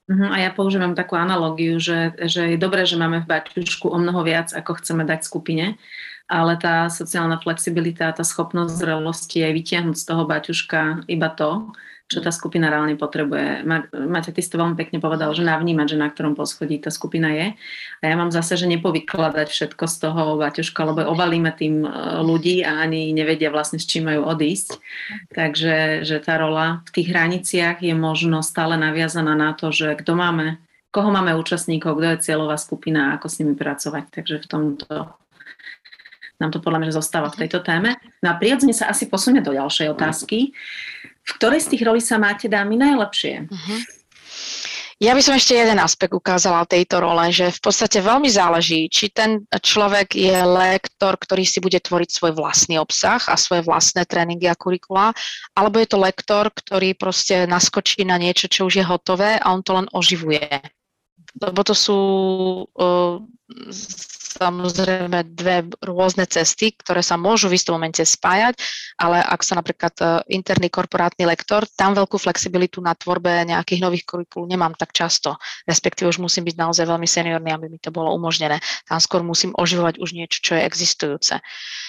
Uh-huh, 0.09 0.33
a 0.33 0.40
ja 0.40 0.51
používam 0.51 0.96
takú 0.96 1.20
analogiu, 1.20 1.77
že, 1.77 2.16
že 2.24 2.57
je 2.57 2.59
dobré, 2.59 2.88
že 2.88 2.96
máme 2.96 3.20
v 3.22 3.29
baťušku 3.29 3.92
o 3.92 3.98
mnoho 4.01 4.24
viac, 4.24 4.57
ako 4.57 4.81
chceme 4.81 5.05
dať 5.05 5.20
skupine, 5.20 5.77
ale 6.24 6.57
tá 6.57 6.88
sociálna 6.88 7.37
flexibilita, 7.44 8.16
tá 8.16 8.24
schopnosť 8.24 8.72
zrelosti 8.72 9.44
aj 9.44 9.53
vytiahnuť 9.53 9.96
z 10.01 10.05
toho 10.09 10.24
baťuška 10.24 11.09
iba 11.12 11.29
to, 11.37 11.68
čo 12.09 12.25
tá 12.25 12.33
skupina 12.33 12.73
reálne 12.73 12.97
potrebuje. 12.97 13.68
Máte, 14.09 14.33
ty 14.33 14.40
si 14.40 14.49
to 14.49 14.57
veľmi 14.57 14.81
pekne 14.81 14.97
povedal, 14.97 15.29
že 15.37 15.44
navnímať, 15.44 15.92
že 15.92 16.01
na 16.01 16.09
ktorom 16.09 16.33
poschodí 16.33 16.81
tá 16.81 16.88
skupina 16.88 17.29
je. 17.37 17.47
A 18.01 18.05
ja 18.09 18.16
mám 18.16 18.33
zase, 18.33 18.57
že 18.57 18.64
nepovykladať 18.64 19.44
všetko 19.53 19.85
z 19.85 19.97
toho 20.09 20.23
baťuška, 20.40 20.81
lebo 20.88 21.05
obalíme 21.05 21.53
tým 21.53 21.85
e, 21.85 21.88
ľudí 22.25 22.64
a 22.64 22.81
ani 22.81 23.12
nevedia 23.12 23.53
vlastne, 23.53 23.77
s 23.77 23.85
čím 23.85 24.09
majú 24.09 24.25
odísť. 24.25 24.81
Takže 25.37 26.09
že 26.09 26.16
tá 26.25 26.40
rola 26.40 26.81
v 26.88 26.90
tých 26.97 27.12
hraniciach 27.12 27.85
je 27.85 27.92
možno 27.92 28.40
stále 28.40 28.81
naviazaná 28.81 29.37
na 29.37 29.53
to, 29.53 29.68
že 29.68 29.92
kto 30.01 30.16
máme, 30.16 30.57
koho 30.88 31.12
máme 31.12 31.37
účastníkov, 31.37 32.01
kto 32.01 32.16
je 32.16 32.25
cieľová 32.25 32.57
skupina 32.57 33.12
a 33.12 33.21
ako 33.21 33.29
s 33.29 33.37
nimi 33.44 33.53
pracovať. 33.53 34.09
Takže 34.09 34.40
v 34.40 34.47
tomto 34.49 35.12
nám 36.38 36.55
to 36.55 36.62
podľa 36.62 36.87
mňa 36.87 36.92
zostáva 36.94 37.29
v 37.35 37.44
tejto 37.44 37.61
téme. 37.66 37.99
No 38.23 38.31
a 38.31 38.38
prirodzene 38.38 38.71
sa 38.71 38.88
asi 38.88 39.11
posunie 39.11 39.42
do 39.42 39.51
ďalšej 39.51 39.90
otázky. 39.90 40.55
V 41.29 41.31
ktorej 41.37 41.61
z 41.61 41.77
tých 41.77 41.85
rolí 41.85 42.01
sa 42.01 42.17
máte 42.17 42.49
dámy 42.49 42.81
najlepšie? 42.81 43.53
Uh-huh. 43.53 43.81
Ja 44.99 45.14
by 45.14 45.23
som 45.23 45.38
ešte 45.38 45.55
jeden 45.55 45.79
aspekt 45.79 46.11
ukázala 46.11 46.67
tejto 46.67 46.99
role, 46.99 47.31
že 47.31 47.55
v 47.55 47.61
podstate 47.62 48.03
veľmi 48.03 48.27
záleží, 48.27 48.91
či 48.91 49.14
ten 49.14 49.47
človek 49.47 50.19
je 50.19 50.35
lektor, 50.43 51.14
ktorý 51.14 51.47
si 51.47 51.62
bude 51.62 51.79
tvoriť 51.79 52.11
svoj 52.11 52.35
vlastný 52.35 52.83
obsah 52.83 53.22
a 53.31 53.39
svoje 53.39 53.62
vlastné 53.62 54.03
tréningy 54.11 54.51
a 54.51 54.59
kurikula, 54.59 55.14
alebo 55.55 55.79
je 55.79 55.87
to 55.87 56.03
lektor, 56.03 56.51
ktorý 56.51 56.99
proste 56.99 57.47
naskočí 57.47 58.03
na 58.03 58.18
niečo, 58.18 58.51
čo 58.51 58.66
už 58.66 58.83
je 58.83 58.85
hotové 58.91 59.39
a 59.39 59.55
on 59.55 59.62
to 59.62 59.79
len 59.79 59.87
oživuje. 59.95 60.51
Lebo 61.39 61.61
to 61.62 61.74
sú 61.74 61.99
samozrejme 64.39 65.34
dve 65.34 65.66
rôzne 65.80 66.28
cesty, 66.28 66.76
ktoré 66.76 67.01
sa 67.01 67.16
môžu 67.16 67.49
v 67.49 67.57
istom 67.57 67.80
momente 67.80 68.05
spájať, 68.05 68.61
ale 69.01 69.24
ak 69.24 69.41
sa 69.41 69.57
napríklad 69.57 69.95
e, 69.99 70.05
interný 70.36 70.68
korporátny 70.68 71.24
lektor, 71.24 71.64
tam 71.74 71.97
veľkú 71.97 72.20
flexibilitu 72.20 72.78
na 72.84 72.93
tvorbe 72.93 73.49
nejakých 73.49 73.80
nových 73.82 74.05
kurikul 74.05 74.45
nemám 74.45 74.76
tak 74.76 74.93
často, 74.93 75.41
respektíve 75.64 76.12
už 76.12 76.20
musím 76.20 76.45
byť 76.45 76.57
naozaj 76.61 76.84
veľmi 76.86 77.09
seniorný, 77.09 77.51
aby 77.51 77.66
mi 77.72 77.80
to 77.80 77.91
bolo 77.91 78.12
umožnené. 78.14 78.61
Tam 78.86 79.01
skôr 79.01 79.24
musím 79.24 79.57
oživovať 79.57 79.99
už 79.99 80.12
niečo, 80.12 80.39
čo 80.45 80.53
je 80.55 80.62
existujúce. 80.62 81.34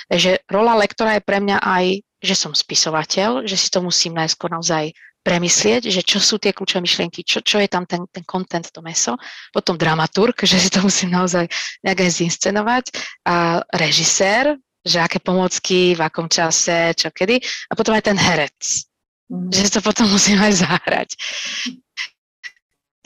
Takže 0.08 0.48
rola 0.50 0.80
lektora 0.80 1.20
je 1.20 1.28
pre 1.28 1.44
mňa 1.44 1.60
aj 1.60 1.86
že 2.20 2.36
som 2.36 2.52
spisovateľ, 2.52 3.48
že 3.48 3.56
si 3.56 3.72
to 3.72 3.80
musím 3.80 4.12
najskôr 4.12 4.52
naozaj 4.52 4.92
premyslieť, 5.30 5.94
že 5.94 6.02
čo 6.02 6.18
sú 6.18 6.42
tie 6.42 6.50
kľúčové 6.50 6.82
myšlienky, 6.82 7.22
čo, 7.22 7.46
čo 7.46 7.62
je 7.62 7.70
tam 7.70 7.86
ten, 7.86 8.02
ten 8.10 8.26
content, 8.26 8.66
to 8.66 8.82
meso, 8.82 9.14
potom 9.54 9.78
dramaturg, 9.78 10.34
že 10.50 10.58
si 10.58 10.74
to 10.74 10.82
musím 10.82 11.14
naozaj 11.14 11.46
nejak 11.86 12.00
aj 12.02 12.12
zinscenovať, 12.18 12.86
a 13.30 13.62
režisér, 13.78 14.58
že 14.82 14.98
aké 14.98 15.22
pomocky, 15.22 15.94
v 15.94 16.02
akom 16.02 16.26
čase, 16.26 16.98
čo 16.98 17.14
kedy, 17.14 17.38
a 17.70 17.74
potom 17.78 17.94
aj 17.94 18.10
ten 18.10 18.18
herec, 18.18 18.58
mm. 19.30 19.54
že 19.54 19.70
to 19.70 19.80
potom 19.86 20.10
musím 20.10 20.42
aj 20.42 20.66
zahrať. 20.66 21.10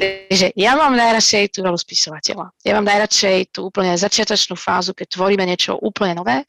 Takže 0.04 0.56
ja 0.58 0.74
mám 0.74 0.98
najradšej 0.98 1.54
tú 1.54 1.62
rolu 1.62 1.78
spisovateľa. 1.78 2.52
Ja 2.66 2.74
mám 2.76 2.88
najradšej 2.90 3.54
tú 3.54 3.70
úplne 3.70 3.94
začiatočnú 3.94 4.58
fázu, 4.58 4.98
keď 4.98 5.14
tvoríme 5.14 5.46
niečo 5.46 5.78
úplne 5.78 6.18
nové 6.18 6.44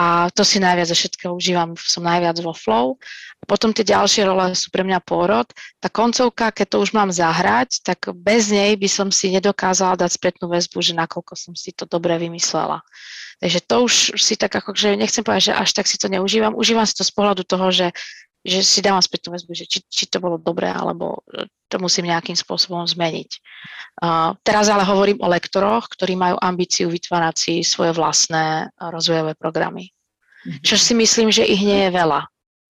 a 0.00 0.32
to 0.32 0.46
si 0.48 0.56
najviac 0.56 0.88
zo 0.88 0.96
všetkého 0.96 1.32
užívam, 1.36 1.76
som 1.76 2.00
najviac 2.00 2.40
vo 2.40 2.56
flow. 2.56 2.96
A 3.40 3.44
potom 3.44 3.72
tie 3.72 3.84
ďalšie 3.84 4.24
role 4.24 4.52
sú 4.56 4.72
pre 4.72 4.80
mňa 4.80 5.00
pôrod. 5.04 5.48
Tá 5.76 5.92
koncovka, 5.92 6.52
keď 6.52 6.66
to 6.72 6.78
už 6.80 6.96
mám 6.96 7.12
zahrať, 7.12 7.84
tak 7.84 8.12
bez 8.16 8.48
nej 8.48 8.76
by 8.80 8.88
som 8.88 9.08
si 9.12 9.28
nedokázala 9.32 10.00
dať 10.00 10.10
spätnú 10.16 10.48
väzbu, 10.48 10.80
že 10.80 10.96
nakoľko 10.96 11.32
som 11.36 11.52
si 11.52 11.76
to 11.76 11.84
dobre 11.84 12.16
vymyslela. 12.16 12.80
Takže 13.40 13.60
to 13.64 13.76
už 13.88 13.94
si 14.20 14.36
tak 14.36 14.52
ako, 14.52 14.76
že 14.76 14.96
nechcem 15.00 15.24
povedať, 15.24 15.52
že 15.52 15.54
až 15.56 15.70
tak 15.72 15.88
si 15.88 15.96
to 15.96 16.12
neužívam. 16.12 16.52
Užívam 16.52 16.84
si 16.84 16.92
to 16.92 17.04
z 17.04 17.12
pohľadu 17.16 17.48
toho, 17.48 17.72
že 17.72 17.86
že 18.40 18.64
si 18.64 18.80
dávam 18.80 19.04
spätnú 19.04 19.36
väzbu, 19.36 19.52
že 19.52 19.68
či, 19.68 19.84
či 19.84 20.08
to 20.08 20.16
bolo 20.16 20.40
dobré, 20.40 20.72
alebo 20.72 21.20
to 21.68 21.76
musím 21.76 22.08
nejakým 22.08 22.34
spôsobom 22.34 22.88
zmeniť. 22.88 23.30
Uh, 24.00 24.32
teraz 24.40 24.72
ale 24.72 24.80
hovorím 24.82 25.20
o 25.20 25.28
lektoroch, 25.28 25.92
ktorí 25.92 26.16
majú 26.16 26.40
ambíciu 26.40 26.88
vytvárať 26.88 27.34
si 27.36 27.54
svoje 27.60 27.92
vlastné 27.92 28.72
rozvojové 28.80 29.36
programy. 29.36 29.92
Mm-hmm. 30.40 30.64
Čo 30.64 30.76
si 30.80 30.92
myslím, 30.96 31.28
že 31.28 31.44
ich 31.44 31.60
nie 31.60 31.84
je 31.88 31.90
veľa. 31.92 32.20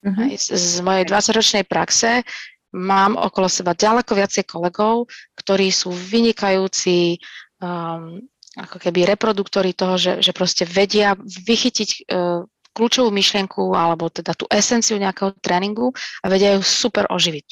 Mm-hmm. 0.03 0.27
Z, 0.35 0.47
z 0.59 0.79
mojej 0.83 1.05
20-ročnej 1.07 1.65
praxe 1.71 2.27
mám 2.75 3.15
okolo 3.15 3.47
seba 3.47 3.75
ďaleko 3.75 4.11
viacej 4.15 4.45
kolegov, 4.47 5.07
ktorí 5.39 5.71
sú 5.71 5.95
vynikajúci 5.95 7.19
um, 7.63 8.19
ako 8.59 8.77
keby 8.83 9.07
reproduktory 9.07 9.75
toho, 9.75 9.95
že, 9.95 10.13
že 10.19 10.35
proste 10.35 10.67
vedia 10.67 11.15
vychytiť 11.23 12.11
uh, 12.11 12.43
kľúčovú 12.75 13.11
myšlienku 13.11 13.75
alebo 13.75 14.09
teda 14.09 14.35
tú 14.35 14.47
esenciu 14.51 14.97
nejakého 14.97 15.35
tréningu 15.43 15.91
a 16.23 16.27
vedia 16.31 16.55
ju 16.55 16.63
super 16.63 17.07
oživiť. 17.11 17.49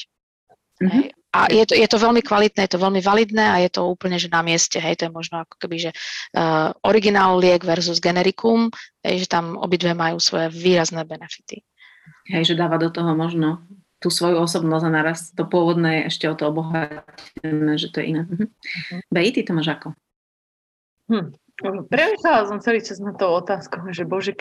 Mm-hmm. 0.79 1.03
A 1.29 1.45
je 1.53 1.61
to, 1.61 1.77
je 1.77 1.85
to 1.85 2.01
veľmi 2.01 2.25
kvalitné, 2.25 2.65
je 2.65 2.73
to 2.73 2.81
veľmi 2.81 3.05
validné 3.05 3.45
a 3.45 3.61
je 3.61 3.69
to 3.69 3.85
úplne, 3.85 4.17
že 4.17 4.33
na 4.33 4.41
mieste, 4.41 4.81
hej, 4.81 4.97
to 4.97 5.05
je 5.05 5.13
možno 5.13 5.45
ako 5.45 5.61
keby, 5.61 5.77
že 5.77 5.91
uh, 5.93 6.73
originál 6.81 7.37
liek 7.37 7.61
versus 7.61 8.01
generikum, 8.01 8.73
hej, 9.05 9.25
že 9.25 9.27
tam 9.29 9.53
obidve 9.53 9.93
majú 9.93 10.17
svoje 10.17 10.49
výrazné 10.49 11.05
benefity. 11.05 11.61
Hej, 12.33 12.53
že 12.53 12.57
dáva 12.57 12.81
do 12.81 12.89
toho 12.89 13.13
možno 13.13 13.61
tú 14.01 14.09
svoju 14.09 14.41
osobnosť 14.41 14.85
a 14.89 14.95
naraz 14.95 15.29
to 15.35 15.45
pôvodné 15.45 16.01
je 16.01 16.03
ešte 16.09 16.25
o 16.31 16.33
to 16.33 16.49
obohatené, 16.49 17.73
že 17.77 17.93
to 17.93 18.01
je 18.01 18.05
iné. 18.09 18.21
Mhm. 18.25 18.47
Uh-huh. 18.49 18.99
Bej, 19.13 19.37
ty 19.37 19.45
to 19.45 19.53
máš 19.53 19.69
ako? 19.75 19.93
Hm. 21.13 21.35
Premýšľala 21.63 22.47
som 22.47 22.63
celý 22.63 22.79
čas 22.79 23.03
na 23.03 23.11
to 23.11 23.27
otázku, 23.35 23.91
že 23.91 24.07
bože, 24.07 24.31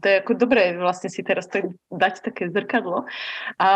to 0.00 0.06
je 0.08 0.16
ako 0.24 0.32
dobré 0.40 0.72
vlastne 0.80 1.12
si 1.12 1.20
teraz 1.20 1.44
tak 1.44 1.68
dať 1.92 2.24
také 2.24 2.48
zrkadlo. 2.48 3.04
A 3.60 3.68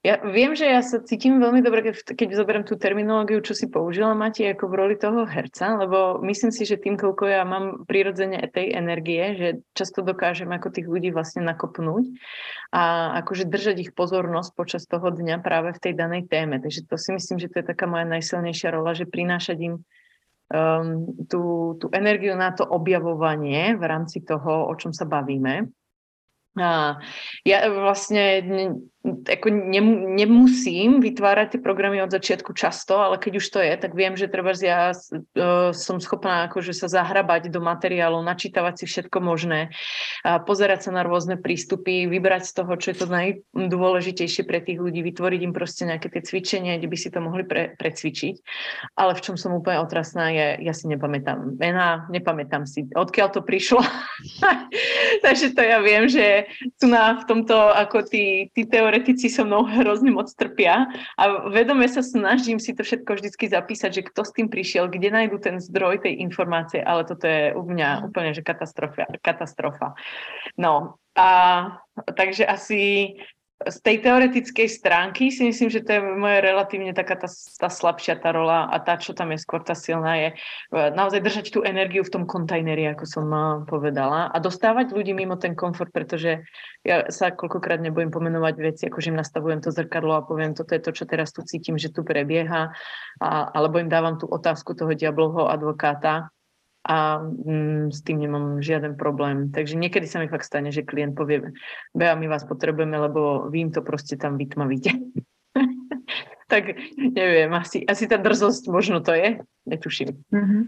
ja 0.00 0.16
viem, 0.24 0.56
že 0.56 0.64
ja 0.64 0.80
sa 0.80 1.04
cítim 1.04 1.36
veľmi 1.36 1.60
dobre, 1.60 1.84
keď, 1.84 2.16
keď 2.16 2.28
zoberiem 2.32 2.64
tú 2.64 2.80
terminológiu, 2.80 3.44
čo 3.44 3.52
si 3.52 3.68
použila, 3.68 4.16
Mati, 4.16 4.48
ako 4.48 4.64
v 4.72 4.78
roli 4.80 4.96
toho 4.96 5.28
herca, 5.28 5.76
lebo 5.76 6.24
myslím 6.24 6.48
si, 6.48 6.64
že 6.64 6.80
tým, 6.80 6.96
koľko 6.96 7.28
ja 7.28 7.44
mám 7.44 7.84
prirodzene 7.84 8.40
tej 8.48 8.72
energie, 8.72 9.20
že 9.36 9.48
často 9.76 10.00
dokážem 10.00 10.48
ako 10.48 10.72
tých 10.72 10.88
ľudí 10.88 11.12
vlastne 11.12 11.44
nakopnúť 11.44 12.16
a 12.72 13.12
akože 13.20 13.44
držať 13.44 13.76
ich 13.76 13.90
pozornosť 13.92 14.50
počas 14.56 14.88
toho 14.88 15.12
dňa 15.12 15.36
práve 15.44 15.76
v 15.76 15.82
tej 15.84 15.92
danej 15.92 16.32
téme. 16.32 16.56
Takže 16.64 16.88
to 16.88 16.96
si 16.96 17.12
myslím, 17.12 17.36
že 17.36 17.52
to 17.52 17.60
je 17.60 17.68
taká 17.68 17.84
moja 17.84 18.08
najsilnejšia 18.08 18.72
rola, 18.72 18.96
že 18.96 19.04
prinášať 19.04 19.58
im 19.60 19.74
um, 20.50 21.06
tú, 21.30 21.74
tú 21.78 21.86
energiu 21.94 22.34
na 22.34 22.50
to 22.52 22.66
objavovanie 22.66 23.78
v 23.78 23.84
rámci 23.86 24.26
toho, 24.26 24.68
o 24.68 24.74
čom 24.74 24.90
sa 24.90 25.06
bavíme. 25.06 25.70
A 26.58 26.98
ja 27.46 27.58
vlastne 27.70 28.42
ako 29.00 29.48
nemusím 30.12 31.00
vytvárať 31.00 31.56
tie 31.56 31.60
programy 31.64 32.04
od 32.04 32.12
začiatku 32.12 32.52
často, 32.52 33.00
ale 33.00 33.16
keď 33.16 33.40
už 33.40 33.46
to 33.48 33.60
je, 33.64 33.72
tak 33.80 33.96
viem, 33.96 34.12
že 34.12 34.28
treba 34.28 34.52
ja 34.52 34.92
uh, 34.92 35.72
som 35.72 36.04
schopná 36.04 36.52
akože 36.52 36.76
sa 36.76 36.84
zahrabať 36.84 37.48
do 37.48 37.64
materiálu, 37.64 38.20
načítavať 38.20 38.84
si 38.84 38.84
všetko 38.84 39.24
možné, 39.24 39.72
a 40.20 40.36
pozerať 40.36 40.88
sa 40.88 40.90
na 40.92 41.00
rôzne 41.00 41.40
prístupy, 41.40 42.04
vybrať 42.12 42.52
z 42.52 42.52
toho, 42.60 42.72
čo 42.76 42.92
je 42.92 42.96
to 43.00 43.06
najdôležitejšie 43.08 44.44
pre 44.44 44.60
tých 44.60 44.76
ľudí, 44.76 45.00
vytvoriť 45.00 45.40
im 45.48 45.56
proste 45.56 45.88
nejaké 45.88 46.12
tie 46.12 46.20
cvičenia, 46.20 46.76
kde 46.76 46.92
by 46.92 46.96
si 47.00 47.08
to 47.08 47.24
mohli 47.24 47.48
pre, 47.48 47.72
precvičiť. 47.80 48.34
Ale 49.00 49.16
v 49.16 49.24
čom 49.24 49.40
som 49.40 49.56
úplne 49.56 49.80
otrasná 49.80 50.28
je, 50.28 50.60
ja 50.60 50.76
si 50.76 50.92
nepamätám 50.92 51.56
mená, 51.56 52.04
nepamätám 52.12 52.68
si, 52.68 52.84
odkiaľ 52.92 53.32
to 53.32 53.40
prišlo. 53.40 53.80
Takže 55.24 55.56
to 55.56 55.62
ja 55.64 55.80
viem, 55.80 56.04
že 56.04 56.52
tu 56.76 56.84
na 56.84 57.16
v 57.16 57.24
tomto 57.24 57.56
ako 57.56 58.04
tí, 58.04 58.52
tí 58.52 58.68
teórie 58.68 58.89
teoretici 58.90 59.30
so 59.30 59.46
mnou 59.46 59.62
hrozne 59.70 60.10
moc 60.10 60.26
trpia 60.34 60.90
a 61.14 61.22
vedome 61.46 61.86
sa 61.86 62.02
snažím 62.02 62.58
si 62.58 62.74
to 62.74 62.82
všetko 62.82 63.14
vždycky 63.14 63.46
zapísať, 63.46 63.90
že 63.94 64.06
kto 64.10 64.26
s 64.26 64.34
tým 64.34 64.50
prišiel, 64.50 64.90
kde 64.90 65.14
nájdu 65.14 65.38
ten 65.38 65.62
zdroj 65.62 66.02
tej 66.02 66.18
informácie, 66.18 66.82
ale 66.82 67.06
toto 67.06 67.22
je 67.30 67.54
u 67.54 67.62
mňa 67.62 67.88
mhm. 67.88 68.02
úplne 68.10 68.30
že 68.34 68.42
katastrofa. 68.42 69.06
katastrofa. 69.22 69.94
No 70.58 70.98
a 71.14 71.28
takže 72.18 72.50
asi 72.50 73.14
z 73.60 73.76
tej 73.84 74.00
teoretickej 74.00 74.68
stránky 74.72 75.28
si 75.28 75.44
myslím, 75.44 75.68
že 75.68 75.84
to 75.84 75.92
je 75.92 76.00
moje 76.00 76.40
relatívne 76.40 76.96
taká 76.96 77.20
tá, 77.20 77.28
tá 77.60 77.68
slabšia 77.68 78.16
tá 78.16 78.32
rola 78.32 78.64
a 78.72 78.80
tá, 78.80 78.96
čo 78.96 79.12
tam 79.12 79.36
je 79.36 79.38
skôr 79.44 79.60
tá 79.60 79.76
silná, 79.76 80.16
je 80.16 80.28
e, 80.32 80.36
naozaj 80.96 81.20
držať 81.20 81.46
tú 81.52 81.60
energiu 81.60 82.00
v 82.00 82.08
tom 82.08 82.24
kontajneri, 82.24 82.88
ako 82.96 83.04
som 83.04 83.28
e, 83.28 83.68
povedala 83.68 84.32
a 84.32 84.36
dostávať 84.40 84.96
ľudí 84.96 85.12
mimo 85.12 85.36
ten 85.36 85.52
komfort, 85.52 85.92
pretože 85.92 86.40
ja 86.88 87.04
sa 87.12 87.36
koľkokrát 87.36 87.84
nebojím 87.84 88.08
pomenovať 88.08 88.54
veci, 88.56 88.82
ako 88.88 88.96
že 88.96 89.12
im 89.12 89.20
nastavujem 89.20 89.60
to 89.60 89.68
zrkadlo 89.68 90.16
a 90.16 90.24
poviem, 90.24 90.56
toto 90.56 90.72
je 90.72 90.80
to, 90.80 90.96
čo 90.96 91.04
teraz 91.04 91.28
tu 91.36 91.44
cítim, 91.44 91.76
že 91.76 91.92
tu 91.92 92.00
prebieha, 92.00 92.72
a, 93.20 93.28
alebo 93.52 93.76
im 93.76 93.92
dávam 93.92 94.16
tú 94.16 94.24
otázku 94.24 94.72
toho 94.72 94.96
diablovho 94.96 95.52
advokáta, 95.52 96.32
a 96.80 97.20
mm, 97.20 97.92
s 97.92 98.00
tým 98.00 98.24
nemám 98.24 98.64
žiaden 98.64 98.96
problém. 98.96 99.52
Takže 99.52 99.76
niekedy 99.76 100.08
sa 100.08 100.20
mi 100.20 100.32
fakt 100.32 100.48
stane, 100.48 100.72
že 100.72 100.86
klient 100.86 101.12
povie, 101.12 101.52
Bea, 101.92 102.16
my 102.16 102.26
vás 102.26 102.48
potrebujeme, 102.48 102.96
lebo 102.96 103.48
vy 103.52 103.68
im 103.68 103.70
to 103.72 103.84
proste 103.84 104.16
tam 104.16 104.40
vytmavíte. 104.40 104.96
tak 106.52 106.74
neviem, 106.96 107.52
asi, 107.52 107.84
asi 107.84 108.08
tá 108.08 108.16
drzosť 108.16 108.72
možno 108.72 109.04
to 109.04 109.12
je, 109.12 109.44
netuším. 109.68 110.24
Mm-hmm. 110.32 110.62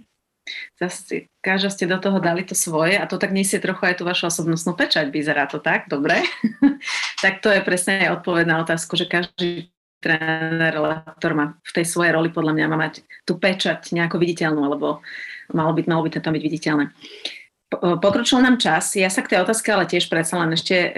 Zase, 0.75 1.31
každá 1.39 1.71
ste 1.71 1.87
do 1.87 2.03
toho 2.03 2.19
dali 2.19 2.43
to 2.43 2.59
svoje 2.59 2.99
a 2.99 3.07
to 3.07 3.15
tak 3.15 3.31
nesie 3.31 3.63
trochu 3.63 3.87
aj 3.87 4.03
tú 4.03 4.05
vašu 4.05 4.27
osobnostnú 4.27 4.75
pečať, 4.75 5.09
vyzerá 5.15 5.47
to 5.47 5.63
tak, 5.63 5.87
dobre? 5.87 6.27
tak 7.25 7.39
to 7.41 7.49
je 7.49 7.63
presne 7.63 8.05
aj 8.05 8.21
odpoveď 8.21 8.45
na 8.51 8.57
otázku, 8.67 8.99
že 8.99 9.07
každý 9.07 9.71
tréner, 10.03 10.75
lektor 10.83 11.33
má 11.39 11.55
v 11.63 11.73
tej 11.79 11.87
svojej 11.87 12.11
roli 12.11 12.35
podľa 12.35 12.59
mňa 12.59 12.67
má 12.67 12.77
mať 12.91 13.07
tú 13.23 13.39
pečať 13.39 13.95
nejako 13.95 14.19
viditeľnú, 14.19 14.67
alebo 14.67 14.99
malo 15.51 15.75
by, 15.75 15.83
malo 15.91 16.07
by 16.07 16.11
to 16.15 16.23
tam 16.23 16.39
byť 16.39 16.45
viditeľné. 16.45 16.85
Pokročil 17.73 18.45
nám 18.45 18.61
čas. 18.61 18.93
Ja 18.93 19.09
sa 19.09 19.25
k 19.25 19.33
tej 19.33 19.49
otázke 19.49 19.73
ale 19.73 19.89
tiež 19.89 20.13
predsa 20.13 20.37
len 20.37 20.53
ešte 20.53 20.77
e, 20.77 20.91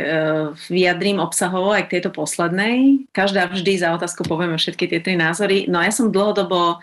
vyjadrím 0.66 1.22
obsahovo 1.22 1.70
aj 1.70 1.86
k 1.86 1.98
tejto 1.98 2.10
poslednej. 2.10 3.06
Každá 3.14 3.46
vždy 3.46 3.78
za 3.78 3.94
otázku 3.94 4.26
povieme 4.26 4.58
všetky 4.58 4.90
tie 4.90 4.98
tri 4.98 5.14
názory. 5.14 5.70
No 5.70 5.78
ja 5.78 5.94
som 5.94 6.10
dlhodobo 6.10 6.82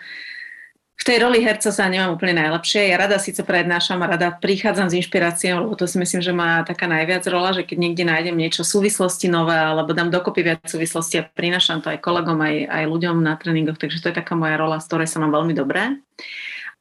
v 1.02 1.10
tej 1.10 1.18
roli 1.18 1.42
herca 1.42 1.74
sa 1.74 1.90
nemám 1.90 2.14
úplne 2.14 2.38
najlepšie. 2.38 2.94
Ja 2.94 2.94
rada 2.94 3.18
síce 3.18 3.42
prednášam 3.42 3.98
a 4.06 4.14
rada 4.14 4.30
prichádzam 4.38 4.86
s 4.86 4.94
inšpiráciou, 5.02 5.66
lebo 5.66 5.74
to 5.74 5.90
si 5.90 5.98
myslím, 5.98 6.22
že 6.22 6.30
má 6.30 6.62
taká 6.62 6.86
najviac 6.86 7.26
rola, 7.26 7.50
že 7.50 7.66
keď 7.66 7.76
niekde 7.82 8.04
nájdem 8.06 8.38
niečo 8.38 8.62
súvislosti 8.62 9.26
nové, 9.26 9.58
alebo 9.58 9.90
dám 9.98 10.14
dokopy 10.14 10.46
viac 10.46 10.62
súvislosti 10.62 11.18
a 11.18 11.26
prinášam 11.26 11.82
to 11.82 11.90
aj 11.90 11.98
kolegom, 11.98 12.38
aj, 12.38 12.70
aj 12.70 12.84
ľuďom 12.86 13.18
na 13.18 13.34
tréningoch, 13.34 13.82
takže 13.82 13.98
to 13.98 14.14
je 14.14 14.18
taká 14.22 14.38
moja 14.38 14.54
rola, 14.54 14.78
z 14.78 14.86
ktorej 14.86 15.10
sa 15.10 15.18
mám 15.18 15.34
veľmi 15.34 15.58
dobré. 15.58 15.98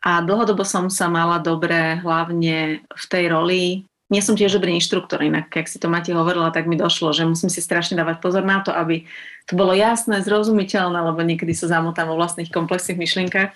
A 0.02 0.26
dlhodobo 0.26 0.66
som 0.66 0.90
sa 0.90 1.06
mala 1.06 1.38
dobre 1.38 2.02
hlavne 2.02 2.82
v 2.86 3.06
tej 3.06 3.26
roli 3.30 3.64
nie 4.12 4.20
som 4.20 4.36
tiež 4.36 4.60
dobrý 4.60 4.76
inštruktor, 4.76 5.24
inak 5.24 5.48
ak 5.48 5.72
si 5.72 5.80
to 5.80 5.88
Mati 5.88 6.12
hovorila, 6.12 6.52
tak 6.52 6.68
mi 6.68 6.76
došlo, 6.76 7.16
že 7.16 7.24
musím 7.24 7.48
si 7.48 7.64
strašne 7.64 7.96
dávať 7.96 8.20
pozor 8.20 8.44
na 8.44 8.60
to, 8.60 8.76
aby 8.76 9.08
to 9.48 9.56
bolo 9.56 9.72
jasné, 9.72 10.20
zrozumiteľné, 10.20 11.00
lebo 11.00 11.24
niekedy 11.24 11.56
sa 11.56 11.80
zamotám 11.80 12.12
vo 12.12 12.20
vlastných 12.20 12.52
komplexných 12.52 13.00
myšlienkach. 13.00 13.56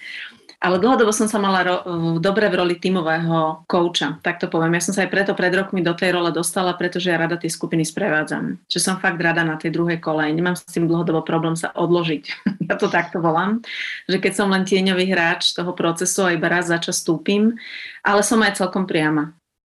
Ale 0.60 0.80
dlhodobo 0.80 1.12
som 1.12 1.28
sa 1.28 1.38
mala 1.38 1.62
ro- 1.64 1.84
dobre 2.18 2.48
v 2.48 2.58
roli 2.60 2.76
tímového 2.80 3.68
kouča, 3.68 4.20
tak 4.24 4.40
to 4.40 4.48
poviem. 4.48 4.80
Ja 4.80 4.84
som 4.84 4.96
sa 4.96 5.04
aj 5.04 5.12
preto 5.12 5.32
pred 5.36 5.52
rokmi 5.52 5.84
do 5.84 5.92
tej 5.92 6.16
role 6.16 6.32
dostala, 6.32 6.74
pretože 6.74 7.12
ja 7.12 7.20
rada 7.20 7.36
tie 7.36 7.52
skupiny 7.52 7.84
sprevádzam. 7.84 8.60
Že 8.72 8.80
som 8.80 8.96
fakt 8.98 9.20
rada 9.20 9.44
na 9.44 9.60
tej 9.60 9.76
druhej 9.76 10.00
kolej. 10.00 10.32
Nemám 10.32 10.56
s 10.56 10.66
tým 10.68 10.88
dlhodobo 10.88 11.22
problém 11.28 11.54
sa 11.60 11.76
odložiť. 11.76 12.24
ja 12.72 12.76
to 12.80 12.88
takto 12.88 13.20
volám. 13.20 13.60
Že 14.08 14.18
keď 14.24 14.34
som 14.34 14.48
len 14.50 14.64
tieňový 14.64 15.12
hráč 15.12 15.54
toho 15.54 15.76
procesu 15.76 16.26
a 16.26 16.34
iba 16.34 16.48
raz 16.48 16.72
začas 16.72 17.04
stúpim, 17.04 17.56
ale 18.02 18.22
som 18.24 18.42
aj 18.42 18.60
celkom 18.60 18.88
priama 18.88 19.36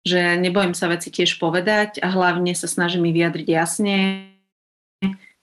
že 0.07 0.39
nebojím 0.39 0.71
sa 0.71 0.88
veci 0.88 1.11
tiež 1.11 1.36
povedať 1.36 1.99
a 1.99 2.07
hlavne 2.07 2.55
sa 2.55 2.63
snažím 2.63 3.03
mi 3.03 3.11
vyjadriť 3.11 3.47
jasne, 3.51 3.95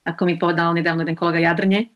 ako 0.05 0.29
mi 0.29 0.37
povedal 0.37 0.77
nedávno 0.77 1.05
jeden 1.05 1.17
kolega 1.17 1.41
jadrne. 1.41 1.93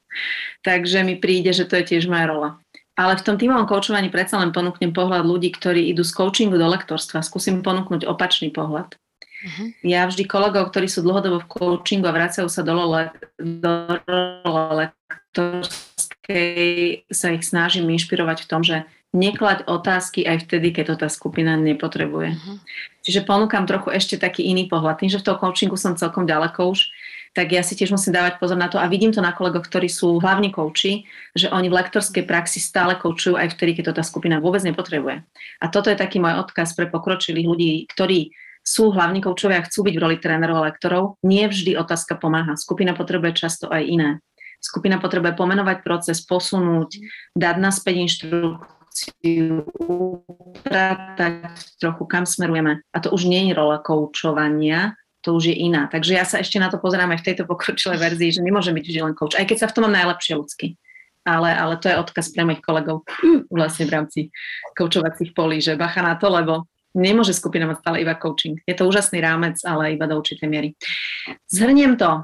Takže 0.66 1.04
mi 1.04 1.16
príde, 1.16 1.52
že 1.52 1.64
to 1.64 1.80
je 1.80 1.96
tiež 1.96 2.08
moja 2.08 2.28
rola. 2.28 2.50
Ale 2.96 3.20
v 3.20 3.28
tom 3.28 3.36
tímovom 3.36 3.68
koučovaní 3.68 4.08
predsa 4.08 4.40
len 4.40 4.56
ponúknem 4.56 4.96
pohľad 4.96 5.28
ľudí, 5.28 5.52
ktorí 5.52 5.92
idú 5.92 6.00
z 6.00 6.16
coachingu 6.16 6.56
do 6.56 6.64
lektorstva. 6.64 7.20
Skúsim 7.20 7.60
ponúknuť 7.60 8.08
opačný 8.08 8.48
pohľad. 8.48 8.96
Uh-huh. 8.96 9.68
Ja 9.84 10.08
vždy 10.08 10.24
kolegov, 10.24 10.72
ktorí 10.72 10.88
sú 10.88 11.04
dlhodobo 11.04 11.44
v 11.44 11.50
coachingu 11.52 12.08
a 12.08 12.16
vracajú 12.16 12.48
sa 12.48 12.64
do, 12.64 12.72
le- 12.88 13.12
do 13.36 14.00
lektorskej, 14.80 17.04
sa 17.12 17.36
ich 17.36 17.44
snažím 17.44 17.92
inšpirovať 17.92 18.42
v 18.42 18.48
tom, 18.48 18.64
že 18.64 18.88
neklať 19.12 19.68
otázky 19.68 20.24
aj 20.24 20.48
vtedy, 20.48 20.72
keď 20.72 20.96
to 20.96 21.04
tá 21.04 21.12
skupina 21.12 21.52
nepotrebuje. 21.52 22.32
Uh-huh. 22.32 22.56
Čiže 23.04 23.28
ponúkam 23.28 23.68
trochu 23.68 23.92
ešte 23.92 24.16
taký 24.16 24.48
iný 24.48 24.72
pohľad. 24.72 25.04
Tým, 25.04 25.12
že 25.12 25.20
v 25.20 25.28
toho 25.28 25.36
coachingu 25.36 25.76
som 25.76 26.00
celkom 26.00 26.24
ďaleko 26.24 26.72
už, 26.72 26.88
tak 27.36 27.52
ja 27.52 27.60
si 27.60 27.76
tiež 27.76 27.92
musím 27.92 28.16
dávať 28.16 28.40
pozor 28.40 28.56
na 28.56 28.72
to 28.72 28.80
a 28.80 28.88
vidím 28.88 29.12
to 29.12 29.20
na 29.20 29.36
kolegoch, 29.36 29.68
ktorí 29.68 29.92
sú 29.92 30.16
hlavní 30.16 30.48
kouči, 30.48 31.04
že 31.36 31.52
oni 31.52 31.68
v 31.68 31.76
lektorskej 31.76 32.24
praxi 32.24 32.64
stále 32.64 32.96
koučujú 32.96 33.36
aj 33.36 33.52
vtedy, 33.52 33.76
keď 33.76 33.92
to 33.92 33.96
tá 34.00 34.04
skupina 34.08 34.40
vôbec 34.40 34.64
nepotrebuje. 34.64 35.20
A 35.60 35.66
toto 35.68 35.92
je 35.92 36.00
taký 36.00 36.16
môj 36.16 36.40
odkaz 36.40 36.72
pre 36.72 36.88
pokročilých 36.88 37.44
ľudí, 37.44 37.84
ktorí 37.92 38.32
sú 38.64 38.88
hlavní 38.88 39.20
koučovia 39.20 39.60
chcú 39.68 39.84
byť 39.84 39.94
v 39.94 40.02
roli 40.02 40.16
trénerov 40.16 40.64
a 40.64 40.72
lektorov. 40.72 41.20
Nie 41.20 41.52
vždy 41.52 41.76
otázka 41.76 42.16
pomáha. 42.16 42.56
Skupina 42.56 42.96
potrebuje 42.96 43.36
často 43.36 43.68
aj 43.68 43.84
iné. 43.84 44.10
Skupina 44.58 44.96
potrebuje 44.96 45.36
pomenovať 45.36 45.84
proces, 45.84 46.24
posunúť, 46.24 46.98
dať 47.36 47.56
naspäť 47.60 47.94
inštrukciu, 48.02 48.74
situáciu, 48.96 49.68
upratať 49.76 51.52
trochu, 51.76 52.04
kam 52.08 52.24
smerujeme. 52.24 52.80
A 52.92 52.96
to 52.98 53.12
už 53.12 53.28
nie 53.28 53.48
je 53.48 53.52
rola 53.52 53.84
koučovania, 53.84 54.96
to 55.26 55.34
už 55.34 55.50
je 55.50 55.56
iná. 55.58 55.90
Takže 55.90 56.14
ja 56.14 56.22
sa 56.22 56.38
ešte 56.38 56.62
na 56.62 56.70
to 56.70 56.78
pozerám 56.78 57.10
aj 57.10 57.26
v 57.26 57.26
tejto 57.34 57.50
pokročilej 57.50 57.98
verzii, 57.98 58.38
že 58.38 58.46
nemôže 58.46 58.70
byť 58.70 58.84
vždy 58.86 59.00
len 59.02 59.14
coach, 59.18 59.34
aj 59.34 59.50
keď 59.50 59.58
sa 59.58 59.66
v 59.66 59.74
tom 59.74 59.82
mám 59.90 59.98
najlepšie 59.98 60.38
ľudsky. 60.38 60.78
Ale, 61.26 61.50
ale 61.50 61.74
to 61.82 61.90
je 61.90 61.98
odkaz 61.98 62.30
pre 62.30 62.46
mojich 62.46 62.62
kolegov 62.62 63.02
vlastne 63.50 63.90
v 63.90 63.94
rámci 63.98 64.20
koučovacích 64.78 65.34
polí, 65.34 65.58
že 65.58 65.74
bacha 65.74 65.98
na 65.98 66.14
to, 66.14 66.30
lebo 66.30 66.70
nemôže 66.94 67.34
skupina 67.34 67.66
mať 67.66 67.82
stále 67.82 68.06
iba 68.06 68.14
coaching. 68.14 68.62
Je 68.62 68.78
to 68.78 68.86
úžasný 68.86 69.18
rámec, 69.18 69.58
ale 69.66 69.98
iba 69.98 70.06
do 70.06 70.14
určitej 70.22 70.46
miery. 70.46 70.78
Zhrniem 71.50 71.98
to 71.98 72.22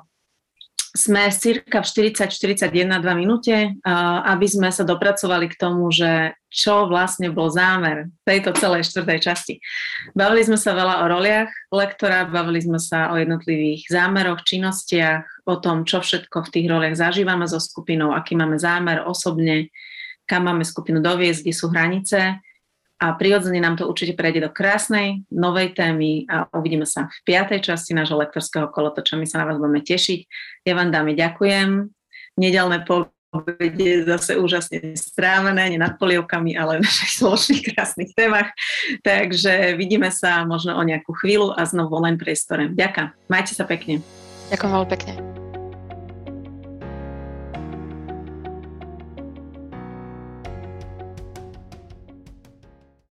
sme 0.92 1.32
cirka 1.32 1.80
v 1.80 2.12
40-41 2.12 2.68
2 3.00 3.00
minúte, 3.16 3.72
aby 4.28 4.44
sme 4.44 4.68
sa 4.68 4.84
dopracovali 4.84 5.48
k 5.48 5.56
tomu, 5.56 5.88
že 5.88 6.36
čo 6.52 6.84
vlastne 6.84 7.32
bol 7.32 7.48
zámer 7.48 8.12
tejto 8.28 8.52
celej 8.52 8.92
štvrtej 8.92 9.18
časti. 9.24 9.54
Bavili 10.12 10.44
sme 10.44 10.60
sa 10.60 10.76
veľa 10.76 11.00
o 11.00 11.06
roliach 11.08 11.48
lektora, 11.72 12.28
bavili 12.28 12.60
sme 12.60 12.76
sa 12.76 13.08
o 13.08 13.16
jednotlivých 13.16 13.88
zámeroch, 13.88 14.44
činnostiach, 14.44 15.48
o 15.48 15.56
tom, 15.56 15.88
čo 15.88 16.04
všetko 16.04 16.44
v 16.44 16.52
tých 16.52 16.66
roliach 16.68 17.00
zažívame 17.00 17.48
so 17.48 17.56
skupinou, 17.56 18.12
aký 18.12 18.36
máme 18.36 18.60
zámer 18.60 19.00
osobne, 19.08 19.72
kam 20.28 20.44
máme 20.44 20.60
skupinu 20.60 21.00
doviezť, 21.00 21.40
kde 21.40 21.54
sú 21.56 21.72
hranice 21.72 22.36
a 23.02 23.18
prirodzene 23.18 23.58
nám 23.58 23.74
to 23.74 23.90
určite 23.90 24.14
prejde 24.14 24.46
do 24.46 24.50
krásnej 24.54 25.26
novej 25.34 25.74
témy 25.74 26.30
a 26.30 26.46
uvidíme 26.54 26.86
sa 26.86 27.10
v 27.10 27.18
piatej 27.26 27.66
časti 27.66 27.98
nášho 27.98 28.14
lektorského 28.14 28.70
kolotoča. 28.70 29.18
My 29.18 29.26
sa 29.26 29.42
na 29.42 29.50
vás 29.50 29.58
budeme 29.58 29.82
tešiť. 29.82 30.20
Ja 30.62 30.78
vám 30.78 30.94
dáme 30.94 31.18
ďakujem. 31.18 31.90
Nedelné 32.38 32.86
povede 32.86 34.06
zase 34.06 34.38
úžasne 34.38 34.94
strávené, 34.94 35.74
nie 35.74 35.82
nad 35.82 35.98
polievkami, 35.98 36.54
ale 36.54 36.78
v 36.78 36.86
našich 36.86 37.18
spoločných 37.18 37.62
krásnych 37.74 38.14
témach. 38.14 38.54
Takže 39.02 39.74
vidíme 39.74 40.14
sa 40.14 40.46
možno 40.46 40.78
o 40.78 40.82
nejakú 40.86 41.10
chvíľu 41.18 41.50
a 41.58 41.66
znovu 41.66 41.98
len 42.06 42.14
priestore. 42.14 42.70
Ďakujem. 42.70 43.18
Majte 43.26 43.52
sa 43.58 43.66
pekne. 43.66 43.98
Ďakujem 44.54 44.70
veľmi 44.70 44.90
pekne. 44.94 45.41